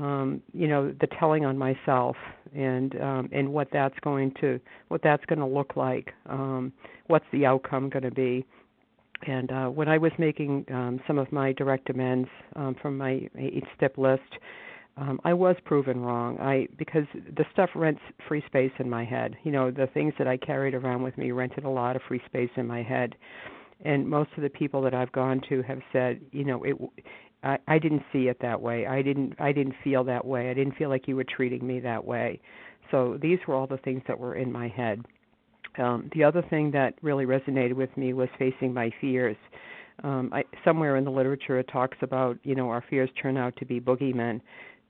um, 0.00 0.42
you 0.52 0.66
know 0.66 0.92
the 1.00 1.06
telling 1.18 1.44
on 1.44 1.56
myself 1.56 2.16
and 2.54 3.00
um, 3.00 3.28
and 3.32 3.52
what 3.52 3.68
that's 3.72 3.98
going 4.00 4.32
to 4.40 4.58
what 4.88 5.02
that's 5.02 5.24
going 5.26 5.38
to 5.38 5.46
look 5.46 5.76
like. 5.76 6.12
Um, 6.26 6.72
what's 7.06 7.26
the 7.32 7.46
outcome 7.46 7.90
going 7.90 8.04
to 8.04 8.10
be? 8.10 8.44
And 9.26 9.52
uh, 9.52 9.66
when 9.66 9.88
I 9.88 9.98
was 9.98 10.12
making 10.18 10.64
um, 10.70 11.00
some 11.06 11.18
of 11.18 11.30
my 11.30 11.52
direct 11.52 11.90
amends 11.90 12.28
um, 12.56 12.74
from 12.80 12.96
my 12.96 13.28
eight 13.38 13.64
step 13.76 13.98
list, 13.98 14.22
um, 14.96 15.20
I 15.24 15.34
was 15.34 15.56
proven 15.64 16.00
wrong. 16.00 16.38
I 16.38 16.68
because 16.78 17.04
the 17.14 17.44
stuff 17.52 17.70
rents 17.74 18.00
free 18.26 18.42
space 18.46 18.72
in 18.78 18.88
my 18.88 19.04
head. 19.04 19.36
You 19.44 19.52
know, 19.52 19.70
the 19.70 19.88
things 19.88 20.14
that 20.18 20.26
I 20.26 20.36
carried 20.36 20.74
around 20.74 21.02
with 21.02 21.16
me 21.18 21.30
rented 21.32 21.64
a 21.64 21.70
lot 21.70 21.96
of 21.96 22.02
free 22.08 22.22
space 22.26 22.50
in 22.56 22.66
my 22.66 22.82
head. 22.82 23.14
And 23.82 24.06
most 24.06 24.30
of 24.36 24.42
the 24.42 24.50
people 24.50 24.82
that 24.82 24.92
I've 24.92 25.12
gone 25.12 25.40
to 25.48 25.62
have 25.62 25.80
said, 25.90 26.20
you 26.32 26.44
know, 26.44 26.64
it 26.64 26.76
I, 27.42 27.58
I 27.66 27.78
didn't 27.78 28.02
see 28.12 28.28
it 28.28 28.38
that 28.42 28.60
way. 28.60 28.86
I 28.86 29.02
didn't 29.02 29.34
I 29.38 29.52
didn't 29.52 29.74
feel 29.82 30.04
that 30.04 30.24
way. 30.24 30.50
I 30.50 30.54
didn't 30.54 30.76
feel 30.76 30.88
like 30.88 31.08
you 31.08 31.16
were 31.16 31.24
treating 31.24 31.66
me 31.66 31.80
that 31.80 32.04
way. 32.04 32.40
So 32.90 33.18
these 33.20 33.38
were 33.46 33.54
all 33.54 33.66
the 33.66 33.78
things 33.78 34.02
that 34.08 34.18
were 34.18 34.34
in 34.34 34.50
my 34.50 34.68
head. 34.68 35.04
Um, 35.78 36.10
the 36.14 36.24
other 36.24 36.42
thing 36.50 36.72
that 36.72 36.94
really 37.02 37.26
resonated 37.26 37.74
with 37.74 37.96
me 37.96 38.12
was 38.12 38.28
facing 38.38 38.74
my 38.74 38.90
fears. 39.00 39.36
Um, 40.02 40.30
I, 40.32 40.42
somewhere 40.64 40.96
in 40.96 41.04
the 41.04 41.10
literature 41.10 41.58
it 41.58 41.68
talks 41.72 41.98
about 42.02 42.38
you 42.42 42.54
know 42.54 42.68
our 42.68 42.84
fears 42.90 43.10
turn 43.20 43.36
out 43.36 43.54
to 43.58 43.64
be 43.64 43.80
boogeymen, 43.80 44.40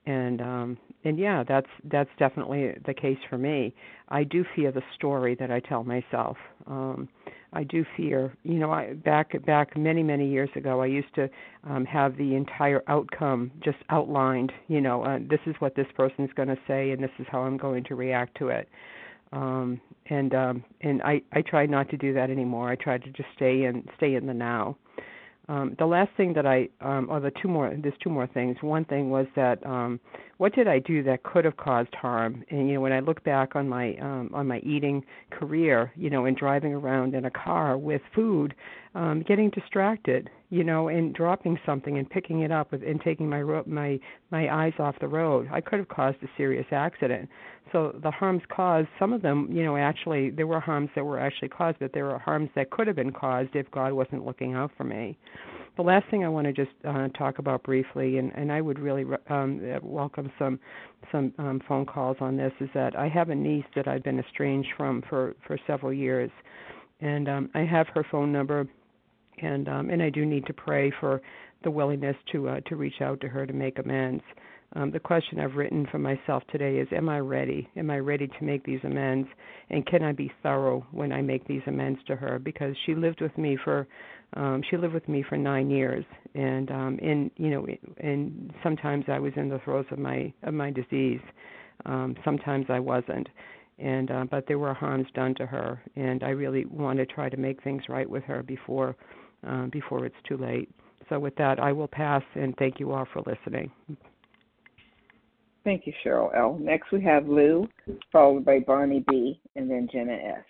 and 0.06 0.40
um 0.40 0.78
and 1.04 1.18
yeah 1.18 1.44
that's 1.46 1.66
that's 1.90 2.10
definitely 2.18 2.72
the 2.86 2.94
case 2.94 3.18
for 3.28 3.36
me 3.36 3.74
i 4.08 4.24
do 4.24 4.44
fear 4.56 4.72
the 4.72 4.82
story 4.94 5.34
that 5.34 5.50
i 5.50 5.60
tell 5.60 5.84
myself 5.84 6.36
um 6.66 7.08
i 7.52 7.62
do 7.64 7.84
fear 7.96 8.32
you 8.42 8.54
know 8.54 8.70
i 8.70 8.92
back 8.94 9.32
back 9.44 9.76
many 9.76 10.02
many 10.02 10.28
years 10.28 10.50
ago 10.56 10.80
i 10.80 10.86
used 10.86 11.12
to 11.14 11.28
um 11.64 11.84
have 11.84 12.16
the 12.16 12.34
entire 12.34 12.82
outcome 12.88 13.50
just 13.62 13.78
outlined 13.90 14.52
you 14.68 14.80
know 14.80 15.02
uh, 15.04 15.18
this 15.28 15.40
is 15.46 15.54
what 15.58 15.74
this 15.74 15.86
person's 15.96 16.30
going 16.34 16.48
to 16.48 16.58
say 16.66 16.90
and 16.90 17.02
this 17.02 17.10
is 17.18 17.26
how 17.30 17.40
i'm 17.40 17.56
going 17.56 17.84
to 17.84 17.94
react 17.94 18.36
to 18.38 18.48
it. 18.48 18.68
Um 19.32 19.80
and 20.06 20.34
um 20.34 20.64
and 20.80 21.02
i 21.02 21.22
i 21.32 21.42
try 21.42 21.66
not 21.66 21.88
to 21.90 21.96
do 21.96 22.12
that 22.14 22.30
anymore. 22.30 22.68
I 22.68 22.74
try 22.76 22.98
to 22.98 23.10
just 23.10 23.28
stay 23.36 23.64
in 23.64 23.86
stay 23.96 24.14
in 24.16 24.26
the 24.26 24.34
now 24.34 24.76
um, 25.50 25.74
the 25.80 25.86
last 25.86 26.10
thing 26.16 26.32
that 26.34 26.46
I, 26.46 26.68
um, 26.80 27.08
or 27.10 27.18
the 27.18 27.32
two 27.42 27.48
more, 27.48 27.74
there's 27.76 27.94
two 28.00 28.08
more 28.08 28.28
things. 28.28 28.56
One 28.60 28.84
thing 28.84 29.10
was 29.10 29.26
that 29.34 29.64
um, 29.66 29.98
what 30.38 30.54
did 30.54 30.68
I 30.68 30.78
do 30.78 31.02
that 31.02 31.24
could 31.24 31.44
have 31.44 31.56
caused 31.56 31.92
harm? 31.92 32.44
And 32.50 32.68
you 32.68 32.74
know, 32.74 32.80
when 32.80 32.92
I 32.92 33.00
look 33.00 33.24
back 33.24 33.56
on 33.56 33.68
my 33.68 33.96
um, 33.96 34.30
on 34.32 34.46
my 34.46 34.60
eating 34.60 35.04
career, 35.30 35.92
you 35.96 36.08
know, 36.08 36.26
and 36.26 36.36
driving 36.36 36.72
around 36.72 37.16
in 37.16 37.24
a 37.24 37.30
car 37.32 37.76
with 37.76 38.00
food, 38.14 38.54
um 38.94 39.22
getting 39.26 39.50
distracted 39.50 40.28
you 40.50 40.64
know 40.64 40.88
and 40.88 41.14
dropping 41.14 41.58
something 41.64 41.98
and 41.98 42.10
picking 42.10 42.40
it 42.40 42.50
up 42.50 42.72
with 42.72 42.82
and 42.82 43.00
taking 43.00 43.28
my 43.28 43.40
ro- 43.40 43.64
my 43.66 43.98
my 44.30 44.52
eyes 44.52 44.72
off 44.78 44.96
the 45.00 45.08
road. 45.08 45.48
I 45.52 45.60
could 45.60 45.78
have 45.78 45.88
caused 45.88 46.16
a 46.22 46.28
serious 46.36 46.66
accident. 46.72 47.28
So 47.72 47.98
the 48.02 48.10
harms 48.10 48.42
caused 48.48 48.88
some 48.98 49.12
of 49.12 49.22
them 49.22 49.48
you 49.50 49.64
know 49.64 49.76
actually 49.76 50.30
there 50.30 50.46
were 50.46 50.60
harms 50.60 50.90
that 50.94 51.04
were 51.04 51.20
actually 51.20 51.48
caused 51.48 51.78
but 51.78 51.92
there 51.92 52.04
were 52.04 52.18
harms 52.18 52.50
that 52.56 52.70
could 52.70 52.86
have 52.86 52.96
been 52.96 53.12
caused 53.12 53.54
if 53.54 53.70
god 53.70 53.92
wasn't 53.92 54.26
looking 54.26 54.54
out 54.54 54.72
for 54.76 54.84
me. 54.84 55.16
The 55.76 55.82
last 55.82 56.10
thing 56.10 56.24
I 56.24 56.28
want 56.28 56.46
to 56.46 56.52
just 56.52 56.72
uh, 56.86 57.08
talk 57.16 57.38
about 57.38 57.62
briefly, 57.62 58.18
and, 58.18 58.32
and 58.34 58.52
I 58.52 58.60
would 58.60 58.78
really 58.78 59.04
um, 59.28 59.60
welcome 59.82 60.30
some 60.38 60.58
some 61.12 61.32
um, 61.38 61.62
phone 61.66 61.86
calls 61.86 62.16
on 62.20 62.36
this, 62.36 62.52
is 62.60 62.68
that 62.74 62.98
I 62.98 63.08
have 63.08 63.30
a 63.30 63.34
niece 63.34 63.64
that 63.76 63.88
I've 63.88 64.02
been 64.02 64.18
estranged 64.18 64.68
from 64.76 65.02
for 65.08 65.34
for 65.46 65.58
several 65.66 65.92
years, 65.92 66.30
and 67.00 67.28
um, 67.28 67.50
I 67.54 67.60
have 67.60 67.86
her 67.94 68.04
phone 68.10 68.32
number, 68.32 68.66
and 69.42 69.68
um, 69.68 69.90
and 69.90 70.02
I 70.02 70.10
do 70.10 70.24
need 70.24 70.46
to 70.46 70.52
pray 70.52 70.92
for 71.00 71.20
the 71.64 71.70
willingness 71.70 72.16
to 72.32 72.48
uh, 72.48 72.60
to 72.66 72.76
reach 72.76 73.00
out 73.00 73.20
to 73.20 73.28
her 73.28 73.46
to 73.46 73.52
make 73.52 73.78
amends. 73.78 74.22
Um, 74.76 74.92
the 74.92 75.00
question 75.00 75.40
I've 75.40 75.56
written 75.56 75.88
for 75.90 75.98
myself 75.98 76.44
today 76.50 76.76
is 76.78 76.88
Am 76.92 77.08
I 77.08 77.18
ready? 77.18 77.68
Am 77.76 77.90
I 77.90 77.98
ready 77.98 78.28
to 78.28 78.44
make 78.44 78.64
these 78.64 78.80
amends? 78.84 79.28
And 79.70 79.84
can 79.86 80.02
I 80.02 80.12
be 80.12 80.32
thorough 80.42 80.86
when 80.92 81.12
I 81.12 81.22
make 81.22 81.46
these 81.46 81.62
amends 81.66 81.98
to 82.06 82.16
her? 82.16 82.38
Because 82.38 82.76
she 82.86 82.94
lived 82.94 83.20
with 83.20 83.36
me 83.36 83.58
for 83.64 83.86
um 84.34 84.62
she 84.70 84.76
lived 84.76 84.94
with 84.94 85.08
me 85.08 85.24
for 85.28 85.36
nine 85.36 85.70
years 85.70 86.04
and 86.34 86.70
um 86.70 86.98
in 87.00 87.30
you 87.36 87.50
know 87.50 87.66
and 87.98 88.52
sometimes 88.62 89.04
i 89.08 89.18
was 89.18 89.32
in 89.36 89.48
the 89.48 89.58
throes 89.64 89.86
of 89.90 89.98
my 89.98 90.32
of 90.44 90.54
my 90.54 90.70
disease 90.70 91.20
um 91.86 92.14
sometimes 92.24 92.66
i 92.68 92.78
wasn't 92.78 93.28
and 93.78 94.10
uh, 94.10 94.24
but 94.30 94.44
there 94.46 94.58
were 94.58 94.74
harms 94.74 95.06
done 95.14 95.34
to 95.34 95.46
her 95.46 95.80
and 95.96 96.22
i 96.22 96.28
really 96.28 96.64
want 96.66 96.98
to 96.98 97.06
try 97.06 97.28
to 97.28 97.36
make 97.36 97.62
things 97.62 97.82
right 97.88 98.08
with 98.08 98.22
her 98.24 98.42
before 98.42 98.94
um 99.46 99.70
before 99.70 100.04
it's 100.04 100.16
too 100.26 100.36
late 100.36 100.70
so 101.08 101.18
with 101.18 101.34
that 101.36 101.58
i 101.60 101.72
will 101.72 101.88
pass 101.88 102.22
and 102.34 102.54
thank 102.56 102.80
you 102.80 102.92
all 102.92 103.06
for 103.12 103.22
listening 103.26 103.70
thank 105.64 105.86
you 105.86 105.92
cheryl 106.04 106.34
l 106.36 106.58
next 106.60 106.90
we 106.92 107.02
have 107.02 107.26
lou 107.26 107.68
followed 108.12 108.44
by 108.44 108.58
bonnie 108.58 109.04
b 109.08 109.40
and 109.56 109.70
then 109.70 109.88
jenna 109.92 110.14
s 110.14 110.44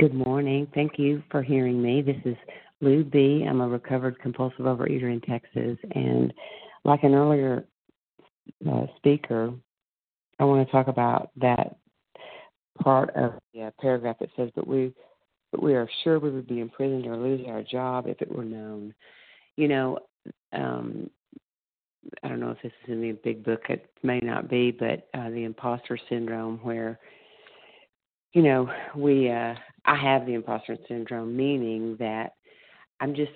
Good 0.00 0.14
morning. 0.14 0.66
Thank 0.74 0.98
you 0.98 1.22
for 1.30 1.42
hearing 1.42 1.82
me. 1.82 2.00
This 2.00 2.16
is 2.24 2.36
Lou 2.80 3.04
B. 3.04 3.44
I'm 3.46 3.60
a 3.60 3.68
recovered 3.68 4.18
compulsive 4.18 4.60
overeater 4.60 5.12
in 5.12 5.20
Texas. 5.20 5.76
And 5.94 6.32
like 6.86 7.02
an 7.02 7.14
earlier 7.14 7.66
uh, 8.66 8.86
speaker, 8.96 9.52
I 10.38 10.44
want 10.44 10.66
to 10.66 10.72
talk 10.72 10.88
about 10.88 11.32
that 11.36 11.76
part 12.82 13.10
of 13.16 13.34
the 13.54 13.64
uh, 13.64 13.70
paragraph 13.80 14.16
that 14.20 14.30
says, 14.36 14.50
but 14.54 14.66
we, 14.66 14.92
but 15.52 15.62
we 15.62 15.74
are 15.74 15.88
sure 16.02 16.18
we 16.18 16.30
would 16.30 16.46
be 16.46 16.60
imprisoned 16.60 17.06
or 17.06 17.16
lose 17.16 17.44
our 17.48 17.62
job 17.62 18.06
if 18.06 18.20
it 18.20 18.30
were 18.30 18.44
known. 18.44 18.94
You 19.56 19.68
know, 19.68 19.98
um, 20.52 21.10
I 22.22 22.28
don't 22.28 22.40
know 22.40 22.50
if 22.50 22.62
this 22.62 22.72
is 22.84 22.92
in 22.92 23.00
the 23.00 23.12
big 23.12 23.44
book. 23.44 23.62
It 23.68 23.86
may 24.02 24.20
not 24.20 24.48
be, 24.48 24.70
but 24.70 25.08
uh, 25.14 25.30
the 25.30 25.44
imposter 25.44 25.98
syndrome, 26.08 26.58
where 26.62 26.98
you 28.32 28.42
know 28.42 28.70
we 28.94 29.28
uh, 29.28 29.54
I 29.84 29.96
have 29.96 30.26
the 30.26 30.34
imposter 30.34 30.76
syndrome, 30.88 31.36
meaning 31.36 31.96
that 31.98 32.34
I'm 33.00 33.14
just, 33.14 33.32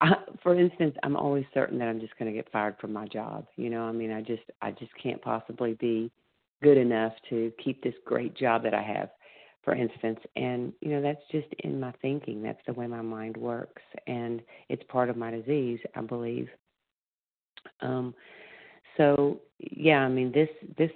I, 0.00 0.14
for 0.42 0.58
instance, 0.58 0.94
I'm 1.02 1.16
always 1.16 1.44
certain 1.54 1.78
that 1.78 1.88
I'm 1.88 2.00
just 2.00 2.16
going 2.18 2.30
to 2.30 2.36
get 2.36 2.50
fired 2.52 2.76
from 2.80 2.92
my 2.92 3.06
job. 3.06 3.46
You 3.56 3.70
know, 3.70 3.84
I 3.84 3.92
mean, 3.92 4.12
I 4.12 4.20
just, 4.20 4.42
I 4.62 4.72
just 4.72 4.92
can't 5.02 5.20
possibly 5.22 5.74
be 5.74 6.10
good 6.62 6.78
enough 6.78 7.12
to 7.30 7.52
keep 7.62 7.82
this 7.82 7.94
great 8.04 8.36
job 8.36 8.62
that 8.62 8.74
I 8.74 8.82
have, 8.82 9.10
for 9.62 9.74
instance. 9.74 10.20
And 10.36 10.72
you 10.80 10.90
know, 10.90 11.02
that's 11.02 11.22
just 11.30 11.48
in 11.60 11.80
my 11.80 11.92
thinking. 12.02 12.42
That's 12.42 12.60
the 12.66 12.72
way 12.72 12.86
my 12.86 13.02
mind 13.02 13.36
works, 13.36 13.82
and 14.06 14.42
it's 14.68 14.82
part 14.88 15.10
of 15.10 15.16
my 15.16 15.30
disease, 15.30 15.80
I 15.94 16.00
believe. 16.02 16.48
Um, 17.80 18.14
so 18.96 19.40
yeah, 19.58 19.98
I 19.98 20.08
mean, 20.08 20.32
this, 20.32 20.48
this, 20.78 20.90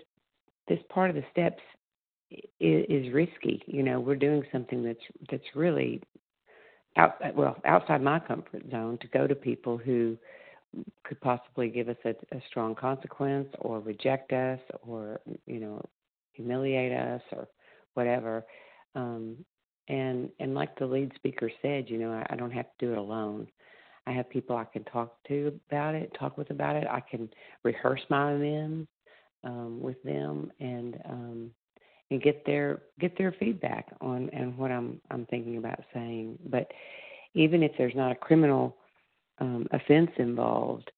this 0.69 0.79
part 0.89 1.11
of 1.11 1.17
the 1.17 1.25
steps 1.31 1.63
is, 2.31 2.85
is 2.89 3.13
risky. 3.13 3.63
You 3.67 3.83
know, 3.83 4.01
we're 4.01 4.17
doing 4.17 4.43
something 4.53 4.83
that's 4.83 4.99
that's 5.31 5.45
really 5.55 6.03
out 6.97 7.15
well 7.37 7.57
outside 7.65 8.03
my 8.03 8.19
comfort 8.19 8.63
zone 8.71 8.99
to 9.01 9.07
go 9.09 9.27
to 9.27 9.35
people 9.35 9.77
who 9.77 10.17
could 11.05 11.21
possibly 11.21 11.69
give 11.69 11.89
us 11.89 11.97
a, 12.05 12.11
a 12.35 12.41
strong 12.49 12.75
consequence 12.75 13.49
or 13.59 13.81
reject 13.81 14.33
us 14.33 14.61
or 14.83 15.21
you 15.47 15.61
know 15.61 15.85
humiliate 16.33 16.93
us 16.93 17.23
or 17.33 17.49
whatever. 17.95 18.45
Um, 18.95 19.37
and 19.89 20.31
and 20.39 20.55
like 20.55 20.79
the 20.79 20.87
lead 20.87 21.13
speaker 21.17 21.51
said, 21.63 21.89
you 21.89 21.99
know, 21.99 22.13
I, 22.13 22.27
I 22.31 22.37
don't 22.37 22.53
have 22.53 22.67
to 22.67 22.87
do 22.87 22.93
it 22.93 22.99
alone. 22.99 23.49
I 24.07 24.13
have 24.13 24.31
people 24.31 24.57
I 24.57 24.65
can 24.65 24.85
talk 24.85 25.17
to 25.29 25.59
about 25.69 25.95
it, 25.95 26.11
talk 26.19 26.39
with 26.39 26.51
about 26.51 26.77
it. 26.77 26.87
I 26.89 27.01
can 27.01 27.29
rehearse 27.65 28.01
my 28.09 28.33
amends 28.33 28.89
um, 29.45 29.81
with 29.81 30.03
them, 30.03 30.51
and 30.61 30.99
um, 31.09 31.51
and 32.11 32.23
get 32.23 32.45
their 32.47 32.83
get 32.99 33.17
their 33.19 33.33
feedback 33.39 33.89
on 34.01 34.31
and 34.33 34.57
what 34.57 34.71
I'm 34.71 35.01
I'm 35.11 35.27
thinking 35.27 35.59
about 35.59 35.81
saying. 35.93 36.39
But 36.47 36.71
even 37.35 37.63
if 37.63 37.73
there's 37.79 37.95
not 37.95 38.13
a 38.13 38.17
criminal 38.17 38.77
um, 39.41 39.67
offense 39.73 40.11
involved, 40.19 40.91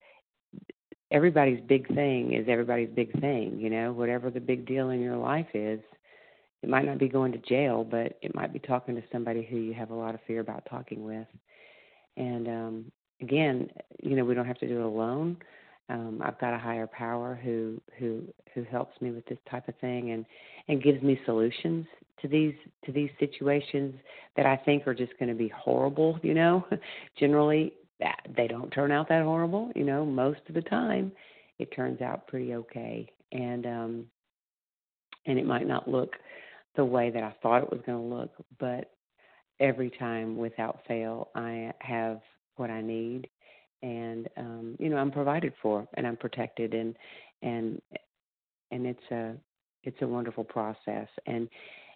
everybody's 1.10 1.60
big 1.60 1.86
thing 1.94 2.32
is 2.32 2.46
everybody's 2.48 2.90
big 2.90 3.18
thing. 3.20 3.58
You 3.58 3.70
know, 3.70 3.92
whatever 3.92 4.30
the 4.30 4.40
big 4.40 4.66
deal 4.66 4.90
in 4.90 5.00
your 5.00 5.16
life 5.16 5.48
is, 5.54 5.80
it 6.62 6.68
might 6.68 6.84
not 6.84 6.98
be 6.98 7.08
going 7.08 7.32
to 7.32 7.38
jail, 7.38 7.84
but 7.84 8.18
it 8.22 8.34
might 8.34 8.52
be 8.52 8.58
talking 8.58 8.94
to 8.94 9.02
somebody 9.10 9.46
who 9.48 9.56
you 9.56 9.74
have 9.74 9.90
a 9.90 9.94
lot 9.94 10.14
of 10.14 10.20
fear 10.26 10.40
about 10.40 10.66
talking 10.70 11.04
with. 11.04 11.26
And 12.16 12.48
um, 12.48 12.92
again, 13.20 13.68
you 14.02 14.16
know, 14.16 14.24
we 14.24 14.34
don't 14.34 14.46
have 14.46 14.58
to 14.58 14.68
do 14.68 14.78
it 14.78 14.84
alone 14.84 15.38
um, 15.88 16.20
I've 16.24 16.38
got 16.38 16.54
a 16.54 16.58
higher 16.58 16.86
power 16.86 17.38
who 17.42 17.80
who 17.98 18.22
who 18.54 18.64
helps 18.64 19.00
me 19.00 19.10
with 19.10 19.26
this 19.26 19.38
type 19.50 19.68
of 19.68 19.76
thing 19.76 20.12
and 20.12 20.24
and 20.68 20.82
gives 20.82 21.02
me 21.02 21.20
solutions 21.26 21.86
to 22.20 22.28
these 22.28 22.54
to 22.86 22.92
these 22.92 23.10
situations 23.18 23.94
that 24.36 24.46
I 24.46 24.56
think 24.56 24.86
are 24.86 24.94
just 24.94 25.12
going 25.18 25.28
to 25.28 25.34
be 25.34 25.48
horrible. 25.48 26.18
You 26.22 26.34
know, 26.34 26.64
generally 27.18 27.74
they 28.36 28.46
don't 28.46 28.70
turn 28.70 28.92
out 28.92 29.08
that 29.08 29.24
horrible. 29.24 29.70
You 29.74 29.84
know, 29.84 30.04
most 30.04 30.40
of 30.48 30.54
the 30.54 30.62
time 30.62 31.12
it 31.58 31.74
turns 31.74 32.00
out 32.00 32.26
pretty 32.26 32.54
okay, 32.54 33.08
and 33.32 33.66
um, 33.66 34.06
and 35.26 35.38
it 35.38 35.46
might 35.46 35.66
not 35.66 35.88
look 35.88 36.16
the 36.76 36.84
way 36.84 37.10
that 37.10 37.22
I 37.22 37.34
thought 37.42 37.62
it 37.62 37.70
was 37.70 37.82
going 37.86 38.08
to 38.08 38.14
look, 38.14 38.30
but 38.58 38.90
every 39.60 39.90
time 39.90 40.36
without 40.36 40.80
fail 40.88 41.28
I 41.34 41.72
have 41.80 42.20
what 42.56 42.70
I 42.70 42.80
need. 42.80 43.28
And 43.82 44.28
um 44.36 44.76
you 44.78 44.88
know 44.88 44.96
i'm 44.96 45.10
provided 45.10 45.52
for 45.60 45.88
and 45.94 46.06
i'm 46.06 46.16
protected 46.16 46.72
and 46.72 46.96
and 47.42 47.82
and 48.70 48.86
it's 48.86 49.10
a 49.10 49.34
it's 49.84 50.00
a 50.02 50.06
wonderful 50.06 50.44
process. 50.44 51.08
And 51.26 51.48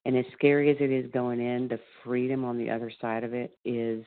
and 0.05 0.17
as 0.17 0.25
scary 0.33 0.71
as 0.71 0.77
it 0.81 0.91
is 0.91 1.11
going 1.13 1.41
in 1.41 1.69
the 1.69 1.81
freedom 2.05 2.45
on 2.45 2.59
the 2.59 2.71
other 2.71 2.93
side 3.01 3.25
of 3.25 3.35
it 3.35 3.57
is 3.65 4.05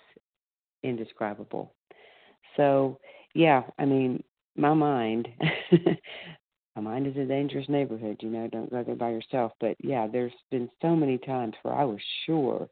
indescribable 0.83 1.73
so 2.59 2.99
yeah 3.35 3.63
i 3.79 3.85
mean 3.85 4.21
my 4.57 4.73
mind 4.73 5.27
my 6.75 6.81
mind 6.81 7.07
is 7.07 7.15
a 7.17 7.25
dangerous 7.25 7.67
neighborhood 7.69 8.17
you 8.21 8.29
know 8.29 8.47
don't 8.47 8.69
go 8.69 8.83
there 8.83 8.95
by 8.95 9.09
yourself. 9.09 9.53
But 9.59 9.75
yeah 9.79 10.07
there's 10.07 10.33
been 10.51 10.69
so 10.81 10.95
many 10.95 11.17
times 11.17 11.53
where 11.63 11.73
i 11.73 11.85
was 11.85 11.99
sure 12.25 12.67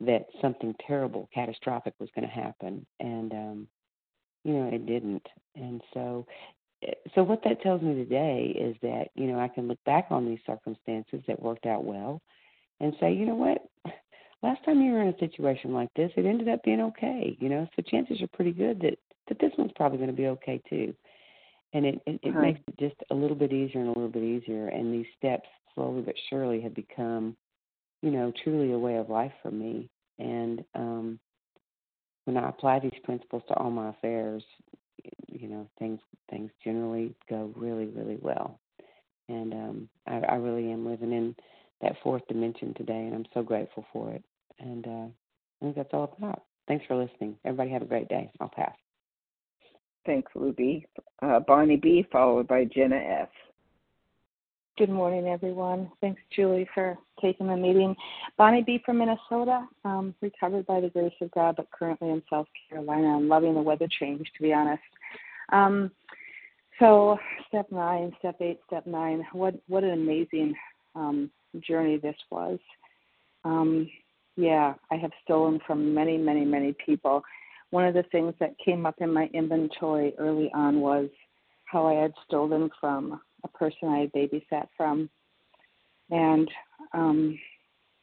that 0.00 0.26
something 0.40 0.74
terrible 0.86 1.28
catastrophic 1.34 1.94
was 1.98 2.08
going 2.14 2.26
to 2.26 2.34
happen 2.34 2.86
and 3.00 3.32
um 3.32 3.68
you 4.44 4.54
know 4.54 4.68
it 4.72 4.86
didn't. 4.86 5.26
And 5.56 5.80
so 5.92 6.26
eh, 6.82 6.94
so 7.14 7.22
what 7.22 7.42
that 7.44 7.62
tells 7.62 7.82
me 7.82 7.94
today 7.94 8.54
is 8.58 8.76
that 8.82 9.08
you 9.14 9.26
know 9.26 9.38
i 9.40 9.48
can 9.48 9.68
look 9.68 9.82
back 9.84 10.06
on 10.10 10.26
these 10.26 10.40
circumstances 10.46 11.20
that 11.26 11.42
worked 11.42 11.66
out 11.66 11.84
well 11.84 12.20
and 12.80 12.94
say 13.00 13.12
you 13.12 13.26
know 13.26 13.34
what? 13.34 13.58
Last 14.42 14.64
time 14.64 14.80
you 14.80 14.90
were 14.90 15.02
in 15.02 15.14
a 15.14 15.18
situation 15.18 15.72
like 15.72 15.90
this 15.94 16.10
it 16.16 16.26
ended 16.26 16.48
up 16.48 16.62
being 16.64 16.80
okay 16.80 17.36
you 17.40 17.48
know 17.48 17.68
so 17.76 17.82
chances 17.82 18.20
are 18.22 18.36
pretty 18.36 18.52
good 18.52 18.80
that 18.80 18.98
that 19.28 19.38
this 19.38 19.52
one's 19.58 19.72
probably 19.76 19.98
going 19.98 20.10
to 20.10 20.16
be 20.16 20.26
okay 20.26 20.60
too 20.68 20.94
and 21.72 21.86
it 21.86 22.02
it, 22.06 22.20
it 22.22 22.34
right. 22.34 22.54
makes 22.54 22.60
it 22.68 22.78
just 22.78 22.96
a 23.10 23.14
little 23.14 23.36
bit 23.36 23.52
easier 23.52 23.80
and 23.80 23.88
a 23.88 23.98
little 23.98 24.08
bit 24.08 24.22
easier 24.22 24.68
and 24.68 24.92
these 24.92 25.06
steps 25.16 25.48
slowly 25.74 26.02
but 26.02 26.14
surely 26.30 26.60
have 26.60 26.74
become 26.74 27.36
you 28.02 28.10
know 28.10 28.32
truly 28.44 28.72
a 28.72 28.78
way 28.78 28.96
of 28.96 29.08
life 29.08 29.32
for 29.42 29.50
me 29.50 29.88
and 30.18 30.64
um 30.74 31.18
when 32.24 32.36
I 32.36 32.48
apply 32.48 32.78
these 32.78 33.00
principles 33.04 33.42
to 33.48 33.54
all 33.54 33.70
my 33.70 33.90
affairs, 33.90 34.42
you 35.28 35.48
know, 35.48 35.66
things 35.78 36.00
things 36.30 36.50
generally 36.62 37.14
go 37.28 37.52
really, 37.56 37.86
really 37.86 38.18
well. 38.20 38.58
And 39.28 39.52
um, 39.52 39.88
I, 40.06 40.20
I 40.20 40.34
really 40.36 40.70
am 40.70 40.86
living 40.86 41.12
in 41.12 41.34
that 41.80 41.96
fourth 42.02 42.22
dimension 42.28 42.74
today, 42.74 43.06
and 43.06 43.14
I'm 43.14 43.26
so 43.34 43.42
grateful 43.42 43.84
for 43.92 44.12
it. 44.12 44.22
And 44.58 44.86
uh, 44.86 44.90
I 44.90 45.60
think 45.60 45.76
that's 45.76 45.92
all 45.92 46.14
about. 46.16 46.44
Thanks 46.68 46.84
for 46.86 46.96
listening. 46.96 47.36
Everybody 47.44 47.70
have 47.70 47.82
a 47.82 47.86
great 47.86 48.08
day. 48.08 48.30
I'll 48.40 48.48
pass. 48.48 48.74
Thanks, 50.04 50.32
B. 50.56 50.86
Uh, 51.22 51.40
Bonnie 51.40 51.76
B. 51.76 52.06
Followed 52.10 52.48
by 52.48 52.64
Jenna 52.64 52.96
F. 52.96 53.28
Good 54.78 54.88
morning, 54.88 55.28
everyone. 55.28 55.92
Thanks, 56.00 56.20
Julie, 56.34 56.68
for 56.74 56.98
taking 57.20 57.46
the 57.46 57.56
meeting. 57.56 57.94
Bonnie 58.36 58.62
B. 58.62 58.82
from 58.84 58.98
Minnesota, 58.98 59.66
um, 59.84 60.14
recovered 60.20 60.66
by 60.66 60.80
the 60.80 60.88
grace 60.88 61.12
of 61.20 61.30
God, 61.30 61.56
but 61.56 61.70
currently 61.70 62.08
in 62.08 62.22
South 62.28 62.46
Carolina. 62.68 63.16
I'm 63.16 63.28
loving 63.28 63.54
the 63.54 63.60
weather 63.60 63.86
change, 64.00 64.26
to 64.36 64.42
be 64.42 64.52
honest. 64.52 64.82
Um, 65.52 65.90
so, 66.80 67.18
step 67.48 67.70
nine, 67.70 68.12
step 68.18 68.36
eight, 68.40 68.60
step 68.66 68.86
nine. 68.86 69.24
What 69.32 69.54
what 69.68 69.84
an 69.84 69.92
amazing 69.92 70.54
um, 70.96 71.30
journey 71.60 71.98
this 71.98 72.16
was. 72.30 72.58
Um, 73.44 73.88
yeah, 74.36 74.74
I 74.90 74.96
have 74.96 75.12
stolen 75.22 75.60
from 75.66 75.94
many, 75.94 76.16
many, 76.16 76.44
many 76.44 76.74
people. 76.84 77.22
One 77.72 77.86
of 77.86 77.94
the 77.94 78.02
things 78.12 78.34
that 78.38 78.58
came 78.62 78.84
up 78.84 78.96
in 79.00 79.10
my 79.10 79.30
inventory 79.32 80.12
early 80.18 80.50
on 80.54 80.80
was 80.80 81.08
how 81.64 81.86
I 81.86 81.94
had 81.94 82.12
stolen 82.26 82.68
from 82.78 83.18
a 83.44 83.48
person 83.48 83.88
I 83.88 84.00
had 84.00 84.12
babysat 84.12 84.68
from. 84.76 85.08
And, 86.10 86.50
um, 86.92 87.38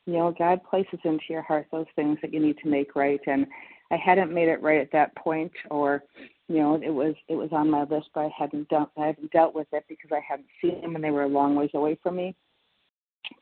you 0.07 0.13
know, 0.13 0.33
God 0.35 0.61
places 0.67 0.97
into 1.03 1.25
your 1.29 1.43
heart 1.43 1.67
those 1.71 1.85
things 1.95 2.17
that 2.23 2.33
you 2.33 2.39
need 2.39 2.57
to 2.63 2.67
make 2.67 2.95
right. 2.95 3.19
And 3.27 3.45
I 3.91 3.97
hadn't 3.97 4.33
made 4.33 4.47
it 4.47 4.63
right 4.63 4.81
at 4.81 4.91
that 4.91 5.15
point, 5.15 5.51
or, 5.69 6.03
you 6.47 6.57
know, 6.57 6.81
it 6.83 6.89
was 6.89 7.13
it 7.27 7.35
was 7.35 7.49
on 7.51 7.69
my 7.69 7.83
list, 7.83 8.09
but 8.15 8.21
I 8.21 8.31
hadn't 8.35 8.69
dealt 8.69 8.89
I 8.97 9.05
hadn't 9.05 9.31
dealt 9.31 9.53
with 9.53 9.67
it 9.71 9.85
because 9.87 10.09
I 10.11 10.21
hadn't 10.27 10.47
seen 10.59 10.81
them 10.81 10.95
and 10.95 11.03
they 11.03 11.11
were 11.11 11.25
a 11.25 11.27
long 11.27 11.53
ways 11.53 11.69
away 11.75 11.99
from 12.01 12.15
me. 12.15 12.35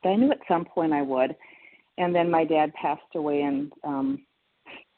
But 0.02 0.10
I 0.10 0.16
knew 0.16 0.30
at 0.30 0.40
some 0.46 0.66
point 0.66 0.92
I 0.92 1.00
would. 1.00 1.34
And 1.96 2.14
then 2.14 2.30
my 2.30 2.44
dad 2.44 2.74
passed 2.74 3.14
away, 3.14 3.40
and 3.40 3.72
um, 3.82 4.26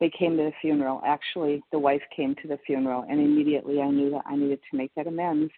they 0.00 0.10
came 0.10 0.36
to 0.36 0.44
the 0.44 0.52
funeral. 0.60 1.02
Actually, 1.04 1.62
the 1.72 1.78
wife 1.78 2.02
came 2.14 2.34
to 2.36 2.48
the 2.48 2.58
funeral, 2.66 3.04
and 3.08 3.20
immediately 3.20 3.80
I 3.80 3.90
knew 3.90 4.10
that 4.10 4.24
I 4.26 4.34
needed 4.34 4.60
to 4.70 4.76
make 4.76 4.92
that 4.96 5.06
amends. 5.06 5.52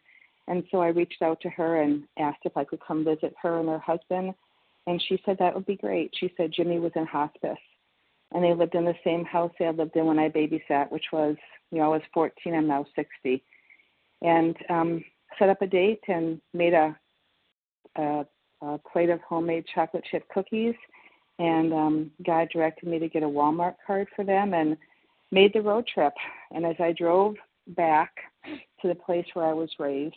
And 0.49 0.64
so 0.70 0.80
I 0.80 0.88
reached 0.88 1.22
out 1.22 1.40
to 1.43 1.51
her 1.51 1.82
and 1.82 2.03
asked 2.18 2.40
if 2.45 2.57
I 2.57 2.64
could 2.64 2.80
come 2.86 3.05
visit 3.05 3.34
her 3.40 3.61
and 3.61 3.68
her 3.68 3.78
husband. 3.78 4.34
And 4.86 5.01
she 5.09 5.22
said 5.24 5.36
that 5.38 5.55
would 5.55 5.66
be 5.66 5.76
great. 5.76 6.12
She 6.18 6.32
said 6.36 6.53
Jimmy 6.53 6.80
was 6.80 6.93
in 6.97 7.07
hospice. 7.07 7.59
And 8.32 8.43
they 8.43 8.55
lived 8.55 8.74
in 8.74 8.84
the 8.84 8.95
same 9.05 9.24
house 9.24 9.53
they 9.59 9.66
had 9.66 9.76
lived 9.76 9.95
in 9.95 10.07
when 10.07 10.18
I 10.18 10.28
babysat, 10.28 10.90
which 10.90 11.05
was, 11.12 11.36
you 11.70 11.78
know, 11.78 11.84
I 11.84 11.88
was 11.88 12.03
14, 12.12 12.55
I'm 12.55 12.66
now 12.66 12.84
60. 12.97 13.43
And 14.22 14.57
um, 14.68 15.05
set 15.38 15.51
up 15.51 15.62
a 15.62 15.66
date 15.66 16.03
and 16.09 16.40
made 16.55 16.72
a, 16.72 16.97
a, 17.97 18.26
a 18.62 18.78
plate 18.78 19.11
of 19.11 19.20
homemade 19.20 19.66
chocolate 19.72 20.05
chip 20.11 20.28
cookies. 20.28 20.74
And 21.43 21.72
um, 21.74 22.11
God 22.24 22.51
directed 22.53 22.88
me 22.88 23.01
to 23.01 23.09
get 23.09 23.24
a 23.24 23.28
Walmart 23.28 23.74
card 23.84 24.07
for 24.14 24.24
them 24.24 24.55
and 24.55 24.76
made 25.32 25.53
the 25.53 25.61
road 25.61 25.88
trip. 25.93 26.12
And 26.53 26.64
as 26.64 26.76
I 26.78 26.93
drove 26.93 27.34
back 27.68 28.12
to 28.80 28.86
the 28.86 28.95
place 28.95 29.26
where 29.34 29.47
I 29.47 29.53
was 29.53 29.68
raised, 29.76 30.14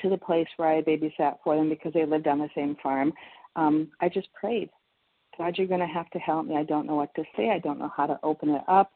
to 0.00 0.08
the 0.08 0.18
place 0.18 0.48
where 0.56 0.70
I 0.70 0.82
babysat 0.82 1.36
for 1.44 1.54
them 1.54 1.68
because 1.68 1.92
they 1.92 2.04
lived 2.04 2.26
on 2.26 2.40
the 2.40 2.48
same 2.52 2.76
farm, 2.82 3.12
um, 3.54 3.92
I 4.00 4.08
just 4.08 4.26
prayed. 4.34 4.70
God, 5.38 5.56
you're 5.56 5.68
going 5.68 5.78
to 5.78 5.86
have 5.86 6.10
to 6.10 6.18
help 6.18 6.46
me. 6.46 6.56
I 6.56 6.64
don't 6.64 6.86
know 6.88 6.96
what 6.96 7.14
to 7.14 7.22
say. 7.36 7.50
I 7.50 7.60
don't 7.60 7.78
know 7.78 7.92
how 7.96 8.06
to 8.06 8.18
open 8.24 8.48
it 8.48 8.62
up. 8.66 8.90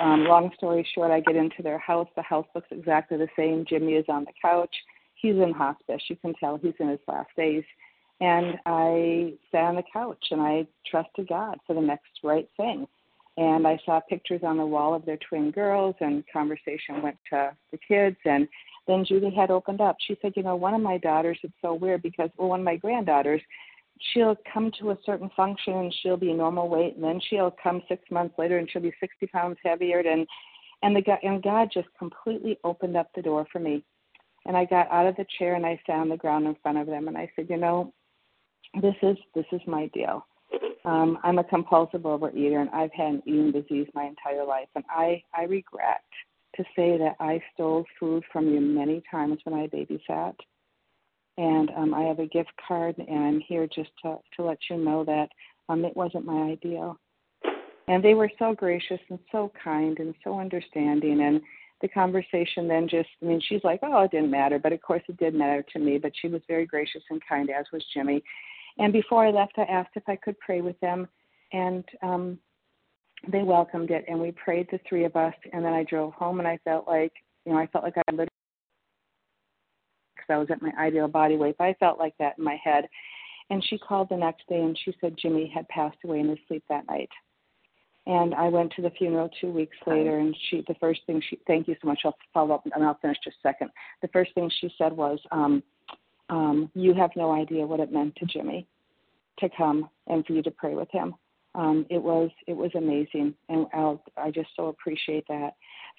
Um, 0.00 0.24
long 0.24 0.50
story 0.56 0.86
short, 0.96 1.12
I 1.12 1.20
get 1.20 1.36
into 1.36 1.62
their 1.62 1.78
house. 1.78 2.08
The 2.16 2.22
house 2.22 2.46
looks 2.56 2.68
exactly 2.72 3.18
the 3.18 3.28
same. 3.36 3.64
Jimmy 3.68 3.92
is 3.92 4.06
on 4.08 4.24
the 4.24 4.32
couch. 4.42 4.74
He's 5.14 5.36
in 5.36 5.52
hospice. 5.52 6.02
You 6.08 6.16
can 6.16 6.34
tell 6.40 6.56
he's 6.56 6.74
in 6.80 6.88
his 6.88 6.98
last 7.06 7.30
days. 7.36 7.62
And 8.22 8.56
I 8.66 9.34
sat 9.50 9.64
on 9.64 9.74
the 9.74 9.82
couch 9.92 10.26
and 10.30 10.40
I 10.40 10.64
trusted 10.88 11.26
God 11.26 11.58
for 11.66 11.74
the 11.74 11.80
next 11.80 12.20
right 12.22 12.48
thing. 12.56 12.86
And 13.36 13.66
I 13.66 13.80
saw 13.84 13.98
pictures 13.98 14.42
on 14.44 14.58
the 14.58 14.64
wall 14.64 14.94
of 14.94 15.04
their 15.04 15.18
twin 15.28 15.50
girls, 15.50 15.96
and 16.00 16.22
conversation 16.32 17.02
went 17.02 17.16
to 17.30 17.50
the 17.72 17.78
kids. 17.78 18.18
And 18.24 18.46
then 18.86 19.04
Julie 19.04 19.34
had 19.34 19.50
opened 19.50 19.80
up. 19.80 19.96
She 20.06 20.16
said, 20.22 20.34
You 20.36 20.44
know, 20.44 20.54
one 20.54 20.74
of 20.74 20.80
my 20.80 20.98
daughters, 20.98 21.38
it's 21.42 21.52
so 21.60 21.74
weird 21.74 22.02
because, 22.02 22.30
well, 22.36 22.50
one 22.50 22.60
of 22.60 22.64
my 22.64 22.76
granddaughters, 22.76 23.40
she'll 24.12 24.36
come 24.52 24.70
to 24.78 24.90
a 24.90 24.98
certain 25.04 25.30
function 25.34 25.72
and 25.72 25.94
she'll 26.00 26.16
be 26.16 26.32
normal 26.32 26.68
weight, 26.68 26.94
and 26.94 27.02
then 27.02 27.20
she'll 27.28 27.56
come 27.60 27.82
six 27.88 28.02
months 28.10 28.34
later 28.38 28.58
and 28.58 28.70
she'll 28.70 28.82
be 28.82 28.94
60 29.00 29.26
pounds 29.28 29.56
heavier. 29.64 29.98
And 29.98 30.28
and 30.82 30.94
the 30.94 31.02
and 31.24 31.42
God 31.42 31.70
just 31.74 31.88
completely 31.98 32.56
opened 32.62 32.96
up 32.96 33.10
the 33.16 33.22
door 33.22 33.46
for 33.50 33.58
me. 33.58 33.82
And 34.46 34.56
I 34.56 34.64
got 34.64 34.92
out 34.92 35.06
of 35.06 35.16
the 35.16 35.26
chair 35.38 35.54
and 35.54 35.66
I 35.66 35.80
sat 35.86 35.96
on 35.96 36.08
the 36.08 36.16
ground 36.16 36.46
in 36.46 36.56
front 36.62 36.78
of 36.78 36.86
them 36.86 37.08
and 37.08 37.16
I 37.16 37.30
said, 37.34 37.46
you 37.48 37.56
know, 37.56 37.92
this 38.80 38.94
is 39.02 39.16
this 39.34 39.46
is 39.52 39.60
my 39.66 39.86
deal. 39.88 40.26
Um, 40.84 41.18
I'm 41.22 41.38
a 41.38 41.44
compulsive 41.44 42.02
overeater, 42.02 42.60
and 42.60 42.70
I've 42.70 42.92
had 42.92 43.14
an 43.14 43.22
eating 43.26 43.52
disease 43.52 43.86
my 43.94 44.04
entire 44.04 44.44
life, 44.44 44.68
and 44.74 44.84
I 44.88 45.22
I 45.36 45.44
regret 45.44 46.02
to 46.56 46.64
say 46.76 46.98
that 46.98 47.16
I 47.20 47.40
stole 47.54 47.84
food 47.98 48.24
from 48.32 48.48
you 48.52 48.60
many 48.60 49.02
times 49.10 49.38
when 49.44 49.58
I 49.58 49.66
babysat. 49.68 50.34
And 51.38 51.70
um, 51.76 51.94
I 51.94 52.02
have 52.02 52.18
a 52.18 52.26
gift 52.26 52.52
card, 52.66 52.94
and 52.98 53.24
I'm 53.24 53.40
here 53.40 53.66
just 53.66 53.90
to 54.02 54.18
to 54.36 54.42
let 54.42 54.58
you 54.68 54.76
know 54.76 55.04
that 55.04 55.28
um, 55.68 55.84
it 55.84 55.96
wasn't 55.96 56.26
my 56.26 56.50
ideal. 56.50 56.98
And 57.88 58.04
they 58.04 58.14
were 58.14 58.30
so 58.38 58.54
gracious 58.54 59.00
and 59.08 59.18
so 59.30 59.50
kind 59.62 59.98
and 59.98 60.14
so 60.24 60.38
understanding, 60.38 61.22
and 61.22 61.40
the 61.80 61.88
conversation 61.88 62.68
then 62.68 62.88
just 62.88 63.08
I 63.22 63.26
mean 63.26 63.40
she's 63.46 63.64
like, 63.64 63.80
oh, 63.82 64.02
it 64.02 64.10
didn't 64.10 64.30
matter, 64.30 64.58
but 64.58 64.72
of 64.72 64.82
course 64.82 65.02
it 65.08 65.16
did 65.16 65.34
matter 65.34 65.64
to 65.72 65.78
me. 65.78 65.98
But 65.98 66.12
she 66.20 66.28
was 66.28 66.42
very 66.48 66.66
gracious 66.66 67.02
and 67.10 67.20
kind, 67.28 67.50
as 67.50 67.66
was 67.72 67.84
Jimmy 67.94 68.22
and 68.78 68.92
before 68.92 69.26
I 69.26 69.30
left, 69.30 69.54
I 69.58 69.62
asked 69.62 69.90
if 69.96 70.04
I 70.08 70.16
could 70.16 70.38
pray 70.38 70.60
with 70.60 70.78
them, 70.80 71.08
and 71.52 71.84
um, 72.02 72.38
they 73.30 73.42
welcomed 73.42 73.90
it. 73.90 74.04
And 74.08 74.20
we 74.20 74.32
prayed, 74.32 74.68
the 74.70 74.80
three 74.88 75.04
of 75.04 75.16
us. 75.16 75.34
And 75.52 75.64
then 75.64 75.72
I 75.72 75.84
drove 75.84 76.14
home, 76.14 76.38
and 76.38 76.48
I 76.48 76.58
felt 76.64 76.86
like, 76.86 77.12
you 77.44 77.52
know, 77.52 77.58
I 77.58 77.66
felt 77.66 77.84
like 77.84 77.96
I 77.96 78.12
lived 78.12 78.30
because 80.14 80.34
I 80.34 80.38
was 80.38 80.48
at 80.50 80.62
my 80.62 80.72
ideal 80.78 81.08
body 81.08 81.36
weight. 81.36 81.56
But 81.58 81.64
I 81.64 81.74
felt 81.74 81.98
like 81.98 82.14
that 82.18 82.38
in 82.38 82.44
my 82.44 82.56
head. 82.62 82.88
And 83.50 83.62
she 83.68 83.76
called 83.76 84.08
the 84.08 84.16
next 84.16 84.46
day, 84.48 84.60
and 84.60 84.78
she 84.84 84.94
said 85.00 85.16
Jimmy 85.20 85.50
had 85.54 85.68
passed 85.68 85.98
away 86.04 86.20
in 86.20 86.28
his 86.28 86.38
sleep 86.48 86.64
that 86.68 86.86
night. 86.88 87.10
And 88.06 88.34
I 88.34 88.48
went 88.48 88.72
to 88.72 88.82
the 88.82 88.90
funeral 88.90 89.30
two 89.40 89.52
weeks 89.52 89.76
later, 89.86 90.18
and 90.18 90.34
she, 90.48 90.64
the 90.66 90.74
first 90.80 91.02
thing 91.06 91.22
she, 91.28 91.38
thank 91.46 91.68
you 91.68 91.76
so 91.80 91.86
much. 91.86 92.00
I'll 92.04 92.16
follow 92.34 92.54
up, 92.54 92.64
and 92.72 92.82
I'll 92.82 92.98
finish 93.00 93.18
just 93.22 93.36
a 93.44 93.48
second. 93.48 93.70
The 94.00 94.08
first 94.08 94.34
thing 94.34 94.50
she 94.60 94.72
said 94.76 94.92
was, 94.92 95.20
um, 95.30 95.62
um, 96.30 96.70
you 96.74 96.94
have 96.94 97.10
no 97.16 97.32
idea 97.32 97.66
what 97.66 97.80
it 97.80 97.92
meant 97.92 98.16
to 98.16 98.26
Jimmy 98.26 98.66
to 99.38 99.48
come 99.56 99.88
and 100.06 100.24
for 100.24 100.32
you 100.32 100.42
to 100.42 100.50
pray 100.50 100.74
with 100.74 100.90
him. 100.90 101.14
Um, 101.54 101.84
it 101.90 102.02
was 102.02 102.30
it 102.46 102.56
was 102.56 102.70
amazing, 102.74 103.34
and 103.50 103.66
I'll, 103.74 104.02
I 104.16 104.30
just 104.30 104.48
so 104.56 104.68
appreciate 104.68 105.24
that. 105.28 105.50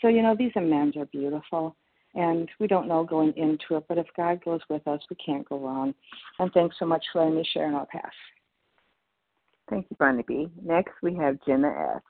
So 0.02 0.08
you 0.08 0.24
know 0.24 0.36
these 0.38 0.52
amends 0.56 0.98
are 0.98 1.06
beautiful, 1.06 1.76
and 2.16 2.50
we 2.60 2.66
don't 2.66 2.88
know 2.88 3.04
going 3.04 3.34
into 3.38 3.76
it, 3.78 3.86
but 3.88 4.00
if 4.00 4.08
God 4.18 4.44
goes 4.44 4.62
with 4.68 4.88
us, 4.88 5.00
we 5.12 5.16
can't 5.24 5.48
go 5.48 5.60
wrong. 5.60 5.94
And 6.40 6.52
thanks 6.54 6.78
so 6.80 6.86
much 6.86 7.06
for 7.12 7.20
letting 7.22 7.36
me 7.36 7.48
share, 7.54 7.68
and 7.68 7.76
I'll 7.76 7.86
pass. 7.86 8.12
Thank 9.70 9.86
you, 9.90 9.96
Bonnie 10.00 10.24
B. 10.28 10.50
Next, 10.64 10.94
we 11.04 11.16
have 11.16 11.38
Jenna 11.46 11.96
S. 11.96 12.02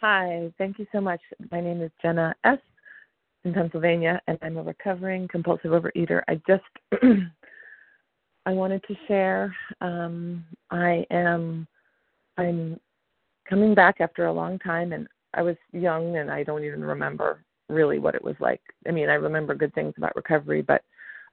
Hi, 0.00 0.52
thank 0.58 0.80
you 0.80 0.86
so 0.90 1.00
much. 1.00 1.20
My 1.52 1.60
name 1.60 1.80
is 1.80 1.92
Jenna 2.02 2.34
S 2.44 2.58
in 3.44 3.52
Pennsylvania, 3.52 4.20
and 4.26 4.38
I'm 4.42 4.56
a 4.56 4.62
recovering 4.62 5.28
compulsive 5.28 5.72
overeater. 5.72 6.22
I 6.28 6.40
just 6.46 6.64
I 8.46 8.52
wanted 8.52 8.82
to 8.88 8.94
share. 9.08 9.54
Um, 9.80 10.44
I 10.70 11.06
am 11.10 11.66
I'm 12.38 12.78
coming 13.48 13.74
back 13.74 14.00
after 14.00 14.26
a 14.26 14.32
long 14.32 14.58
time, 14.58 14.92
and 14.92 15.06
I 15.34 15.42
was 15.42 15.56
young, 15.72 16.16
and 16.16 16.30
I 16.30 16.42
don't 16.42 16.64
even 16.64 16.84
remember 16.84 17.44
really 17.68 17.98
what 17.98 18.14
it 18.14 18.22
was 18.22 18.36
like. 18.40 18.60
I 18.86 18.90
mean, 18.90 19.08
I 19.08 19.14
remember 19.14 19.54
good 19.54 19.74
things 19.74 19.94
about 19.96 20.16
recovery, 20.16 20.62
but 20.62 20.82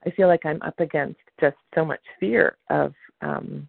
I 0.05 0.11
feel 0.11 0.27
like 0.27 0.45
I'm 0.45 0.61
up 0.61 0.79
against 0.79 1.19
just 1.39 1.57
so 1.75 1.83
much 1.83 2.01
fear 2.19 2.57
of 2.69 2.93
um, 3.21 3.67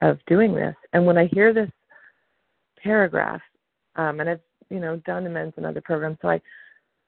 of 0.00 0.18
doing 0.26 0.54
this. 0.54 0.74
And 0.92 1.06
when 1.06 1.18
I 1.18 1.26
hear 1.26 1.52
this 1.52 1.70
paragraph, 2.82 3.40
um, 3.96 4.20
and 4.20 4.28
I've 4.28 4.40
you 4.70 4.80
know 4.80 4.96
done 5.04 5.26
amends 5.26 5.54
and 5.56 5.66
other 5.66 5.80
programs, 5.80 6.18
so 6.22 6.28
I 6.28 6.40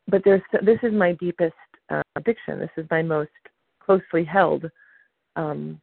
but 0.08 0.22
there's 0.24 0.42
this 0.62 0.78
is 0.82 0.92
my 0.92 1.12
deepest 1.12 1.54
uh, 1.90 2.02
addiction. 2.16 2.58
This 2.58 2.70
is 2.76 2.86
my 2.90 3.02
most 3.02 3.30
closely 3.84 4.24
held 4.24 4.70
um, 5.36 5.80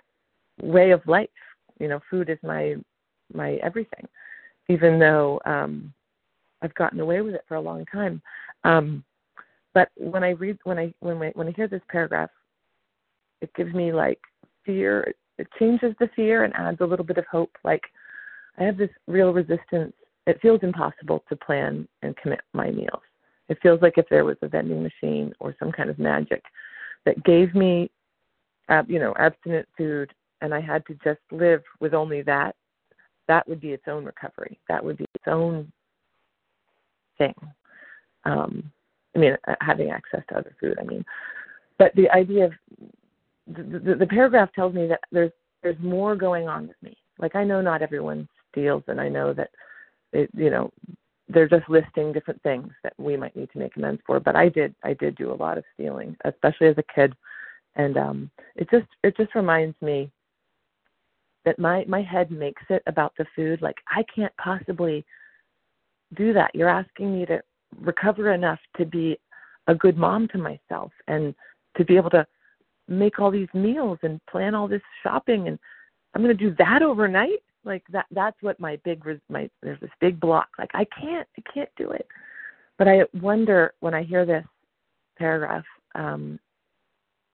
way 0.61 0.91
of 0.91 1.05
life. 1.07 1.29
You 1.79 1.87
know, 1.87 1.99
food 2.09 2.29
is 2.29 2.37
my 2.43 2.75
my 3.33 3.53
everything, 3.63 4.07
even 4.69 4.99
though 4.99 5.39
um, 5.45 5.93
I've 6.61 6.73
gotten 6.75 6.99
away 6.99 7.21
with 7.21 7.35
it 7.35 7.45
for 7.47 7.55
a 7.55 7.61
long 7.61 7.85
time. 7.85 8.21
Um, 8.63 9.03
but 9.73 9.89
when 9.95 10.23
I 10.23 10.31
read 10.31 10.57
when 10.63 10.77
I 10.77 10.93
when 10.99 11.21
I, 11.21 11.31
when 11.35 11.47
I 11.47 11.51
hear 11.51 11.67
this 11.67 11.81
paragraph, 11.89 12.29
it 13.41 13.53
gives 13.55 13.73
me 13.73 13.91
like 13.91 14.19
fear. 14.65 15.13
It 15.37 15.47
changes 15.57 15.95
the 15.99 16.09
fear 16.15 16.43
and 16.43 16.53
adds 16.55 16.81
a 16.81 16.85
little 16.85 17.05
bit 17.05 17.17
of 17.17 17.25
hope. 17.31 17.51
Like 17.63 17.81
I 18.59 18.63
have 18.63 18.77
this 18.77 18.91
real 19.07 19.33
resistance. 19.33 19.93
It 20.27 20.39
feels 20.39 20.59
impossible 20.61 21.23
to 21.29 21.35
plan 21.35 21.87
and 22.03 22.15
commit 22.17 22.41
my 22.53 22.69
meals 22.69 23.01
it 23.51 23.57
feels 23.61 23.81
like 23.81 23.97
if 23.97 24.07
there 24.09 24.23
was 24.23 24.37
a 24.41 24.47
vending 24.47 24.81
machine 24.81 25.33
or 25.41 25.53
some 25.59 25.73
kind 25.73 25.89
of 25.89 25.99
magic 25.99 26.41
that 27.05 27.21
gave 27.25 27.53
me, 27.53 27.91
uh, 28.69 28.81
you 28.87 28.97
know, 28.97 29.13
abstinent 29.19 29.67
food, 29.77 30.13
and 30.39 30.53
I 30.53 30.61
had 30.61 30.85
to 30.85 30.93
just 31.03 31.19
live 31.31 31.61
with 31.81 31.93
only 31.93 32.21
that. 32.21 32.55
That 33.27 33.45
would 33.49 33.59
be 33.59 33.73
its 33.73 33.83
own 33.87 34.05
recovery. 34.05 34.57
That 34.69 34.81
would 34.83 34.95
be 34.95 35.05
its 35.13 35.25
own 35.27 35.69
thing. 37.17 37.33
Um, 38.23 38.71
I 39.17 39.19
mean, 39.19 39.35
uh, 39.45 39.55
having 39.59 39.89
access 39.91 40.21
to 40.29 40.37
other 40.37 40.55
food. 40.57 40.77
I 40.79 40.85
mean, 40.85 41.03
but 41.77 41.93
the 41.95 42.09
idea 42.11 42.45
of 42.45 42.53
the, 43.47 43.63
the, 43.79 43.95
the 43.95 44.07
paragraph 44.07 44.53
tells 44.53 44.73
me 44.73 44.87
that 44.87 45.01
there's 45.11 45.33
there's 45.61 45.79
more 45.81 46.15
going 46.15 46.47
on 46.47 46.69
with 46.69 46.81
me. 46.81 46.95
Like 47.19 47.35
I 47.35 47.43
know 47.43 47.59
not 47.59 47.81
everyone 47.81 48.29
steals, 48.49 48.83
and 48.87 49.01
I 49.01 49.09
know 49.09 49.33
that 49.33 49.49
it, 50.13 50.29
you 50.33 50.49
know 50.49 50.71
they're 51.33 51.47
just 51.47 51.69
listing 51.69 52.11
different 52.11 52.41
things 52.43 52.71
that 52.83 52.93
we 52.97 53.17
might 53.17 53.35
need 53.35 53.51
to 53.51 53.59
make 53.59 53.75
amends 53.77 54.01
for. 54.05 54.19
But 54.19 54.35
I 54.35 54.49
did 54.49 54.75
I 54.83 54.93
did 54.93 55.15
do 55.15 55.31
a 55.31 55.35
lot 55.35 55.57
of 55.57 55.63
stealing, 55.73 56.15
especially 56.25 56.67
as 56.67 56.77
a 56.77 56.93
kid, 56.95 57.13
and 57.75 57.97
um, 57.97 58.31
it 58.55 58.69
just 58.69 58.87
it 59.03 59.15
just 59.17 59.35
reminds 59.35 59.75
me 59.81 60.11
that 61.45 61.59
my 61.59 61.85
my 61.87 62.01
head 62.01 62.31
makes 62.31 62.63
it 62.69 62.83
about 62.87 63.13
the 63.17 63.25
food. 63.35 63.61
Like 63.61 63.77
I 63.87 64.03
can't 64.13 64.35
possibly 64.37 65.05
do 66.15 66.33
that. 66.33 66.53
You're 66.53 66.69
asking 66.69 67.17
me 67.17 67.25
to 67.27 67.41
recover 67.79 68.33
enough 68.33 68.59
to 68.77 68.85
be 68.85 69.17
a 69.67 69.75
good 69.75 69.97
mom 69.97 70.27
to 70.29 70.37
myself 70.37 70.91
and 71.07 71.33
to 71.77 71.85
be 71.85 71.95
able 71.95 72.09
to 72.09 72.25
make 72.87 73.19
all 73.19 73.31
these 73.31 73.47
meals 73.53 73.97
and 74.03 74.19
plan 74.29 74.53
all 74.53 74.67
this 74.67 74.81
shopping 75.03 75.47
and 75.47 75.57
I'm 76.13 76.21
going 76.21 76.35
to 76.35 76.49
do 76.49 76.55
that 76.57 76.81
overnight 76.81 77.41
like 77.63 77.83
that 77.91 78.05
that's 78.11 78.37
what 78.41 78.59
my 78.59 78.79
big 78.83 79.03
my 79.29 79.49
there's 79.61 79.79
this 79.79 79.91
big 79.99 80.19
block. 80.19 80.49
Like 80.57 80.71
I 80.73 80.85
can't 80.99 81.27
I 81.37 81.41
can't 81.53 81.69
do 81.77 81.91
it. 81.91 82.07
But 82.77 82.87
I 82.87 83.03
wonder 83.13 83.73
when 83.79 83.93
I 83.93 84.03
hear 84.03 84.25
this 84.25 84.45
paragraph 85.17 85.65
um 85.95 86.39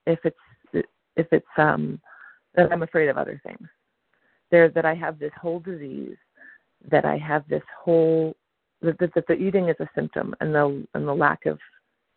if 0.06 0.20
it's 0.24 0.38
if 1.16 1.28
it's 1.32 1.46
um 1.58 2.00
that 2.56 2.72
I'm 2.72 2.84
afraid 2.84 3.10
of 3.10 3.18
other 3.18 3.42
things. 3.46 3.68
There 4.52 4.70
that 4.70 4.86
I 4.86 4.96
have 4.96 5.20
this 5.20 5.34
whole 5.40 5.60
disease 5.60 6.18
that 6.90 7.06
I 7.06 7.18
have 7.18 7.48
this 7.48 7.64
whole 7.84 8.36
that, 8.82 8.98
that, 9.00 9.14
that 9.16 9.28
the 9.28 9.34
eating 9.34 9.70
is 9.70 9.76
a 9.80 9.90
symptom 9.96 10.36
and 10.42 10.54
the 10.54 10.86
and 10.94 11.08
the 11.08 11.14
lack 11.14 11.46
of 11.46 11.60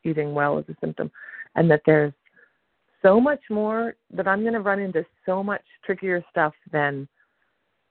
eating 0.05 0.35
well 0.35 0.59
is 0.59 0.65
a 0.69 0.77
symptom. 0.81 1.11
And 1.57 1.71
that 1.71 1.83
there's 1.85 2.13
so 3.03 3.21
much 3.21 3.41
more 3.51 3.95
that 4.11 4.29
I'm 4.29 4.43
going 4.43 4.55
to 4.55 4.61
run 4.61 4.79
into 4.79 5.05
so 5.27 5.43
much 5.43 5.63
trickier 5.85 6.25
stuff 6.31 6.53
than 6.71 7.09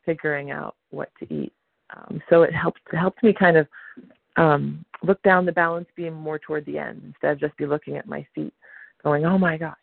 figuring 0.10 0.50
out 0.50 0.76
what 0.90 1.10
to 1.20 1.32
eat. 1.32 1.54
Um, 1.96 2.20
so 2.30 2.42
it 2.42 2.54
helps 2.54 2.82
it 2.92 2.98
helps 2.98 3.22
me 3.22 3.32
kind 3.32 3.58
of 3.58 3.68
um, 4.38 4.84
look 5.04 5.22
down 5.22 5.46
the 5.46 5.52
balance 5.52 5.88
beam 5.96 6.14
more 6.14 6.40
toward 6.40 6.66
the 6.66 6.80
end 6.80 7.02
instead 7.06 7.34
of 7.34 7.40
just 7.40 7.56
be 7.58 7.68
looking 7.68 7.96
at 7.96 8.08
my 8.08 8.26
feet, 8.34 8.54
going, 9.04 9.26
"Oh 9.26 9.38
my 9.38 9.56
gosh, 9.56 9.76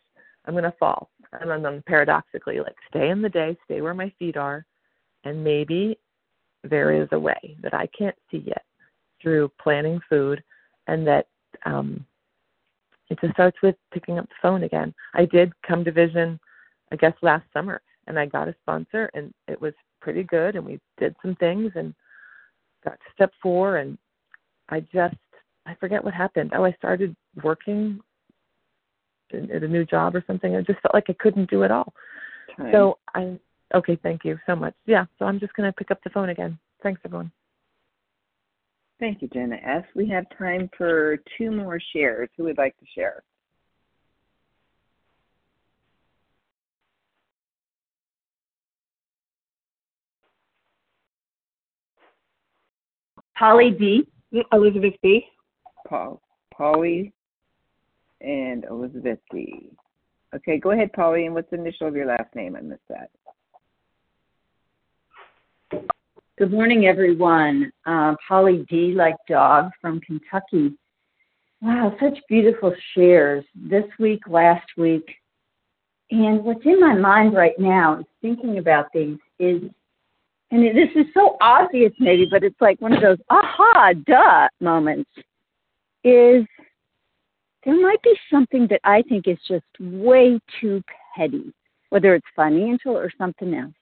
I'm 0.45 0.55
to 0.55 0.73
fall." 0.77 1.09
And 1.39 1.49
then, 1.49 1.61
then 1.61 1.83
paradoxically, 1.87 2.59
like 2.59 2.75
stay 2.89 3.09
in 3.09 3.21
the 3.21 3.29
day, 3.29 3.57
stay 3.65 3.81
where 3.81 3.93
my 3.93 4.11
feet 4.19 4.35
are, 4.35 4.65
and 5.23 5.41
maybe 5.41 5.97
there 6.63 6.91
is 6.91 7.07
a 7.13 7.19
way 7.19 7.57
that 7.61 7.73
I 7.73 7.87
can't 7.97 8.15
see 8.29 8.43
yet 8.45 8.63
through 9.21 9.51
planning 9.61 9.99
food, 10.09 10.43
and 10.87 11.07
that 11.07 11.27
um, 11.65 12.05
it 13.09 13.19
just 13.21 13.33
starts 13.33 13.57
with 13.63 13.75
picking 13.93 14.19
up 14.19 14.27
the 14.27 14.35
phone 14.41 14.63
again. 14.63 14.93
I 15.13 15.23
did 15.25 15.53
come 15.65 15.85
to 15.85 15.91
Vision, 15.91 16.37
I 16.91 16.97
guess, 16.97 17.13
last 17.21 17.45
summer, 17.53 17.81
and 18.07 18.19
I 18.19 18.25
got 18.25 18.47
a 18.49 18.55
sponsor, 18.61 19.09
and 19.13 19.33
it 19.47 19.59
was 19.59 19.73
pretty 20.07 20.23
good. 20.23 20.55
And 20.55 20.65
we 20.65 20.79
did 20.97 21.13
some 21.21 21.35
things 21.35 21.69
and 21.75 21.93
got 22.85 22.91
to 22.93 23.13
step 23.13 23.33
four, 23.43 23.75
and 23.75 23.97
I 24.69 24.79
just, 24.79 25.17
I 25.65 25.75
forget 25.81 26.01
what 26.01 26.13
happened. 26.13 26.53
Oh, 26.55 26.63
I 26.63 26.71
started 26.73 27.13
working 27.43 27.99
at 29.33 29.63
a 29.63 29.67
new 29.67 29.83
job 29.83 30.15
or 30.15 30.23
something. 30.25 30.55
I 30.55 30.61
just 30.61 30.79
felt 30.79 30.93
like 30.93 31.09
I 31.09 31.15
couldn't 31.19 31.49
do 31.49 31.63
it 31.63 31.71
all. 31.71 31.91
Time. 32.55 32.69
So 32.71 32.99
I, 33.15 33.37
okay, 33.75 33.99
thank 34.01 34.23
you 34.23 34.39
so 34.45 34.55
much. 34.55 34.73
Yeah, 34.85 35.03
so 35.19 35.25
I'm 35.25 35.41
just 35.41 35.53
going 35.55 35.69
to 35.69 35.75
pick 35.75 35.91
up 35.91 36.01
the 36.05 36.09
phone 36.11 36.29
again. 36.29 36.57
Thanks, 36.81 37.01
everyone. 37.03 37.29
Thank 39.01 39.21
you, 39.21 39.27
Jenna 39.27 39.57
S. 39.57 39.83
We 39.93 40.07
have 40.07 40.23
time 40.37 40.69
for 40.77 41.17
two 41.37 41.51
more 41.51 41.81
shares. 41.91 42.29
Who 42.37 42.45
would 42.45 42.57
like 42.57 42.77
to 42.77 42.85
share? 42.95 43.23
Polly 53.37 53.71
D. 53.71 54.07
Elizabeth 54.51 54.93
B. 55.01 55.25
Paul, 55.87 56.21
Polly 56.53 57.13
and 58.21 58.65
Elizabeth 58.65 59.19
D. 59.31 59.69
Okay, 60.35 60.57
go 60.57 60.71
ahead, 60.71 60.91
Polly. 60.93 61.25
And 61.25 61.33
what's 61.33 61.49
the 61.49 61.57
initial 61.57 61.87
of 61.87 61.95
your 61.95 62.07
last 62.07 62.33
name? 62.35 62.55
I 62.55 62.61
missed 62.61 62.81
that. 62.89 63.09
Good 66.37 66.51
morning, 66.51 66.85
everyone. 66.85 67.71
Uh, 67.85 68.15
Polly 68.27 68.65
D, 68.69 68.93
like 68.95 69.15
dog 69.27 69.71
from 69.81 69.99
Kentucky. 70.01 70.73
Wow, 71.61 71.95
such 71.99 72.17
beautiful 72.29 72.75
shares 72.93 73.43
this 73.55 73.85
week, 73.99 74.21
last 74.27 74.67
week. 74.77 75.05
And 76.11 76.43
what's 76.43 76.65
in 76.65 76.79
my 76.79 76.93
mind 76.93 77.33
right 77.33 77.57
now 77.57 77.99
is 77.99 78.05
thinking 78.21 78.59
about 78.59 78.87
these 78.93 79.17
is, 79.39 79.61
and 80.51 80.63
this 80.63 80.89
is 80.95 81.05
so 81.13 81.37
obvious 81.41 81.91
maybe, 81.99 82.25
but 82.29 82.43
it's 82.43 82.59
like 82.61 82.79
one 82.79 82.93
of 82.93 83.01
those 83.01 83.17
aha, 83.29 83.93
duh 84.05 84.47
moments, 84.61 85.09
is 86.03 86.45
there 87.65 87.81
might 87.81 88.01
be 88.01 88.15
something 88.31 88.67
that 88.69 88.79
I 88.83 89.01
think 89.03 89.27
is 89.27 89.37
just 89.47 89.65
way 89.79 90.39
too 90.61 90.81
petty, 91.15 91.53
whether 91.89 92.15
it's 92.15 92.27
financial 92.35 92.95
or 92.95 93.11
something 93.17 93.53
else. 93.53 93.73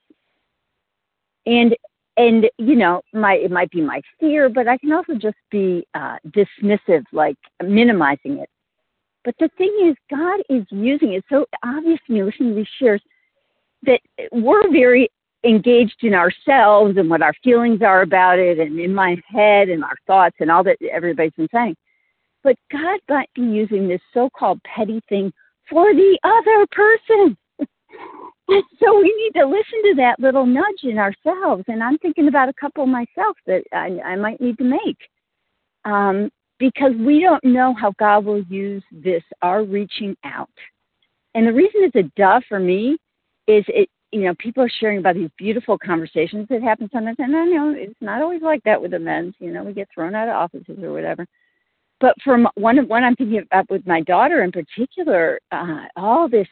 And 1.46 1.76
and 2.16 2.46
you 2.58 2.74
know 2.74 3.02
my 3.12 3.34
it 3.34 3.50
might 3.50 3.70
be 3.70 3.80
my 3.80 4.00
fear 4.18 4.48
but 4.48 4.66
i 4.66 4.78
can 4.78 4.92
also 4.92 5.14
just 5.14 5.36
be 5.50 5.86
uh 5.94 6.16
dismissive 6.30 7.04
like 7.12 7.36
minimizing 7.62 8.38
it 8.38 8.48
but 9.24 9.34
the 9.38 9.48
thing 9.58 9.74
is 9.84 9.94
god 10.10 10.40
is 10.48 10.64
using 10.70 11.12
it 11.12 11.24
so 11.28 11.44
obvious 11.64 11.98
to 12.06 12.12
me 12.12 12.22
listening 12.22 12.50
to 12.50 12.56
these 12.56 12.66
shares 12.78 13.02
that 13.82 14.00
we're 14.32 14.70
very 14.72 15.10
engaged 15.44 16.02
in 16.02 16.14
ourselves 16.14 16.96
and 16.96 17.08
what 17.08 17.22
our 17.22 17.34
feelings 17.44 17.82
are 17.82 18.02
about 18.02 18.38
it 18.38 18.58
and 18.58 18.78
in 18.80 18.94
my 18.94 19.16
head 19.26 19.68
and 19.68 19.84
our 19.84 19.96
thoughts 20.06 20.36
and 20.40 20.50
all 20.50 20.64
that 20.64 20.76
everybody's 20.90 21.32
been 21.36 21.48
saying 21.54 21.76
but 22.42 22.56
god 22.72 22.98
might 23.08 23.30
be 23.34 23.42
using 23.42 23.86
this 23.86 24.00
so-called 24.12 24.60
petty 24.64 25.00
thing 25.08 25.32
for 25.68 25.92
the 25.94 26.18
other 26.24 26.66
person 26.72 27.36
so 28.48 29.00
we 29.00 29.14
need 29.34 29.38
to 29.38 29.46
listen 29.46 29.82
to 29.84 29.94
that 29.96 30.20
little 30.20 30.46
nudge 30.46 30.84
in 30.84 30.98
ourselves. 30.98 31.64
And 31.68 31.82
I'm 31.82 31.98
thinking 31.98 32.28
about 32.28 32.48
a 32.48 32.52
couple 32.52 32.86
myself 32.86 33.36
that 33.46 33.62
I, 33.72 33.98
I 34.04 34.16
might 34.16 34.40
need 34.40 34.58
to 34.58 34.64
make. 34.64 34.98
Um, 35.84 36.30
because 36.58 36.92
we 36.98 37.20
don't 37.20 37.44
know 37.44 37.74
how 37.74 37.92
God 37.98 38.24
will 38.24 38.42
use 38.44 38.82
this, 38.90 39.22
our 39.42 39.62
reaching 39.62 40.16
out. 40.24 40.50
And 41.34 41.46
the 41.46 41.52
reason 41.52 41.82
it's 41.82 41.96
a 41.96 42.10
duh 42.16 42.40
for 42.48 42.58
me 42.58 42.96
is 43.46 43.64
it, 43.68 43.88
you 44.12 44.22
know, 44.22 44.34
people 44.38 44.62
are 44.62 44.70
sharing 44.80 44.98
about 44.98 45.16
these 45.16 45.30
beautiful 45.36 45.76
conversations 45.78 46.46
that 46.48 46.62
happen 46.62 46.88
sometimes. 46.92 47.16
And 47.18 47.36
I 47.36 47.44
know 47.44 47.74
it's 47.76 48.00
not 48.00 48.22
always 48.22 48.42
like 48.42 48.62
that 48.64 48.80
with 48.80 48.92
the 48.92 48.98
men. 48.98 49.34
You 49.38 49.52
know, 49.52 49.64
we 49.64 49.72
get 49.72 49.88
thrown 49.92 50.14
out 50.14 50.28
of 50.28 50.34
offices 50.34 50.82
or 50.82 50.92
whatever. 50.92 51.26
But 52.00 52.14
from 52.22 52.46
one 52.54 52.76
one 52.88 53.04
I'm 53.04 53.16
thinking 53.16 53.38
about 53.38 53.70
with 53.70 53.86
my 53.86 54.02
daughter 54.02 54.42
in 54.42 54.52
particular, 54.52 55.40
uh, 55.50 55.86
all 55.96 56.28
this 56.28 56.48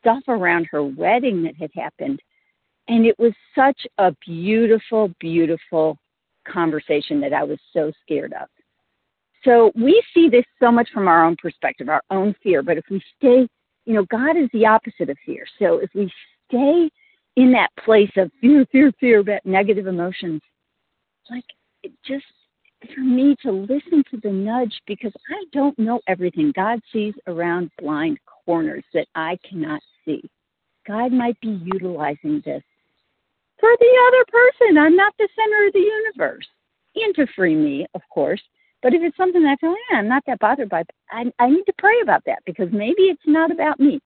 stuff 0.00 0.22
around 0.28 0.68
her 0.70 0.84
wedding 0.84 1.42
that 1.44 1.56
had 1.56 1.70
happened. 1.74 2.20
And 2.88 3.06
it 3.06 3.18
was 3.18 3.32
such 3.54 3.86
a 3.98 4.14
beautiful, 4.26 5.10
beautiful 5.18 5.96
conversation 6.46 7.20
that 7.22 7.32
I 7.32 7.42
was 7.42 7.58
so 7.72 7.90
scared 8.02 8.34
of. 8.34 8.48
So 9.42 9.72
we 9.74 10.02
see 10.12 10.28
this 10.28 10.44
so 10.60 10.70
much 10.70 10.88
from 10.92 11.08
our 11.08 11.24
own 11.24 11.36
perspective, 11.36 11.88
our 11.88 12.02
own 12.10 12.34
fear. 12.42 12.62
But 12.62 12.78
if 12.78 12.84
we 12.90 13.02
stay, 13.16 13.48
you 13.86 13.94
know, 13.94 14.04
God 14.10 14.36
is 14.36 14.48
the 14.52 14.66
opposite 14.66 15.10
of 15.10 15.16
fear. 15.24 15.44
So 15.58 15.78
if 15.78 15.90
we 15.94 16.10
stay 16.54 16.90
in 17.36 17.52
that 17.52 17.70
place 17.84 18.10
of 18.16 18.30
fear, 18.40 18.64
fear, 18.70 18.92
fear, 19.00 19.20
about 19.20 19.44
negative 19.44 19.86
emotions, 19.86 20.40
like 21.30 21.44
it 21.82 21.92
just 22.06 22.24
for 22.94 23.00
me 23.00 23.34
to 23.42 23.50
listen 23.50 24.04
to 24.10 24.20
the 24.22 24.30
nudge 24.30 24.74
because 24.86 25.12
I 25.30 25.44
don't 25.52 25.78
know 25.78 26.00
everything. 26.06 26.52
God 26.54 26.80
sees 26.92 27.14
around 27.26 27.70
blind 27.78 28.18
corners 28.44 28.84
that 28.92 29.06
I 29.14 29.38
cannot 29.48 29.80
see. 30.04 30.22
God 30.86 31.12
might 31.12 31.40
be 31.40 31.60
utilizing 31.64 32.42
this 32.44 32.62
for 33.58 33.70
the 33.80 34.08
other 34.08 34.24
person. 34.28 34.78
I'm 34.78 34.96
not 34.96 35.14
the 35.18 35.28
center 35.34 35.66
of 35.66 35.72
the 35.72 35.78
universe. 35.78 36.46
And 36.96 37.14
to 37.16 37.26
free 37.34 37.54
me, 37.54 37.86
of 37.94 38.02
course. 38.12 38.42
But 38.82 38.92
if 38.92 39.02
it's 39.02 39.16
something 39.16 39.42
that 39.42 39.52
I 39.52 39.56
feel, 39.56 39.74
yeah, 39.90 39.98
I'm 39.98 40.08
not 40.08 40.22
that 40.26 40.38
bothered 40.40 40.68
by, 40.68 40.84
I, 41.10 41.24
I 41.38 41.48
need 41.48 41.64
to 41.64 41.72
pray 41.78 42.00
about 42.02 42.22
that 42.26 42.40
because 42.44 42.68
maybe 42.70 43.04
it's 43.04 43.22
not 43.26 43.50
about 43.50 43.80
me. 43.80 43.98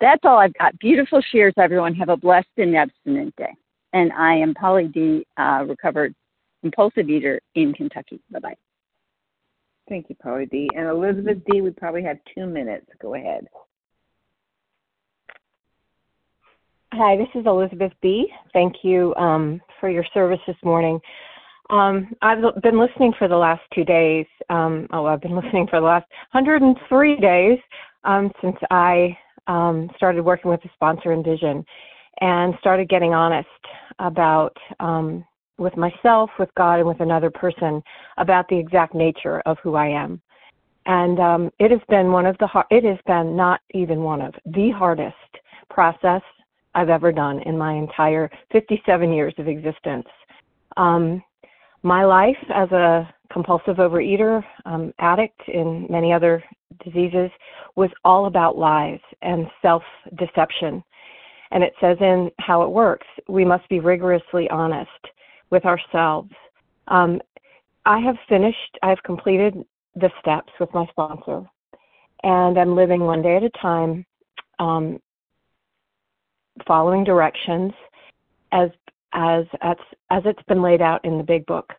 That's 0.00 0.20
all 0.24 0.38
I've 0.38 0.54
got. 0.54 0.78
Beautiful 0.78 1.22
shares, 1.32 1.54
everyone. 1.58 1.94
Have 1.94 2.08
a 2.08 2.16
blessed 2.16 2.48
and 2.56 2.76
abstinent 2.76 3.34
day. 3.36 3.54
And 3.92 4.12
I 4.12 4.34
am 4.34 4.54
Polly 4.54 4.88
D, 4.88 5.26
uh, 5.36 5.64
recovered 5.66 6.14
compulsive 6.62 7.08
eater 7.08 7.40
in 7.54 7.72
Kentucky. 7.72 8.20
Bye 8.30 8.40
bye. 8.40 8.56
Thank 9.88 10.08
you, 10.08 10.16
Polly 10.16 10.46
D. 10.46 10.68
And 10.74 10.88
Elizabeth 10.88 11.38
D, 11.50 11.60
we 11.60 11.70
probably 11.70 12.02
have 12.02 12.16
two 12.34 12.46
minutes. 12.46 12.86
Go 13.00 13.14
ahead. 13.14 13.46
Hi, 16.94 17.16
this 17.16 17.28
is 17.34 17.44
Elizabeth 17.46 17.92
B. 18.00 18.28
Thank 18.52 18.76
you 18.82 19.14
um, 19.16 19.60
for 19.80 19.90
your 19.90 20.04
service 20.14 20.38
this 20.46 20.56
morning. 20.64 20.98
Um, 21.70 22.14
I've 22.22 22.40
been 22.62 22.78
listening 22.78 23.12
for 23.18 23.26
the 23.26 23.36
last 23.36 23.62
two 23.74 23.84
days. 23.84 24.26
Um, 24.48 24.86
oh, 24.92 25.06
I've 25.06 25.20
been 25.20 25.34
listening 25.42 25.66
for 25.68 25.80
the 25.80 25.86
last 25.86 26.06
103 26.32 27.16
days 27.16 27.58
um, 28.04 28.30
since 28.40 28.56
I 28.70 29.16
um, 29.46 29.90
started 29.96 30.24
working 30.24 30.50
with 30.50 30.64
a 30.64 30.70
sponsor 30.74 31.12
in 31.12 31.22
vision 31.22 31.64
and 32.20 32.54
started 32.60 32.88
getting 32.88 33.12
honest 33.14 33.48
about 33.98 34.56
um, 34.80 35.24
with 35.58 35.76
myself, 35.76 36.30
with 36.38 36.48
God, 36.56 36.80
and 36.80 36.88
with 36.88 37.00
another 37.00 37.30
person 37.30 37.82
about 38.18 38.48
the 38.48 38.58
exact 38.58 38.94
nature 38.94 39.40
of 39.46 39.56
who 39.62 39.74
I 39.74 39.86
am. 39.86 40.20
And 40.86 41.18
um, 41.18 41.50
it 41.58 41.70
has 41.70 41.80
been 41.88 42.12
one 42.12 42.26
of 42.26 42.36
the 42.38 42.46
hard, 42.46 42.66
it 42.70 42.84
has 42.84 42.98
been 43.06 43.36
not 43.36 43.60
even 43.72 44.02
one 44.02 44.20
of 44.20 44.34
the 44.44 44.70
hardest 44.70 45.14
process 45.70 46.22
I've 46.74 46.90
ever 46.90 47.12
done 47.12 47.40
in 47.42 47.56
my 47.56 47.74
entire 47.74 48.30
57 48.52 49.12
years 49.12 49.34
of 49.38 49.48
existence. 49.48 50.06
Um, 50.76 51.22
my 51.82 52.04
life 52.04 52.36
as 52.54 52.70
a 52.72 53.08
compulsive 53.34 53.76
overeater, 53.76 54.42
um, 54.64 54.94
addict, 55.00 55.40
in 55.48 55.86
many 55.90 56.12
other 56.12 56.42
diseases, 56.84 57.30
was 57.74 57.90
all 58.04 58.26
about 58.26 58.56
lies 58.56 59.00
and 59.22 59.46
self 59.60 59.82
deception. 60.16 60.82
And 61.50 61.62
it 61.62 61.74
says 61.80 61.98
in 62.00 62.30
how 62.38 62.62
it 62.62 62.70
works, 62.70 63.06
we 63.28 63.44
must 63.44 63.68
be 63.68 63.80
rigorously 63.80 64.48
honest 64.50 64.88
with 65.50 65.64
ourselves. 65.64 66.30
Um, 66.88 67.20
I 67.84 67.98
have 67.98 68.16
finished, 68.28 68.78
I 68.82 68.88
have 68.88 69.02
completed 69.02 69.54
the 69.96 70.10
steps 70.20 70.52
with 70.60 70.72
my 70.72 70.86
sponsor, 70.86 71.44
and 72.22 72.56
I'm 72.56 72.76
living 72.76 73.00
one 73.00 73.20
day 73.20 73.36
at 73.36 73.42
a 73.42 73.50
time, 73.50 74.06
um, 74.60 75.00
following 76.66 77.02
directions 77.02 77.72
as 78.52 78.70
as 79.12 79.44
as 79.60 79.76
as 80.10 80.22
it's 80.24 80.42
been 80.44 80.62
laid 80.62 80.80
out 80.80 81.04
in 81.04 81.18
the 81.18 81.24
big 81.24 81.44
book. 81.46 81.72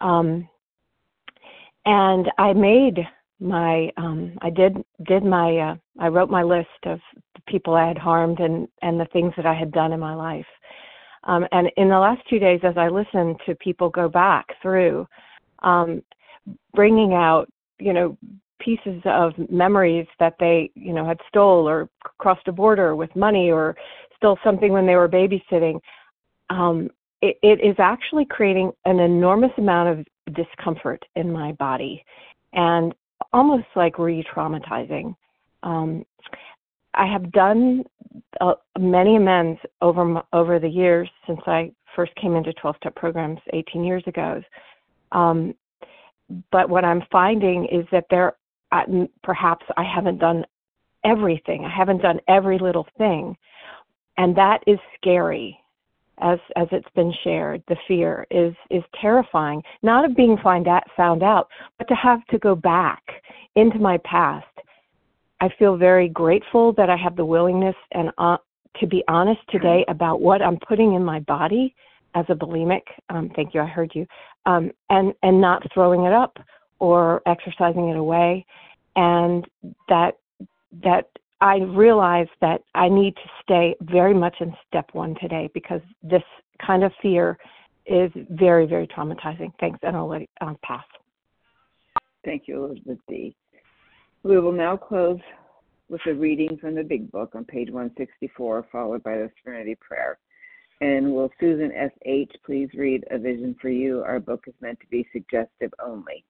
Um, 0.00 0.48
and 1.86 2.30
I 2.38 2.52
made 2.52 2.98
my 3.40 3.90
um, 3.96 4.38
I 4.42 4.50
did 4.50 4.76
did 5.06 5.24
my 5.24 5.56
uh, 5.58 5.74
I 5.98 6.08
wrote 6.08 6.30
my 6.30 6.42
list 6.42 6.68
of 6.84 7.00
the 7.34 7.42
people 7.46 7.74
I 7.74 7.88
had 7.88 7.98
harmed 7.98 8.40
and 8.40 8.68
and 8.82 8.98
the 8.98 9.06
things 9.06 9.32
that 9.36 9.46
I 9.46 9.54
had 9.54 9.72
done 9.72 9.92
in 9.92 10.00
my 10.00 10.14
life. 10.14 10.46
Um, 11.24 11.46
and 11.52 11.70
in 11.76 11.88
the 11.88 11.98
last 11.98 12.22
two 12.28 12.38
days, 12.38 12.60
as 12.62 12.76
I 12.76 12.88
listened 12.88 13.36
to 13.46 13.54
people 13.56 13.88
go 13.88 14.08
back 14.08 14.46
through, 14.60 15.06
um, 15.62 16.02
bringing 16.74 17.14
out 17.14 17.46
you 17.78 17.92
know 17.92 18.16
pieces 18.60 19.02
of 19.04 19.32
memories 19.50 20.06
that 20.20 20.34
they 20.38 20.70
you 20.74 20.92
know 20.92 21.04
had 21.04 21.18
stole 21.28 21.68
or 21.68 21.88
crossed 22.18 22.48
a 22.48 22.52
border 22.52 22.96
with 22.96 23.14
money 23.16 23.50
or 23.50 23.76
stole 24.16 24.38
something 24.44 24.72
when 24.72 24.86
they 24.86 24.94
were 24.94 25.08
babysitting 25.08 25.78
um, 26.50 26.88
it, 27.20 27.36
it 27.42 27.60
is 27.66 27.76
actually 27.78 28.24
creating 28.24 28.70
an 28.84 29.00
enormous 29.00 29.50
amount 29.58 29.88
of 29.88 30.06
discomfort 30.32 31.04
in 31.16 31.30
my 31.30 31.52
body 31.52 32.04
and 32.52 32.94
almost 33.32 33.66
like 33.76 33.98
re-traumatizing 33.98 35.14
um, 35.62 36.04
i 36.94 37.06
have 37.06 37.30
done 37.32 37.84
uh, 38.40 38.54
many 38.78 39.16
amends 39.16 39.60
over 39.82 40.22
over 40.32 40.58
the 40.58 40.68
years 40.68 41.08
since 41.26 41.40
i 41.46 41.70
first 41.94 42.14
came 42.16 42.34
into 42.34 42.52
12 42.54 42.76
step 42.76 42.94
programs 42.96 43.38
18 43.52 43.84
years 43.84 44.02
ago 44.06 44.40
um, 45.12 45.54
but 46.50 46.68
what 46.68 46.84
I'm 46.84 47.02
finding 47.10 47.66
is 47.66 47.86
that 47.92 48.06
there, 48.10 48.34
perhaps 49.22 49.64
I 49.76 49.84
haven't 49.84 50.18
done 50.18 50.44
everything. 51.04 51.64
I 51.64 51.74
haven't 51.74 52.02
done 52.02 52.20
every 52.28 52.58
little 52.58 52.86
thing, 52.98 53.36
and 54.16 54.36
that 54.36 54.62
is 54.66 54.78
scary. 54.96 55.58
As 56.18 56.38
as 56.56 56.68
it's 56.70 56.88
been 56.94 57.12
shared, 57.24 57.62
the 57.68 57.76
fear 57.88 58.26
is 58.30 58.54
is 58.70 58.82
terrifying. 59.00 59.62
Not 59.82 60.04
of 60.04 60.14
being 60.14 60.36
find 60.42 60.68
out, 60.68 60.84
found 60.96 61.22
out, 61.22 61.48
but 61.78 61.88
to 61.88 61.94
have 61.94 62.24
to 62.26 62.38
go 62.38 62.54
back 62.54 63.02
into 63.56 63.78
my 63.78 63.98
past. 63.98 64.46
I 65.40 65.48
feel 65.58 65.76
very 65.76 66.08
grateful 66.08 66.72
that 66.74 66.88
I 66.88 66.96
have 66.96 67.16
the 67.16 67.24
willingness 67.24 67.74
and 67.92 68.10
uh, 68.18 68.36
to 68.80 68.86
be 68.86 69.02
honest 69.08 69.40
today 69.50 69.84
about 69.88 70.20
what 70.20 70.40
I'm 70.40 70.58
putting 70.66 70.94
in 70.94 71.04
my 71.04 71.20
body 71.20 71.74
as 72.14 72.24
a 72.28 72.34
bulimic. 72.34 72.82
Um, 73.10 73.30
thank 73.34 73.52
you, 73.52 73.60
I 73.60 73.66
heard 73.66 73.90
you 73.94 74.06
um, 74.46 74.70
and 74.90 75.14
and 75.22 75.40
not 75.40 75.62
throwing 75.72 76.04
it 76.04 76.12
up 76.12 76.38
or 76.78 77.22
exercising 77.26 77.88
it 77.88 77.96
away, 77.96 78.44
and 78.96 79.46
that 79.88 80.18
that 80.82 81.08
I 81.44 81.58
realize 81.58 82.26
that 82.40 82.62
I 82.74 82.88
need 82.88 83.14
to 83.16 83.30
stay 83.42 83.76
very 83.82 84.14
much 84.14 84.36
in 84.40 84.56
step 84.66 84.88
one 84.94 85.14
today 85.20 85.50
because 85.52 85.82
this 86.02 86.22
kind 86.66 86.82
of 86.82 86.90
fear 87.02 87.36
is 87.84 88.10
very 88.30 88.64
very 88.64 88.86
traumatizing. 88.86 89.52
Thanks, 89.60 89.78
and 89.82 89.94
I'll 89.94 90.08
let 90.08 90.22
it, 90.22 90.30
um, 90.40 90.56
pass. 90.64 90.86
Thank 92.24 92.48
you, 92.48 92.64
Elizabeth 92.64 92.98
D. 93.10 93.36
We 94.22 94.40
will 94.40 94.52
now 94.52 94.74
close 94.78 95.20
with 95.90 96.00
a 96.06 96.14
reading 96.14 96.56
from 96.56 96.76
the 96.76 96.82
Big 96.82 97.12
Book 97.12 97.34
on 97.34 97.44
page 97.44 97.68
164, 97.68 98.66
followed 98.72 99.02
by 99.02 99.16
the 99.18 99.30
Serenity 99.44 99.76
Prayer. 99.86 100.16
And 100.80 101.12
will 101.12 101.30
Susan 101.38 101.70
S.H. 101.72 102.32
please 102.46 102.70
read 102.72 103.04
A 103.10 103.18
Vision 103.18 103.54
for 103.60 103.68
You? 103.68 104.02
Our 104.02 104.18
book 104.18 104.44
is 104.46 104.54
meant 104.62 104.80
to 104.80 104.86
be 104.86 105.06
suggestive 105.12 105.74
only. 105.78 106.24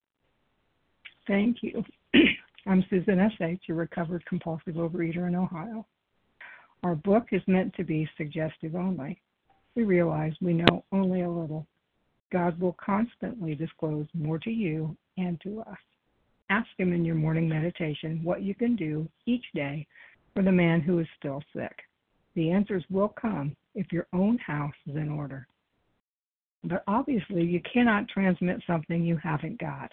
Thank 1.28 1.58
you. 1.62 1.84
I'm 2.66 2.84
Susan 2.88 3.20
S.H., 3.20 3.64
a 3.68 3.74
recovered 3.74 4.24
compulsive 4.24 4.76
overeater 4.76 5.28
in 5.28 5.34
Ohio. 5.34 5.84
Our 6.82 6.94
book 6.94 7.26
is 7.32 7.42
meant 7.46 7.74
to 7.74 7.84
be 7.84 8.08
suggestive 8.16 8.74
only. 8.74 9.20
We 9.74 9.84
realize 9.84 10.32
we 10.40 10.54
know 10.54 10.84
only 10.90 11.22
a 11.22 11.30
little. 11.30 11.66
God 12.32 12.58
will 12.58 12.76
constantly 12.84 13.54
disclose 13.54 14.06
more 14.14 14.38
to 14.38 14.50
you 14.50 14.96
and 15.18 15.38
to 15.42 15.60
us. 15.60 15.78
Ask 16.48 16.68
Him 16.78 16.94
in 16.94 17.04
your 17.04 17.16
morning 17.16 17.48
meditation 17.48 18.20
what 18.24 18.42
you 18.42 18.54
can 18.54 18.76
do 18.76 19.06
each 19.26 19.44
day 19.54 19.86
for 20.32 20.42
the 20.42 20.52
man 20.52 20.80
who 20.80 21.00
is 21.00 21.06
still 21.18 21.42
sick. 21.54 21.76
The 22.34 22.50
answers 22.50 22.84
will 22.88 23.08
come 23.08 23.54
if 23.74 23.92
your 23.92 24.06
own 24.14 24.38
house 24.38 24.74
is 24.88 24.96
in 24.96 25.10
order. 25.10 25.46
But 26.64 26.82
obviously, 26.86 27.44
you 27.44 27.60
cannot 27.70 28.08
transmit 28.08 28.62
something 28.66 29.04
you 29.04 29.18
haven't 29.18 29.58
got. 29.60 29.92